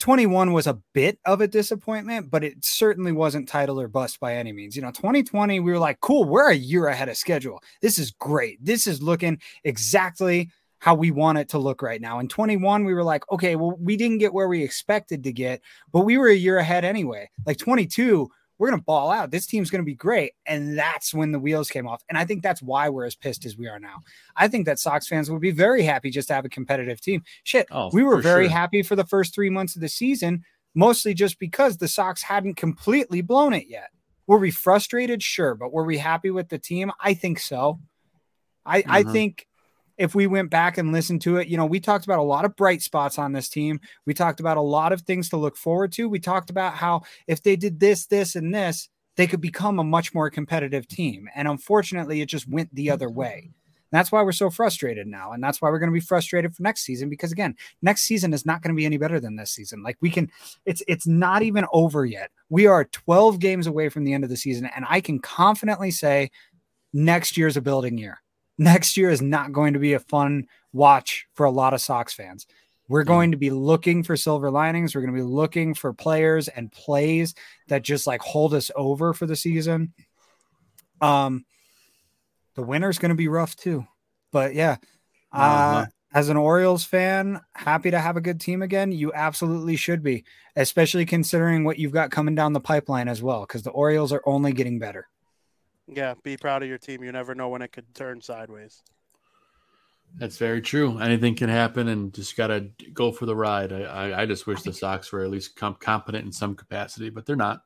21 0.00 0.52
was 0.52 0.68
a 0.68 0.78
bit 0.94 1.18
of 1.24 1.40
a 1.40 1.48
disappointment 1.48 2.30
but 2.30 2.44
it 2.44 2.64
certainly 2.64 3.12
wasn't 3.12 3.48
title 3.48 3.80
or 3.80 3.88
bust 3.88 4.20
by 4.20 4.34
any 4.34 4.52
means 4.52 4.76
you 4.76 4.82
know 4.82 4.90
2020 4.90 5.60
we 5.60 5.72
were 5.72 5.78
like 5.78 6.00
cool 6.00 6.24
we're 6.24 6.50
a 6.50 6.54
year 6.54 6.86
ahead 6.86 7.08
of 7.08 7.16
schedule 7.16 7.62
this 7.82 7.98
is 7.98 8.10
great 8.12 8.64
this 8.64 8.86
is 8.86 9.02
looking 9.02 9.40
exactly 9.64 10.50
how 10.78 10.94
we 10.94 11.10
want 11.10 11.38
it 11.38 11.48
to 11.50 11.58
look 11.58 11.82
right 11.82 12.00
now. 12.00 12.18
In 12.18 12.28
21, 12.28 12.84
we 12.84 12.94
were 12.94 13.02
like, 13.02 13.30
okay, 13.30 13.56
well, 13.56 13.76
we 13.80 13.96
didn't 13.96 14.18
get 14.18 14.32
where 14.32 14.48
we 14.48 14.62
expected 14.62 15.24
to 15.24 15.32
get, 15.32 15.60
but 15.92 16.02
we 16.02 16.18
were 16.18 16.28
a 16.28 16.34
year 16.34 16.58
ahead 16.58 16.84
anyway. 16.84 17.28
Like 17.46 17.58
22, 17.58 18.30
we're 18.58 18.68
going 18.68 18.80
to 18.80 18.84
ball 18.84 19.10
out. 19.10 19.30
This 19.30 19.46
team's 19.46 19.70
going 19.70 19.82
to 19.82 19.86
be 19.86 19.94
great. 19.94 20.32
And 20.46 20.76
that's 20.76 21.14
when 21.14 21.32
the 21.32 21.38
wheels 21.38 21.68
came 21.70 21.86
off. 21.86 22.02
And 22.08 22.18
I 22.18 22.24
think 22.24 22.42
that's 22.42 22.60
why 22.60 22.88
we're 22.88 23.04
as 23.06 23.14
pissed 23.14 23.44
as 23.46 23.56
we 23.56 23.68
are 23.68 23.78
now. 23.78 24.02
I 24.36 24.48
think 24.48 24.66
that 24.66 24.78
Sox 24.78 25.06
fans 25.08 25.30
would 25.30 25.40
be 25.40 25.50
very 25.52 25.82
happy 25.82 26.10
just 26.10 26.28
to 26.28 26.34
have 26.34 26.44
a 26.44 26.48
competitive 26.48 27.00
team. 27.00 27.22
Shit, 27.44 27.66
Oh, 27.70 27.90
we 27.92 28.02
were 28.02 28.20
very 28.20 28.46
sure. 28.46 28.52
happy 28.52 28.82
for 28.82 28.96
the 28.96 29.04
first 29.06 29.34
three 29.34 29.50
months 29.50 29.76
of 29.76 29.80
the 29.80 29.88
season, 29.88 30.44
mostly 30.74 31.14
just 31.14 31.38
because 31.38 31.76
the 31.76 31.88
Sox 31.88 32.22
hadn't 32.22 32.54
completely 32.54 33.20
blown 33.22 33.52
it 33.54 33.66
yet. 33.68 33.90
Were 34.26 34.38
we 34.38 34.50
frustrated? 34.50 35.22
Sure. 35.22 35.54
But 35.54 35.72
were 35.72 35.84
we 35.84 35.96
happy 35.98 36.30
with 36.30 36.48
the 36.48 36.58
team? 36.58 36.92
I 37.00 37.14
think 37.14 37.38
so. 37.38 37.80
I, 38.66 38.84
I 38.86 39.02
Mhm. 39.04 39.12
think 39.12 39.46
if 39.98 40.14
we 40.14 40.26
went 40.26 40.48
back 40.48 40.78
and 40.78 40.92
listened 40.92 41.20
to 41.22 41.36
it, 41.36 41.48
you 41.48 41.56
know, 41.56 41.66
we 41.66 41.80
talked 41.80 42.04
about 42.04 42.20
a 42.20 42.22
lot 42.22 42.44
of 42.44 42.56
bright 42.56 42.80
spots 42.82 43.18
on 43.18 43.32
this 43.32 43.48
team. 43.48 43.80
We 44.06 44.14
talked 44.14 44.40
about 44.40 44.56
a 44.56 44.62
lot 44.62 44.92
of 44.92 45.02
things 45.02 45.28
to 45.30 45.36
look 45.36 45.56
forward 45.56 45.92
to. 45.92 46.08
We 46.08 46.20
talked 46.20 46.50
about 46.50 46.74
how 46.74 47.02
if 47.26 47.42
they 47.42 47.56
did 47.56 47.80
this, 47.80 48.06
this, 48.06 48.36
and 48.36 48.54
this, 48.54 48.88
they 49.16 49.26
could 49.26 49.40
become 49.40 49.80
a 49.80 49.84
much 49.84 50.14
more 50.14 50.30
competitive 50.30 50.86
team. 50.86 51.28
And 51.34 51.48
unfortunately, 51.48 52.20
it 52.20 52.28
just 52.28 52.48
went 52.48 52.72
the 52.72 52.90
other 52.90 53.10
way. 53.10 53.50
that's 53.90 54.12
why 54.12 54.22
we're 54.22 54.32
so 54.32 54.50
frustrated 54.50 55.06
now. 55.06 55.32
And 55.32 55.42
that's 55.42 55.60
why 55.60 55.70
we're 55.70 55.78
going 55.78 55.90
to 55.90 55.94
be 55.94 56.00
frustrated 56.00 56.54
for 56.54 56.62
next 56.62 56.82
season 56.82 57.08
because 57.08 57.32
again, 57.32 57.56
next 57.82 58.02
season 58.02 58.32
is 58.32 58.46
not 58.46 58.62
going 58.62 58.72
to 58.72 58.78
be 58.78 58.84
any 58.86 58.98
better 58.98 59.18
than 59.18 59.34
this 59.34 59.50
season. 59.50 59.82
Like 59.82 59.96
we 60.00 60.10
can 60.10 60.30
it's 60.66 60.82
it's 60.86 61.06
not 61.06 61.42
even 61.42 61.64
over 61.72 62.04
yet. 62.04 62.30
We 62.50 62.66
are 62.66 62.84
12 62.84 63.40
games 63.40 63.66
away 63.66 63.88
from 63.88 64.04
the 64.04 64.12
end 64.12 64.24
of 64.24 64.30
the 64.30 64.36
season 64.36 64.66
and 64.76 64.84
I 64.88 65.00
can 65.00 65.18
confidently 65.18 65.90
say 65.90 66.30
next 66.92 67.36
year's 67.36 67.56
a 67.56 67.62
building 67.62 67.98
year. 67.98 68.20
Next 68.58 68.96
year 68.96 69.10
is 69.10 69.22
not 69.22 69.52
going 69.52 69.74
to 69.74 69.78
be 69.78 69.94
a 69.94 70.00
fun 70.00 70.46
watch 70.72 71.26
for 71.34 71.46
a 71.46 71.50
lot 71.50 71.74
of 71.74 71.80
Sox 71.80 72.12
fans. 72.12 72.46
We're 72.88 73.04
going 73.04 73.32
to 73.32 73.36
be 73.36 73.50
looking 73.50 74.02
for 74.02 74.16
silver 74.16 74.50
linings. 74.50 74.94
We're 74.94 75.02
going 75.02 75.12
to 75.12 75.20
be 75.20 75.22
looking 75.22 75.74
for 75.74 75.92
players 75.92 76.48
and 76.48 76.72
plays 76.72 77.34
that 77.68 77.82
just 77.82 78.06
like 78.06 78.22
hold 78.22 78.54
us 78.54 78.70
over 78.74 79.12
for 79.12 79.26
the 79.26 79.36
season. 79.36 79.92
Um, 81.00 81.44
the 82.54 82.62
winter's 82.62 82.98
going 82.98 83.10
to 83.10 83.14
be 83.14 83.28
rough 83.28 83.54
too. 83.56 83.86
But 84.32 84.54
yeah, 84.54 84.78
uh, 85.32 85.36
uh-huh. 85.36 85.86
as 86.14 86.30
an 86.30 86.38
Orioles 86.38 86.82
fan, 86.82 87.40
happy 87.54 87.90
to 87.90 88.00
have 88.00 88.16
a 88.16 88.22
good 88.22 88.40
team 88.40 88.62
again. 88.62 88.90
You 88.90 89.12
absolutely 89.12 89.76
should 89.76 90.02
be, 90.02 90.24
especially 90.56 91.04
considering 91.04 91.64
what 91.64 91.78
you've 91.78 91.92
got 91.92 92.10
coming 92.10 92.34
down 92.34 92.54
the 92.54 92.60
pipeline 92.60 93.08
as 93.08 93.22
well, 93.22 93.42
because 93.42 93.62
the 93.62 93.70
Orioles 93.70 94.12
are 94.12 94.22
only 94.24 94.52
getting 94.52 94.78
better. 94.78 95.06
Yeah, 95.90 96.14
be 96.22 96.36
proud 96.36 96.62
of 96.62 96.68
your 96.68 96.78
team. 96.78 97.02
You 97.02 97.12
never 97.12 97.34
know 97.34 97.48
when 97.48 97.62
it 97.62 97.72
could 97.72 97.94
turn 97.94 98.20
sideways. 98.20 98.82
That's 100.16 100.38
very 100.38 100.62
true. 100.62 100.98
Anything 100.98 101.34
can 101.34 101.48
happen, 101.48 101.88
and 101.88 102.12
just 102.12 102.36
got 102.36 102.48
to 102.48 102.68
go 102.92 103.12
for 103.12 103.26
the 103.26 103.36
ride. 103.36 103.72
I, 103.72 103.82
I, 103.82 104.22
I, 104.22 104.26
just 104.26 104.46
wish 104.46 104.62
the 104.62 104.72
Sox 104.72 105.12
were 105.12 105.22
at 105.22 105.30
least 105.30 105.54
com- 105.54 105.76
competent 105.78 106.24
in 106.24 106.32
some 106.32 106.54
capacity, 106.54 107.10
but 107.10 107.26
they're 107.26 107.36
not. 107.36 107.62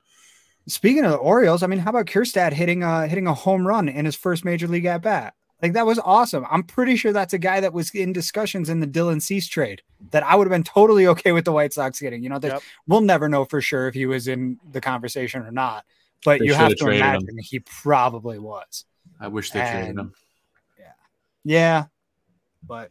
Speaking 0.66 1.04
of 1.04 1.12
the 1.12 1.16
Orioles, 1.16 1.62
I 1.62 1.66
mean, 1.66 1.78
how 1.78 1.90
about 1.90 2.06
Kjerstad 2.06 2.52
hitting 2.52 2.82
a 2.82 3.06
hitting 3.06 3.26
a 3.26 3.34
home 3.34 3.66
run 3.66 3.88
in 3.88 4.04
his 4.04 4.16
first 4.16 4.44
major 4.44 4.66
league 4.66 4.86
at 4.86 5.02
bat? 5.02 5.34
Like 5.60 5.74
that 5.74 5.86
was 5.86 6.00
awesome. 6.00 6.44
I'm 6.50 6.64
pretty 6.64 6.96
sure 6.96 7.12
that's 7.12 7.34
a 7.34 7.38
guy 7.38 7.60
that 7.60 7.72
was 7.72 7.90
in 7.90 8.12
discussions 8.12 8.68
in 8.68 8.80
the 8.80 8.86
Dylan 8.86 9.22
Cease 9.22 9.46
trade 9.46 9.82
that 10.10 10.24
I 10.24 10.34
would 10.34 10.48
have 10.48 10.52
been 10.52 10.64
totally 10.64 11.06
okay 11.06 11.30
with 11.30 11.44
the 11.44 11.52
White 11.52 11.72
Sox 11.72 12.00
getting. 12.00 12.22
You 12.22 12.30
know, 12.30 12.40
yep. 12.42 12.62
we'll 12.88 13.00
never 13.00 13.28
know 13.28 13.44
for 13.44 13.60
sure 13.60 13.86
if 13.86 13.94
he 13.94 14.06
was 14.06 14.26
in 14.26 14.58
the 14.72 14.80
conversation 14.80 15.42
or 15.42 15.52
not, 15.52 15.84
but 16.24 16.40
they 16.40 16.46
you 16.46 16.54
have 16.54 16.74
to 16.76 16.88
imagine 16.88 17.28
him. 17.28 17.38
he 17.38 17.60
probably 17.60 18.38
was. 18.38 18.84
I 19.20 19.28
wish 19.28 19.50
they 19.50 19.60
and, 19.60 19.70
traded 19.70 19.98
him. 19.98 20.12
Yeah, 20.78 20.92
yeah, 21.44 21.84
but 22.66 22.90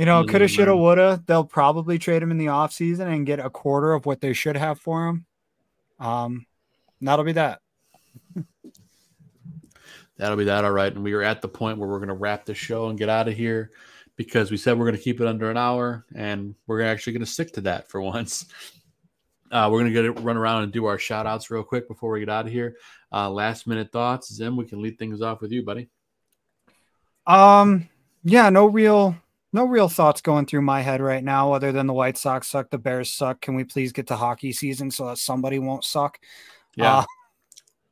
you 0.00 0.06
know, 0.06 0.24
coulda, 0.24 0.48
shoulda, 0.48 0.74
woulda. 0.74 1.22
They'll 1.26 1.44
probably 1.44 1.98
trade 1.98 2.22
him 2.22 2.30
in 2.30 2.38
the 2.38 2.46
offseason 2.46 3.12
and 3.12 3.26
get 3.26 3.38
a 3.38 3.50
quarter 3.50 3.92
of 3.92 4.06
what 4.06 4.22
they 4.22 4.32
should 4.32 4.56
have 4.56 4.80
for 4.80 5.06
him. 5.06 5.26
Um, 5.98 6.46
that'll 7.02 7.24
be 7.24 7.32
that. 7.32 7.60
that'll 10.16 10.38
be 10.38 10.44
that. 10.44 10.64
All 10.64 10.70
right. 10.70 10.90
And 10.90 11.04
we 11.04 11.12
are 11.12 11.22
at 11.22 11.42
the 11.42 11.48
point 11.48 11.76
where 11.76 11.88
we're 11.88 11.98
going 11.98 12.08
to 12.08 12.14
wrap 12.14 12.46
the 12.46 12.54
show 12.54 12.88
and 12.88 12.98
get 12.98 13.10
out 13.10 13.28
of 13.28 13.36
here 13.36 13.72
because 14.16 14.50
we 14.50 14.56
said 14.56 14.78
we're 14.78 14.86
going 14.86 14.96
to 14.96 15.02
keep 15.02 15.20
it 15.20 15.26
under 15.26 15.50
an 15.50 15.58
hour 15.58 16.06
and 16.14 16.54
we're 16.66 16.80
actually 16.80 17.12
going 17.12 17.20
to 17.20 17.30
stick 17.30 17.52
to 17.52 17.60
that 17.62 17.88
for 17.88 18.00
once. 18.00 18.46
Uh, 19.50 19.68
we're 19.70 19.80
going 19.80 19.92
to 19.92 19.94
get 19.94 20.04
it, 20.04 20.20
run 20.20 20.36
around 20.36 20.62
and 20.62 20.72
do 20.72 20.86
our 20.86 20.98
shout 20.98 21.26
outs 21.26 21.50
real 21.50 21.62
quick 21.62 21.88
before 21.88 22.10
we 22.12 22.20
get 22.20 22.28
out 22.28 22.46
of 22.46 22.52
here. 22.52 22.76
Uh, 23.12 23.30
last 23.30 23.66
minute 23.66 23.90
thoughts. 23.90 24.32
Zim, 24.32 24.56
we 24.56 24.64
can 24.64 24.80
lead 24.80 24.98
things 24.98 25.22
off 25.22 25.40
with 25.40 25.50
you, 25.50 25.64
buddy. 25.64 25.88
Um, 27.26 27.88
yeah, 28.24 28.50
no 28.50 28.66
real 28.66 29.16
no 29.52 29.64
real 29.64 29.88
thoughts 29.88 30.20
going 30.20 30.46
through 30.46 30.62
my 30.62 30.80
head 30.80 31.00
right 31.00 31.24
now 31.24 31.52
other 31.52 31.72
than 31.72 31.86
the 31.86 31.92
White 31.92 32.16
Sox 32.16 32.46
suck, 32.46 32.70
the 32.70 32.78
Bears 32.78 33.12
suck. 33.12 33.40
Can 33.40 33.54
we 33.54 33.64
please 33.64 33.92
get 33.92 34.06
to 34.08 34.16
hockey 34.16 34.52
season 34.52 34.90
so 34.90 35.06
that 35.06 35.18
somebody 35.18 35.58
won't 35.58 35.84
suck? 35.84 36.18
Yeah. 36.76 36.98
Uh, 36.98 37.04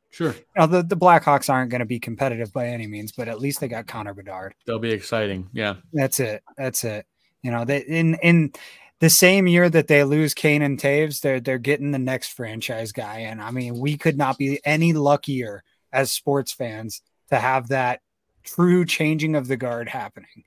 sure. 0.09 0.33
You 0.33 0.43
know, 0.55 0.67
the, 0.67 0.83
the 0.83 0.95
Blackhawks 0.95 1.49
aren't 1.49 1.69
going 1.69 1.79
to 1.79 1.85
be 1.85 1.99
competitive 1.99 2.53
by 2.53 2.67
any 2.67 2.87
means, 2.87 3.11
but 3.11 3.27
at 3.27 3.41
least 3.41 3.59
they 3.59 3.67
got 3.67 3.87
Connor 3.87 4.13
Bedard. 4.13 4.55
They'll 4.65 4.79
be 4.79 4.91
exciting. 4.91 5.49
Yeah. 5.51 5.75
That's 5.91 6.21
it. 6.21 6.43
That's 6.57 6.83
it. 6.85 7.05
You 7.43 7.51
know, 7.51 7.65
they 7.65 7.79
in 7.79 8.15
in 8.15 8.51
the 8.99 9.09
same 9.09 9.47
year 9.47 9.69
that 9.69 9.87
they 9.87 10.03
lose 10.03 10.33
Kane 10.33 10.61
and 10.61 10.79
Toews, 10.79 11.21
they're 11.21 11.39
they're 11.39 11.57
getting 11.57 11.91
the 11.91 11.99
next 11.99 12.33
franchise 12.33 12.91
guy. 12.91 13.19
And 13.19 13.41
I 13.41 13.51
mean, 13.51 13.79
we 13.79 13.97
could 13.97 14.17
not 14.17 14.37
be 14.37 14.59
any 14.65 14.93
luckier 14.93 15.63
as 15.91 16.11
sports 16.11 16.51
fans 16.51 17.01
to 17.29 17.37
have 17.37 17.69
that 17.69 18.01
true 18.43 18.85
changing 18.85 19.35
of 19.35 19.47
the 19.47 19.57
guard 19.57 19.87
happening. 19.87 20.43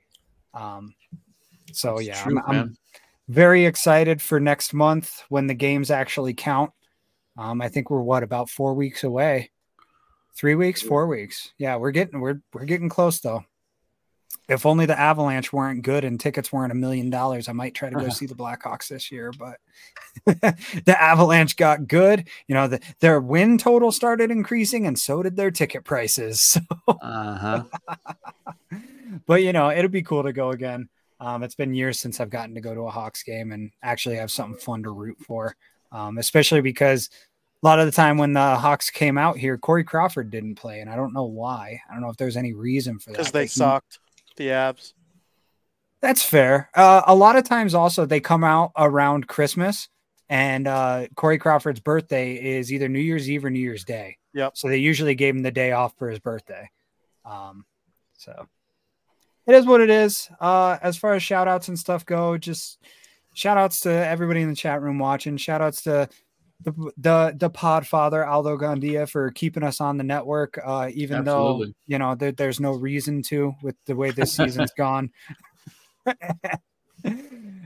Um, 0.55 0.95
so 1.73 1.97
That's 1.97 2.07
yeah, 2.07 2.23
true, 2.23 2.39
I'm, 2.47 2.57
I'm, 2.57 2.77
very 3.29 3.65
excited 3.65 4.21
for 4.21 4.41
next 4.41 4.75
month 4.75 5.23
when 5.29 5.47
the 5.47 5.55
games 5.55 5.91
actually 5.91 6.35
count. 6.35 6.73
Um, 7.39 7.63
I 7.63 7.69
think 7.69 7.89
we're 7.89 8.03
what 8.03 8.23
about 8.23 8.51
four 8.51 8.75
weeks 8.75 9.05
away, 9.05 9.51
three 10.37 10.55
weeks, 10.55 10.83
four 10.83 11.07
weeks. 11.07 11.53
Yeah, 11.57 11.77
we're 11.77 11.93
getting 11.93 12.21
we're 12.21 12.41
we're 12.53 12.67
getting 12.67 12.91
close 12.91 13.21
though. 13.21 13.45
If 14.49 14.67
only 14.67 14.87
the 14.87 14.99
Avalanche 14.99 15.53
weren't 15.53 15.83
good 15.83 16.05
and 16.05 16.19
tickets 16.19 16.53
weren't 16.53 16.73
a 16.73 16.75
million 16.77 17.11
dollars, 17.11 17.49
I 17.49 17.53
might 17.53 17.75
try 17.75 17.91
to 17.91 17.97
go 17.97 18.09
see 18.09 18.27
the 18.27 18.35
Blackhawks 18.35 18.89
this 18.89 19.11
year. 19.11 19.33
But 19.39 19.59
the 20.85 20.97
Avalanche 20.99 21.57
got 21.57 21.87
good. 21.87 22.29
You 22.49 22.55
know, 22.55 22.69
the, 22.69 22.81
their 23.01 23.21
win 23.21 23.57
total 23.57 23.93
started 23.93 24.31
increasing, 24.31 24.87
and 24.87 24.99
so 24.99 25.23
did 25.23 25.37
their 25.37 25.51
ticket 25.51 25.85
prices. 25.85 26.41
So. 26.53 26.61
uh-huh. 26.87 27.65
but 29.27 29.43
you 29.43 29.53
know, 29.53 29.71
it'll 29.71 29.91
be 29.91 30.03
cool 30.03 30.23
to 30.25 30.33
go 30.33 30.51
again. 30.51 30.89
Um, 31.21 31.43
it's 31.43 31.55
been 31.55 31.73
years 31.73 31.99
since 31.99 32.21
I've 32.21 32.31
gotten 32.31 32.55
to 32.57 32.61
go 32.61 32.75
to 32.75 32.83
a 32.83 32.91
Hawks 32.91 33.23
game 33.23 33.53
and 33.53 33.71
actually 33.83 34.17
have 34.17 34.31
something 34.31 34.61
fun 34.61 34.83
to 34.83 34.91
root 34.91 35.17
for, 35.21 35.57
um, 35.93 36.19
especially 36.19 36.61
because 36.61 37.09
a 37.63 37.67
lot 37.67 37.79
of 37.79 37.87
the 37.87 37.93
time 37.93 38.19
when 38.19 38.33
the 38.33 38.57
Hawks 38.57 38.91
came 38.91 39.17
out 39.17 39.39
here, 39.39 39.57
Corey 39.57 39.85
Crawford 39.85 40.31
didn't 40.31 40.57
play, 40.57 40.81
and 40.81 40.91
I 40.91 40.97
don't 40.97 41.15
know 41.15 41.25
why. 41.25 41.81
I 41.89 41.93
don't 41.93 42.03
know 42.03 42.11
if 42.11 42.17
there's 42.17 42.37
any 42.37 42.53
reason 42.53 42.99
for 42.99 43.11
that. 43.11 43.19
Because 43.19 43.33
they 43.33 43.47
sucked 43.47 43.99
the 44.43 44.51
Avs. 44.51 44.93
That's 46.01 46.23
fair. 46.23 46.69
Uh, 46.75 47.03
a 47.07 47.15
lot 47.15 47.37
of 47.37 47.45
times, 47.45 47.75
also 47.75 48.07
they 48.07 48.21
come 48.21 48.43
out 48.43 48.73
around 48.77 49.29
Christmas, 49.29 49.89
and 50.29 50.67
uh, 50.67 51.07
Corey 51.15 51.39
Crawford's 51.39 51.81
birthday 51.81 52.35
is 52.35 52.73
either 52.73 52.89
New 52.89 53.01
Year's 53.01 53.31
Eve 53.31 53.45
or 53.45 53.51
New 53.51 53.61
Year's 53.61 53.85
Day. 53.85 54.17
Yep. 54.35 54.57
So 54.57 54.69
they 54.69 54.79
usually 54.79 55.15
gave 55.15 55.37
him 55.37 55.43
the 55.43 55.51
day 55.51 55.73
off 55.73 55.97
for 55.99 56.09
his 56.09 56.19
birthday. 56.19 56.71
Um, 57.25 57.65
so 58.17 58.49
it 59.47 59.55
is 59.55 59.67
what 59.67 59.81
it 59.81 59.91
is. 59.91 60.29
Uh, 60.41 60.79
as 60.83 60.97
far 60.97 61.15
as 61.15 61.23
shout 61.23 61.49
outs 61.49 61.69
and 61.69 61.79
stuff 61.79 62.05
go, 62.05 62.37
just 62.37 62.83
shout 63.35 63.59
outs 63.59 63.81
to 63.81 63.91
everybody 63.91 64.41
in 64.41 64.49
the 64.49 64.57
chat 64.57 64.83
room 64.83 64.99
watching. 64.99 65.37
Shout 65.37 65.61
outs 65.61 65.83
to 65.83 66.09
the 66.65 66.93
the 66.97 67.35
the 67.37 67.51
Podfather 67.51 68.27
Aldo 68.27 68.57
Gandia 68.57 69.09
for 69.09 69.31
keeping 69.31 69.63
us 69.63 69.81
on 69.81 69.97
the 69.97 70.05
network, 70.05 70.59
uh, 70.65 70.91
even 70.93 71.19
Absolutely. 71.19 71.67
though 71.69 71.73
you 71.87 71.99
know 71.99 72.15
there, 72.15 72.33
there's 72.33 72.61
no 72.61 72.73
reason 72.73 73.23
to 73.23 73.55
with 73.63 73.77
the 73.87 73.97
way 73.97 74.11
this 74.11 74.33
season's 74.33 74.73
gone. 74.77 75.11
and 77.05 77.21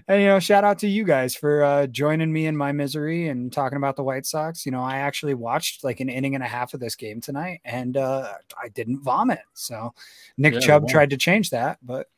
you 0.08 0.26
know, 0.26 0.38
shout 0.38 0.64
out 0.64 0.78
to 0.80 0.88
you 0.88 1.04
guys 1.04 1.34
for 1.34 1.64
uh, 1.64 1.86
joining 1.86 2.32
me 2.32 2.46
in 2.46 2.56
my 2.56 2.72
misery 2.72 3.28
and 3.28 3.52
talking 3.52 3.76
about 3.76 3.96
the 3.96 4.02
White 4.02 4.26
Sox. 4.26 4.64
You 4.64 4.72
know, 4.72 4.82
I 4.82 4.98
actually 4.98 5.34
watched 5.34 5.84
like 5.84 6.00
an 6.00 6.08
inning 6.08 6.34
and 6.34 6.44
a 6.44 6.48
half 6.48 6.74
of 6.74 6.80
this 6.80 6.94
game 6.94 7.20
tonight, 7.20 7.60
and 7.64 7.96
uh, 7.96 8.32
I 8.60 8.68
didn't 8.68 9.00
vomit. 9.00 9.40
So 9.54 9.94
Nick 10.36 10.54
yeah, 10.54 10.60
Chubb 10.60 10.88
tried 10.88 11.10
to 11.10 11.16
change 11.16 11.50
that, 11.50 11.78
but 11.82 12.08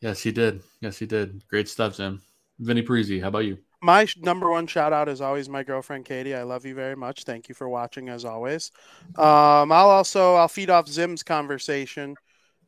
yes, 0.00 0.22
he 0.22 0.32
did. 0.32 0.62
Yes, 0.80 0.98
he 0.98 1.06
did. 1.06 1.46
Great 1.48 1.68
stuff, 1.68 1.96
Zim. 1.96 2.22
Vinnie 2.58 2.82
Parisi, 2.82 3.20
how 3.20 3.28
about 3.28 3.46
you? 3.46 3.58
My 3.82 4.06
number 4.18 4.50
one 4.50 4.66
shout 4.66 4.92
out 4.92 5.08
is 5.08 5.20
always 5.20 5.48
my 5.48 5.62
girlfriend 5.62 6.04
Katie. 6.04 6.34
I 6.34 6.42
love 6.42 6.66
you 6.66 6.74
very 6.74 6.96
much. 6.96 7.24
Thank 7.24 7.48
you 7.48 7.54
for 7.54 7.68
watching 7.68 8.10
as 8.10 8.24
always. 8.24 8.70
Um, 9.16 9.72
I'll 9.72 9.90
also 9.90 10.34
I'll 10.34 10.48
feed 10.48 10.68
off 10.68 10.86
Zim's 10.86 11.22
conversation 11.22 12.14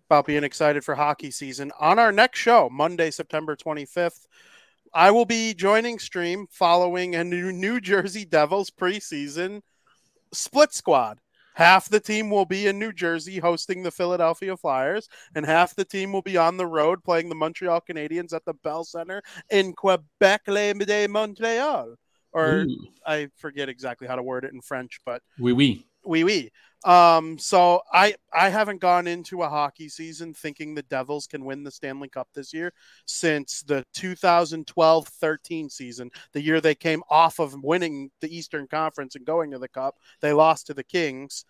about 0.08 0.26
being 0.26 0.44
excited 0.44 0.84
for 0.84 0.94
hockey 0.94 1.30
season. 1.30 1.70
On 1.78 1.98
our 1.98 2.12
next 2.12 2.38
show, 2.38 2.70
Monday, 2.70 3.10
September 3.10 3.56
25th, 3.56 4.26
I 4.94 5.10
will 5.10 5.24
be 5.24 5.54
joining 5.54 5.98
stream 5.98 6.46
following 6.50 7.14
a 7.14 7.24
new 7.24 7.52
New 7.52 7.80
Jersey 7.80 8.24
Devils 8.24 8.70
preseason 8.70 9.60
split 10.32 10.72
squad. 10.72 11.18
Half 11.54 11.88
the 11.88 12.00
team 12.00 12.30
will 12.30 12.44
be 12.44 12.66
in 12.66 12.78
New 12.78 12.92
Jersey 12.92 13.38
hosting 13.38 13.82
the 13.82 13.90
Philadelphia 13.90 14.56
Flyers, 14.56 15.08
and 15.34 15.44
half 15.44 15.74
the 15.74 15.84
team 15.84 16.12
will 16.12 16.22
be 16.22 16.36
on 16.36 16.56
the 16.56 16.66
road 16.66 17.04
playing 17.04 17.28
the 17.28 17.34
Montreal 17.34 17.82
Canadiens 17.88 18.32
at 18.32 18.44
the 18.44 18.54
Bell 18.54 18.84
Center 18.84 19.22
in 19.50 19.72
Quebec, 19.72 20.42
Le 20.48 20.74
de 20.74 21.06
Montreal. 21.06 21.94
Or 22.32 22.62
Ooh. 22.62 22.88
I 23.06 23.28
forget 23.36 23.68
exactly 23.68 24.08
how 24.08 24.16
to 24.16 24.22
word 24.22 24.44
it 24.44 24.54
in 24.54 24.62
French, 24.62 25.00
but 25.04 25.22
oui, 25.38 25.52
oui, 25.52 25.84
oui, 26.04 26.24
oui. 26.24 26.50
Um, 26.84 27.38
so 27.38 27.82
I 27.92 28.16
I 28.32 28.48
haven't 28.48 28.80
gone 28.80 29.06
into 29.06 29.42
a 29.42 29.48
hockey 29.48 29.88
season 29.88 30.34
thinking 30.34 30.74
the 30.74 30.82
Devils 30.82 31.28
can 31.28 31.44
win 31.44 31.62
the 31.62 31.70
Stanley 31.70 32.08
Cup 32.08 32.28
this 32.34 32.52
year 32.52 32.72
since 33.06 33.62
the 33.62 33.84
2012-13 33.94 35.70
season, 35.70 36.10
the 36.32 36.42
year 36.42 36.60
they 36.60 36.74
came 36.74 37.02
off 37.08 37.38
of 37.38 37.54
winning 37.62 38.10
the 38.20 38.36
Eastern 38.36 38.66
Conference 38.66 39.14
and 39.14 39.24
going 39.24 39.52
to 39.52 39.58
the 39.58 39.68
Cup. 39.68 39.96
They 40.20 40.32
lost 40.32 40.66
to 40.66 40.74
the 40.74 40.82
Kings. 40.82 41.44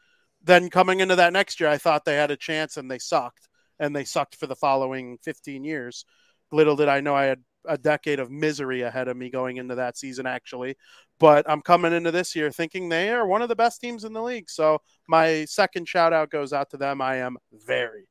Then 0.44 0.68
coming 0.68 1.00
into 1.00 1.16
that 1.16 1.32
next 1.32 1.60
year, 1.60 1.70
I 1.70 1.78
thought 1.78 2.04
they 2.04 2.16
had 2.16 2.30
a 2.30 2.36
chance 2.36 2.76
and 2.76 2.90
they 2.90 2.98
sucked, 2.98 3.48
and 3.78 3.96
they 3.96 4.04
sucked 4.04 4.36
for 4.36 4.46
the 4.46 4.56
following 4.56 5.18
15 5.22 5.64
years. 5.64 6.04
Little 6.50 6.76
did 6.76 6.88
I 6.88 7.00
know 7.00 7.14
I 7.14 7.24
had 7.24 7.42
a 7.66 7.78
decade 7.78 8.20
of 8.20 8.30
misery 8.30 8.82
ahead 8.82 9.08
of 9.08 9.16
me 9.16 9.30
going 9.30 9.56
into 9.56 9.74
that 9.76 9.96
season, 9.96 10.26
actually. 10.26 10.76
But 11.18 11.48
I'm 11.48 11.62
coming 11.62 11.92
into 11.92 12.10
this 12.10 12.34
year 12.34 12.50
thinking 12.50 12.88
they 12.88 13.10
are 13.10 13.26
one 13.26 13.42
of 13.42 13.48
the 13.48 13.56
best 13.56 13.80
teams 13.80 14.04
in 14.04 14.12
the 14.12 14.22
league. 14.22 14.50
So 14.50 14.80
my 15.08 15.44
second 15.44 15.88
shout 15.88 16.12
out 16.12 16.30
goes 16.30 16.52
out 16.52 16.70
to 16.70 16.76
them. 16.76 17.00
I 17.00 17.16
am 17.16 17.36
very, 17.52 18.08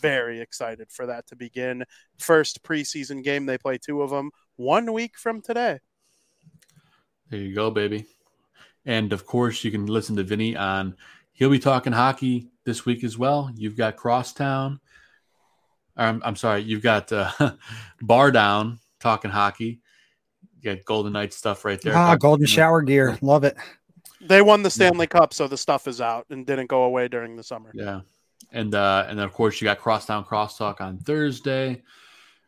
very 0.00 0.40
excited 0.40 0.90
for 0.90 1.06
that 1.06 1.26
to 1.28 1.36
begin. 1.36 1.84
First 2.18 2.62
preseason 2.62 3.22
game, 3.22 3.46
they 3.46 3.58
play 3.58 3.78
two 3.78 4.02
of 4.02 4.10
them 4.10 4.30
one 4.56 4.92
week 4.92 5.18
from 5.18 5.42
today. 5.42 5.78
There 7.30 7.40
you 7.40 7.54
go, 7.54 7.70
baby. 7.70 8.06
And 8.86 9.12
of 9.12 9.26
course, 9.26 9.62
you 9.64 9.70
can 9.70 9.86
listen 9.86 10.16
to 10.16 10.22
Vinnie 10.22 10.56
on. 10.56 10.96
He'll 11.32 11.50
be 11.50 11.58
talking 11.58 11.92
hockey 11.92 12.48
this 12.64 12.86
week 12.86 13.04
as 13.04 13.18
well. 13.18 13.50
You've 13.54 13.76
got 13.76 13.96
Crosstown. 13.96 14.80
I'm, 15.98 16.22
I'm 16.24 16.36
sorry, 16.36 16.62
you've 16.62 16.82
got 16.82 17.12
uh, 17.12 17.30
Bar 18.00 18.30
Down 18.30 18.78
talking 19.00 19.30
hockey. 19.30 19.80
You 20.60 20.74
got 20.74 20.84
Golden 20.84 21.12
Knights 21.12 21.36
stuff 21.36 21.64
right 21.64 21.80
there. 21.80 21.96
Ah, 21.96 22.16
Golden 22.16 22.46
Shower 22.46 22.82
gear. 22.82 23.18
Love 23.20 23.44
it. 23.44 23.56
They 24.20 24.42
won 24.42 24.62
the 24.62 24.70
Stanley 24.70 25.06
Cup, 25.06 25.32
so 25.32 25.46
the 25.46 25.56
stuff 25.56 25.86
is 25.86 26.00
out 26.00 26.26
and 26.30 26.46
didn't 26.46 26.66
go 26.66 26.84
away 26.84 27.08
during 27.08 27.36
the 27.36 27.42
summer. 27.42 27.70
Yeah, 27.74 28.00
and 28.52 28.74
uh, 28.74 29.06
and 29.08 29.18
then 29.18 29.24
of 29.24 29.32
course 29.32 29.60
you 29.60 29.64
got 29.64 29.78
Crosstown 29.78 30.24
Crosstalk 30.24 30.80
on 30.80 30.98
Thursday. 30.98 31.82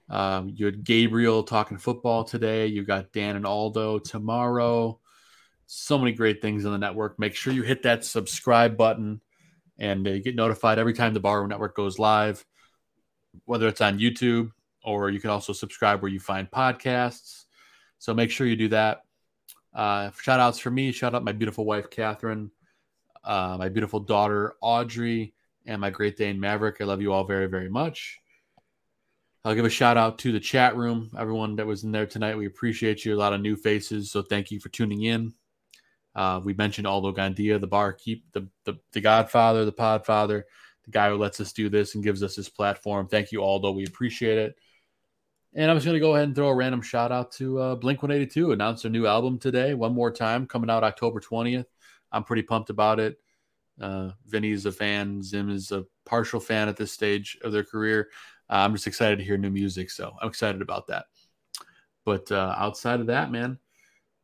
Um, 0.08 0.52
you 0.56 0.66
had 0.66 0.82
Gabriel 0.82 1.44
talking 1.44 1.78
football 1.78 2.24
today. 2.24 2.66
You 2.66 2.84
got 2.84 3.12
Dan 3.12 3.36
and 3.36 3.46
Aldo 3.46 4.00
tomorrow. 4.00 4.98
So 5.66 5.98
many 5.98 6.12
great 6.12 6.42
things 6.42 6.66
on 6.66 6.72
the 6.72 6.78
network. 6.78 7.18
Make 7.20 7.36
sure 7.36 7.52
you 7.52 7.62
hit 7.62 7.84
that 7.84 8.04
subscribe 8.04 8.76
button 8.76 9.20
and 9.78 10.06
uh, 10.06 10.18
get 10.18 10.34
notified 10.34 10.80
every 10.80 10.94
time 10.94 11.14
the 11.14 11.20
Bar 11.20 11.46
Network 11.46 11.76
goes 11.76 11.98
live, 11.98 12.44
whether 13.44 13.68
it's 13.68 13.80
on 13.80 13.98
YouTube 13.98 14.50
or 14.84 15.10
you 15.10 15.20
can 15.20 15.30
also 15.30 15.52
subscribe 15.52 16.02
where 16.02 16.10
you 16.10 16.20
find 16.20 16.50
podcasts. 16.50 17.44
So 17.98 18.14
make 18.14 18.30
sure 18.30 18.46
you 18.46 18.56
do 18.56 18.68
that. 18.68 19.02
Uh, 19.74 20.10
shout 20.20 20.40
outs 20.40 20.58
for 20.58 20.70
me. 20.70 20.92
Shout 20.92 21.14
out 21.14 21.24
my 21.24 21.32
beautiful 21.32 21.64
wife, 21.64 21.90
Catherine, 21.90 22.50
uh, 23.24 23.56
my 23.58 23.68
beautiful 23.68 24.00
daughter, 24.00 24.54
Audrey, 24.60 25.34
and 25.66 25.80
my 25.80 25.90
great 25.90 26.16
Dane 26.16 26.40
Maverick. 26.40 26.78
I 26.80 26.84
love 26.84 27.02
you 27.02 27.12
all 27.12 27.24
very, 27.24 27.46
very 27.46 27.68
much. 27.68 28.18
I'll 29.44 29.54
give 29.54 29.64
a 29.64 29.70
shout 29.70 29.96
out 29.96 30.18
to 30.20 30.32
the 30.32 30.40
chat 30.40 30.76
room, 30.76 31.10
everyone 31.18 31.56
that 31.56 31.66
was 31.66 31.84
in 31.84 31.92
there 31.92 32.06
tonight. 32.06 32.36
We 32.36 32.46
appreciate 32.46 33.04
you. 33.04 33.14
A 33.14 33.16
lot 33.16 33.32
of 33.32 33.40
new 33.40 33.56
faces, 33.56 34.10
so 34.10 34.22
thank 34.22 34.50
you 34.50 34.60
for 34.60 34.68
tuning 34.68 35.02
in. 35.04 35.32
Uh, 36.14 36.40
we 36.44 36.52
mentioned 36.54 36.86
Aldo 36.86 37.12
Gandia, 37.12 37.58
the 37.60 37.66
barkeep, 37.66 38.24
the, 38.32 38.48
the 38.64 38.78
the 38.92 39.00
Godfather, 39.00 39.64
the 39.64 39.72
Podfather, 39.72 40.42
guy 40.90 41.10
who 41.10 41.16
lets 41.16 41.40
us 41.40 41.52
do 41.52 41.68
this 41.68 41.94
and 41.94 42.04
gives 42.04 42.22
us 42.22 42.36
his 42.36 42.48
platform. 42.48 43.08
Thank 43.08 43.32
you, 43.32 43.42
Aldo. 43.42 43.72
We 43.72 43.84
appreciate 43.84 44.38
it. 44.38 44.56
And 45.54 45.70
I'm 45.70 45.76
just 45.76 45.84
going 45.84 45.94
to 45.94 46.00
go 46.00 46.14
ahead 46.14 46.28
and 46.28 46.36
throw 46.36 46.48
a 46.48 46.54
random 46.54 46.80
shout 46.80 47.10
out 47.10 47.32
to 47.32 47.58
uh, 47.58 47.74
Blink 47.74 48.02
182. 48.02 48.52
Announced 48.52 48.84
their 48.84 48.92
new 48.92 49.06
album 49.06 49.38
today, 49.38 49.74
one 49.74 49.94
more 49.94 50.12
time, 50.12 50.46
coming 50.46 50.70
out 50.70 50.84
October 50.84 51.20
20th. 51.20 51.66
I'm 52.12 52.24
pretty 52.24 52.42
pumped 52.42 52.70
about 52.70 53.00
it. 53.00 53.18
Uh, 53.80 54.10
Vinnie's 54.26 54.66
a 54.66 54.72
fan. 54.72 55.22
Zim 55.22 55.50
is 55.50 55.72
a 55.72 55.84
partial 56.04 56.38
fan 56.38 56.68
at 56.68 56.76
this 56.76 56.92
stage 56.92 57.38
of 57.42 57.52
their 57.52 57.64
career. 57.64 58.10
Uh, 58.48 58.56
I'm 58.56 58.74
just 58.74 58.86
excited 58.86 59.18
to 59.18 59.24
hear 59.24 59.38
new 59.38 59.50
music, 59.50 59.90
so 59.90 60.14
I'm 60.20 60.28
excited 60.28 60.62
about 60.62 60.86
that. 60.88 61.06
But 62.04 62.30
uh, 62.30 62.54
outside 62.56 63.00
of 63.00 63.06
that, 63.06 63.30
man, 63.30 63.58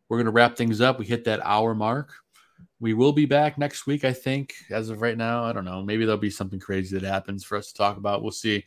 we're 0.09 0.19
going 0.19 0.27
to 0.27 0.33
wrap 0.33 0.57
things 0.57 0.81
up. 0.81 0.99
We 0.99 1.07
hit 1.07 1.25
that 1.25 1.41
hour 1.45 1.75
mark. 1.75 2.13
We 2.79 2.93
will 2.93 3.13
be 3.13 3.25
back 3.25 3.57
next 3.57 3.87
week, 3.87 4.05
I 4.05 4.13
think. 4.13 4.55
As 4.71 4.91
of 4.91 5.01
right 5.01 5.17
now, 5.17 5.45
I 5.45 5.53
don't 5.53 5.65
know. 5.65 5.83
Maybe 5.83 6.05
there'll 6.05 6.21
be 6.21 6.31
something 6.31 6.61
crazy 6.61 6.99
that 6.99 7.07
happens 7.07 7.43
for 7.43 7.57
us 7.57 7.69
to 7.69 7.75
talk 7.75 7.97
about. 7.97 8.23
We'll 8.23 8.33
see. 8.33 8.65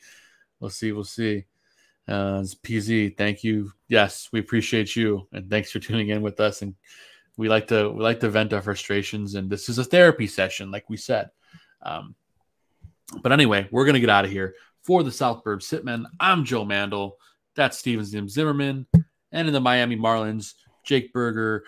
We'll 0.60 0.72
see. 0.72 0.92
We'll 0.92 1.04
see. 1.04 1.46
Uh, 2.08 2.42
PZ, 2.64 3.16
thank 3.18 3.44
you. 3.44 3.72
Yes, 3.88 4.30
we 4.32 4.40
appreciate 4.40 4.96
you, 4.96 5.28
and 5.32 5.48
thanks 5.48 5.72
for 5.72 5.78
tuning 5.78 6.10
in 6.10 6.24
with 6.24 6.40
us. 6.40 6.64
And 6.64 6.74
we 7.38 7.50
like 7.50 7.68
to 7.68 7.92
we 7.92 8.02
like 8.02 8.20
to 8.22 8.30
vent 8.30 8.52
our 8.52 8.64
frustrations, 8.64 9.36
and 9.36 9.48
this 9.48 9.70
is 9.70 9.78
a 9.78 9.84
therapy 9.84 10.26
session, 10.26 10.72
like 10.72 10.90
we 10.90 10.98
said. 10.98 11.30
Um, 11.84 12.16
but 13.22 13.32
anyway, 13.32 13.68
we're 13.72 13.86
gonna 13.86 14.00
get 14.00 14.10
out 14.10 14.26
of 14.26 14.32
here 14.32 14.56
for 14.82 15.04
the 15.04 15.12
South 15.12 15.44
Burbs 15.44 15.70
Hitmen. 15.70 16.06
I'm 16.20 16.46
Joe 16.46 16.66
Mandel. 16.66 17.18
That's 17.56 17.78
Steven 17.78 18.06
Zim 18.06 18.28
Zimmerman, 18.28 18.88
and 19.32 19.48
in 19.48 19.54
the 19.54 19.60
Miami 19.60 19.96
Marlins, 19.96 20.56
Jake 20.84 21.14
Burger. 21.14 21.64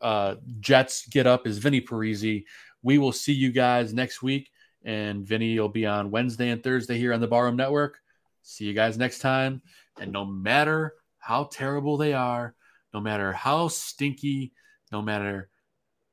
Uh, 0.00 0.36
Jets 0.60 1.06
get 1.08 1.26
up 1.26 1.46
is 1.46 1.58
Vinnie 1.58 1.80
Parisi. 1.80 2.44
We 2.82 2.98
will 2.98 3.12
see 3.12 3.32
you 3.32 3.50
guys 3.52 3.92
next 3.92 4.22
week, 4.22 4.50
and 4.84 5.26
Vinnie 5.26 5.58
will 5.58 5.68
be 5.68 5.86
on 5.86 6.10
Wednesday 6.10 6.50
and 6.50 6.62
Thursday 6.62 6.98
here 6.98 7.12
on 7.12 7.20
the 7.20 7.26
Barroom 7.26 7.56
Network. 7.56 7.98
See 8.42 8.64
you 8.64 8.74
guys 8.74 8.96
next 8.96 9.18
time. 9.18 9.62
And 10.00 10.12
no 10.12 10.24
matter 10.24 10.94
how 11.18 11.44
terrible 11.44 11.96
they 11.96 12.12
are, 12.14 12.54
no 12.94 13.00
matter 13.00 13.32
how 13.32 13.68
stinky, 13.68 14.52
no 14.90 15.02
matter 15.02 15.50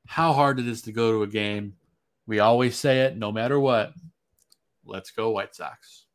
how 0.06 0.32
hard 0.32 0.58
it 0.58 0.68
is 0.68 0.82
to 0.82 0.92
go 0.92 1.12
to 1.12 1.22
a 1.22 1.26
game, 1.26 1.74
we 2.26 2.40
always 2.40 2.76
say 2.76 3.02
it 3.02 3.16
no 3.16 3.32
matter 3.32 3.58
what. 3.58 3.92
Let's 4.84 5.10
go, 5.10 5.30
White 5.30 5.54
Sox. 5.54 6.06